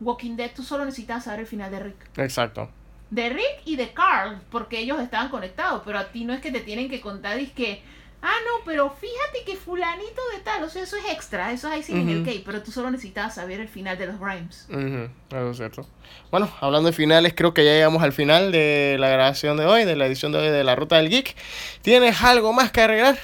[0.00, 1.96] Walking Dead, tú solo necesitas saber el final de Rick.
[2.18, 2.68] Exacto.
[3.08, 6.50] De Rick y de Carl, porque ellos estaban conectados, pero a ti no es que
[6.50, 7.82] te tienen que contar, es que,
[8.26, 11.74] ah, no, pero fíjate que fulanito de tal, o sea, eso es extra, eso es
[11.74, 14.66] ahí sin en el cake, pero tú solo necesitabas saber el final de los Grimes.
[14.70, 15.86] Ujú, Eso es cierto.
[16.30, 19.84] Bueno, hablando de finales, creo que ya llegamos al final de la grabación de hoy,
[19.84, 21.36] de la edición de hoy de La Ruta del Geek.
[21.82, 23.18] ¿Tienes algo más que agregar?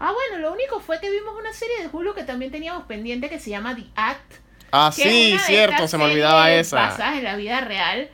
[0.00, 3.28] Ah, bueno, lo único fue que vimos una serie de Julio que también teníamos pendiente
[3.28, 4.34] que se llama The Act.
[4.70, 6.76] Ah, sí, cierto, se me olvidaba esa.
[6.76, 8.08] Basadas en la vida real,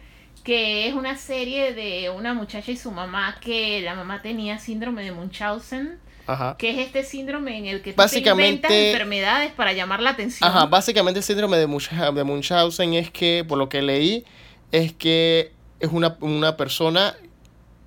[0.45, 5.03] que es una serie de una muchacha y su mamá que la mamá tenía síndrome
[5.05, 6.57] de Munchausen, Ajá.
[6.59, 10.11] que es este síndrome en el que tú Básicamente- te inventas enfermedades para llamar la
[10.11, 10.49] atención.
[10.49, 14.25] Ajá, básicamente el síndrome de, Muncha- de Munchausen es que, por lo que leí,
[14.73, 17.15] es que es una, una persona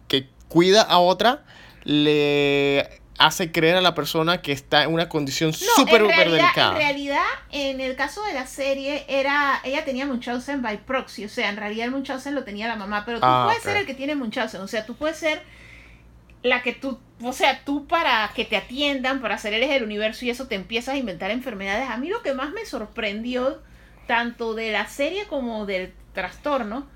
[0.08, 1.44] que cuida a otra,
[2.08, 2.88] le
[3.18, 6.72] hace creer a la persona que está en una condición No, súper, súper delicada.
[6.74, 11.30] en realidad, en el caso de la serie, era ella tenía Munchausen by proxy, o
[11.30, 13.88] sea, en realidad el Munchausen lo tenía la mamá, pero tú Ah, puedes ser el
[13.88, 15.42] que tiene Munchausen, o sea, tú puedes ser
[16.44, 20.26] la que tú, o sea, tú para que te atiendan, para ser eres el universo
[20.26, 21.90] y eso te empiezas a inventar enfermedades.
[21.90, 23.62] A mí lo que más me sorprendió,
[24.08, 26.88] tanto de la serie como del trastorno,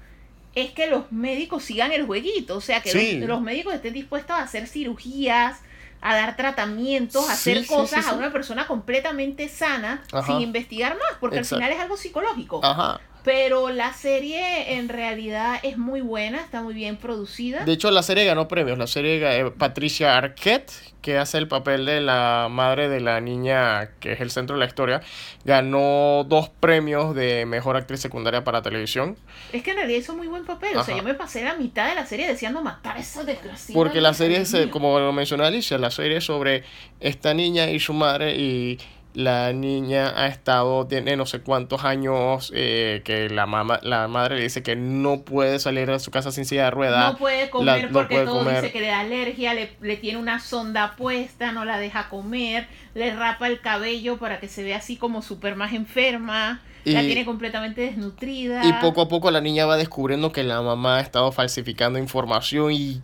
[0.56, 3.20] es que los médicos sigan el jueguito, o sea, que Sí.
[3.20, 5.60] los, los médicos estén dispuestos a hacer cirugías,
[6.02, 10.26] a dar tratamientos, a Sí, hacer sí, cosas a una persona completamente sana Ajá.
[10.28, 11.56] sin investigar más, porque Exacto.
[11.56, 12.60] al final es algo psicológico.
[12.64, 13.00] Ajá.
[13.24, 17.66] Pero la serie en realidad es muy buena, está muy bien producida.
[17.66, 18.78] De hecho, la serie ganó premios.
[18.78, 20.72] La serie eh, Patricia Arquette,
[21.02, 24.62] que hace el papel de la madre de la niña, que es el centro de
[24.62, 25.02] la historia,
[25.46, 29.18] ganó dos premios de mejor actriz secundaria para televisión.
[29.54, 30.76] Es que en realidad hizo muy buen papel.
[30.78, 33.78] O sea, yo me pasé la mitad de la serie deseando matar a esa desgraciada.
[33.78, 36.64] Porque la serie, es, como lo mencionó Alicia, la serie es sobre
[37.00, 38.80] esta niña y su madre y
[39.14, 44.38] la niña ha estado, tiene no sé cuántos años eh, que la mamá, la madre
[44.38, 47.14] le dice que no puede salir de su casa sin silla de ruedas.
[47.14, 48.62] No puede la- comer no porque puede todo comer.
[48.62, 52.68] dice que le da alergia, le, le tiene una sonda puesta, no la deja comer,
[52.94, 57.06] le rapa el cabello para que se vea así como súper más enferma, la Y-
[57.08, 58.66] tiene completamente desnutrida.
[58.66, 62.72] Y poco a poco la niña va descubriendo que la mamá ha estado falsificando información
[62.72, 63.02] y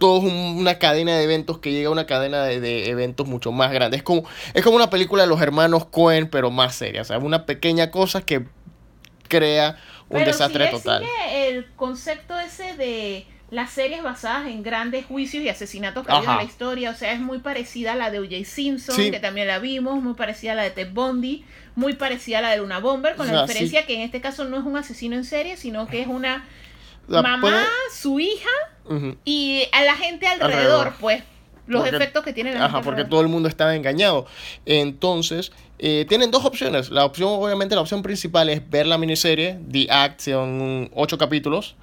[0.00, 3.28] todo es un- una cadena de eventos que llega a una cadena de, de eventos
[3.28, 3.96] mucho más grande.
[3.96, 4.24] Es como,
[4.54, 7.02] es como una película de los hermanos Cohen, pero más seria.
[7.02, 8.46] O sea, una pequeña cosa que
[9.28, 9.76] crea
[10.08, 11.04] un Pero desastre total.
[11.32, 16.32] el concepto ese de las series basadas en grandes juicios y asesinatos que ha habido
[16.32, 16.90] en la historia.
[16.90, 18.44] O sea, es muy parecida a la de O.J.
[18.44, 19.10] Simpson, Sí.
[19.10, 21.44] que también la vimos, muy parecida a la de Ted Bundy,
[21.74, 24.44] muy parecida a la de Luna Bomber, con O la diferencia que en este caso
[24.44, 26.44] no es un asesino en serie, sino que es una
[27.08, 27.56] mamá, puede-
[27.92, 28.48] su hija
[29.24, 30.92] Y a la gente alrededor, Alrededor.
[31.00, 31.22] pues.
[31.66, 34.26] Los Porque- efectos que tiene la Ajá, porque todo el mundo estaba engañado.
[34.66, 36.90] Entonces, eh, tienen dos opciones.
[36.90, 41.76] La opción, obviamente, la opción principal es ver la miniserie, The Act, son ocho capítulos.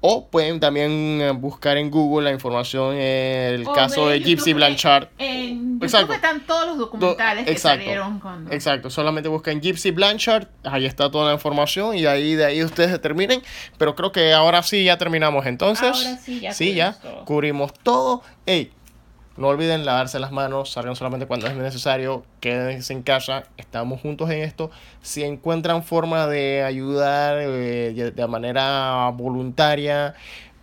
[0.00, 5.08] O pueden también eh, buscar en Google la información, el O caso de Gypsy Blanchard.
[5.18, 6.12] En YouTube Exacto.
[6.12, 7.80] están todos los documentales que exacto.
[7.84, 8.52] salieron cuando...
[8.52, 12.92] Exacto, solamente busquen Gypsy Blanchard, ahí está toda la información y ahí de ahí ustedes
[12.92, 13.42] determinen.
[13.76, 15.88] Pero creo que ahora sí ya terminamos entonces.
[15.88, 17.24] Ahora sí, ya Sí, ya todo.
[17.24, 18.22] cubrimos todo.
[18.46, 18.70] Ey,
[19.38, 24.28] no olviden lavarse las manos, salgan solamente cuando es necesario, quédense en casa, estamos juntos
[24.30, 24.70] en esto.
[25.00, 30.14] Si encuentran forma de ayudar eh, de de manera voluntaria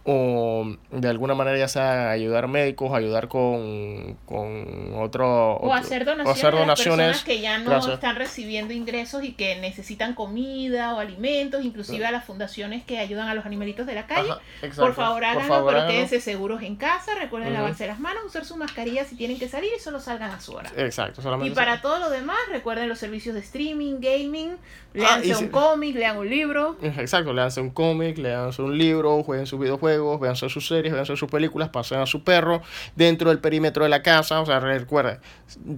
[0.07, 5.55] o de alguna manera ya sea ayudar médicos, ayudar con, con otro...
[5.57, 7.93] O hacer donaciones, hacer a las donaciones, personas que ya no gracias.
[7.95, 13.29] están recibiendo ingresos y que necesitan comida o alimentos, inclusive a las fundaciones que ayudan
[13.29, 14.29] a los animalitos de la calle.
[14.29, 14.41] Ajá.
[14.75, 17.15] Por favor, háganlo, pero quédense seguros en casa.
[17.19, 20.39] Recuerden lavarse las manos, usar su mascarilla si tienen que salir y solo salgan a
[20.39, 20.71] su hora.
[20.77, 24.55] Exacto, solamente Y para todo lo demás, recuerden los servicios de streaming, gaming,
[24.93, 26.77] leanse Ah, y si- un cómic, lean un libro.
[26.83, 31.29] Exacto, leanse un cómic, leanse un libro, jueguen sus videojuegos, vean sus series, vean sus
[31.29, 32.61] películas, pasen a su perro
[32.95, 34.41] dentro del perímetro de la casa.
[34.41, 35.19] O sea, recuerda,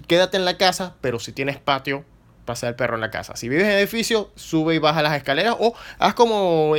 [0.07, 2.05] quédate en la casa, pero si tienes patio,
[2.45, 3.35] pasea el perro en la casa.
[3.35, 6.75] Si vives en edificio, sube y baja las escaleras o haz como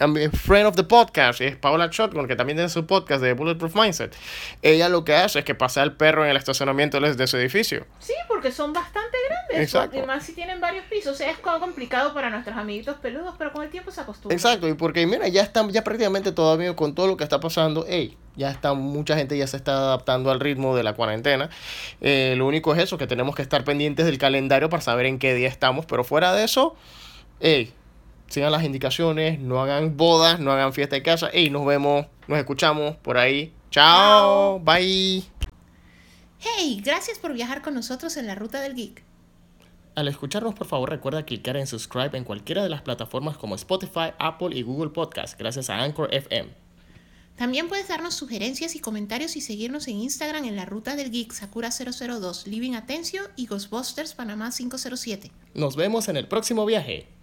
[0.00, 3.74] A friend of the podcast, es Paola Shotgun, que también tiene su podcast de Bulletproof
[3.74, 4.14] Mindset.
[4.62, 7.84] Ella lo que hace es que pasea el perro en el estacionamiento de su edificio.
[7.98, 9.58] Sí, porque son bastante grandes.
[9.58, 9.98] Exacto.
[9.98, 11.14] Y más si tienen varios pisos.
[11.14, 14.36] O sea, es complicado para nuestros amiguitos peludos, pero con el tiempo se acostumbran.
[14.36, 17.84] Exacto, y porque mira, ya están, ya prácticamente todavía con todo lo que está pasando,
[17.88, 21.50] hey, ya está, mucha gente ya se está adaptando al ritmo de la cuarentena.
[22.00, 25.18] Eh, lo único es eso, que tenemos que estar pendientes del calendario para saber en
[25.18, 26.76] qué día estamos, pero fuera de eso,
[27.40, 27.74] hey,
[28.28, 32.38] sigan las indicaciones, no hagan bodas, no hagan fiesta de casa, hey, nos vemos, nos
[32.38, 33.52] escuchamos por ahí.
[33.70, 35.24] Chao, bye.
[36.38, 39.02] Hey, gracias por viajar con nosotros en la ruta del geek.
[39.94, 44.12] Al escucharnos, por favor, recuerda clicar en subscribe en cualquiera de las plataformas como Spotify,
[44.18, 46.68] Apple y Google Podcast, gracias a Anchor FM.
[47.36, 51.32] También puedes darnos sugerencias y comentarios y seguirnos en Instagram en la ruta del geek
[51.32, 55.30] Sakura 002, Living Atencio y Ghostbusters Panamá 507.
[55.54, 57.17] Nos vemos en el próximo viaje.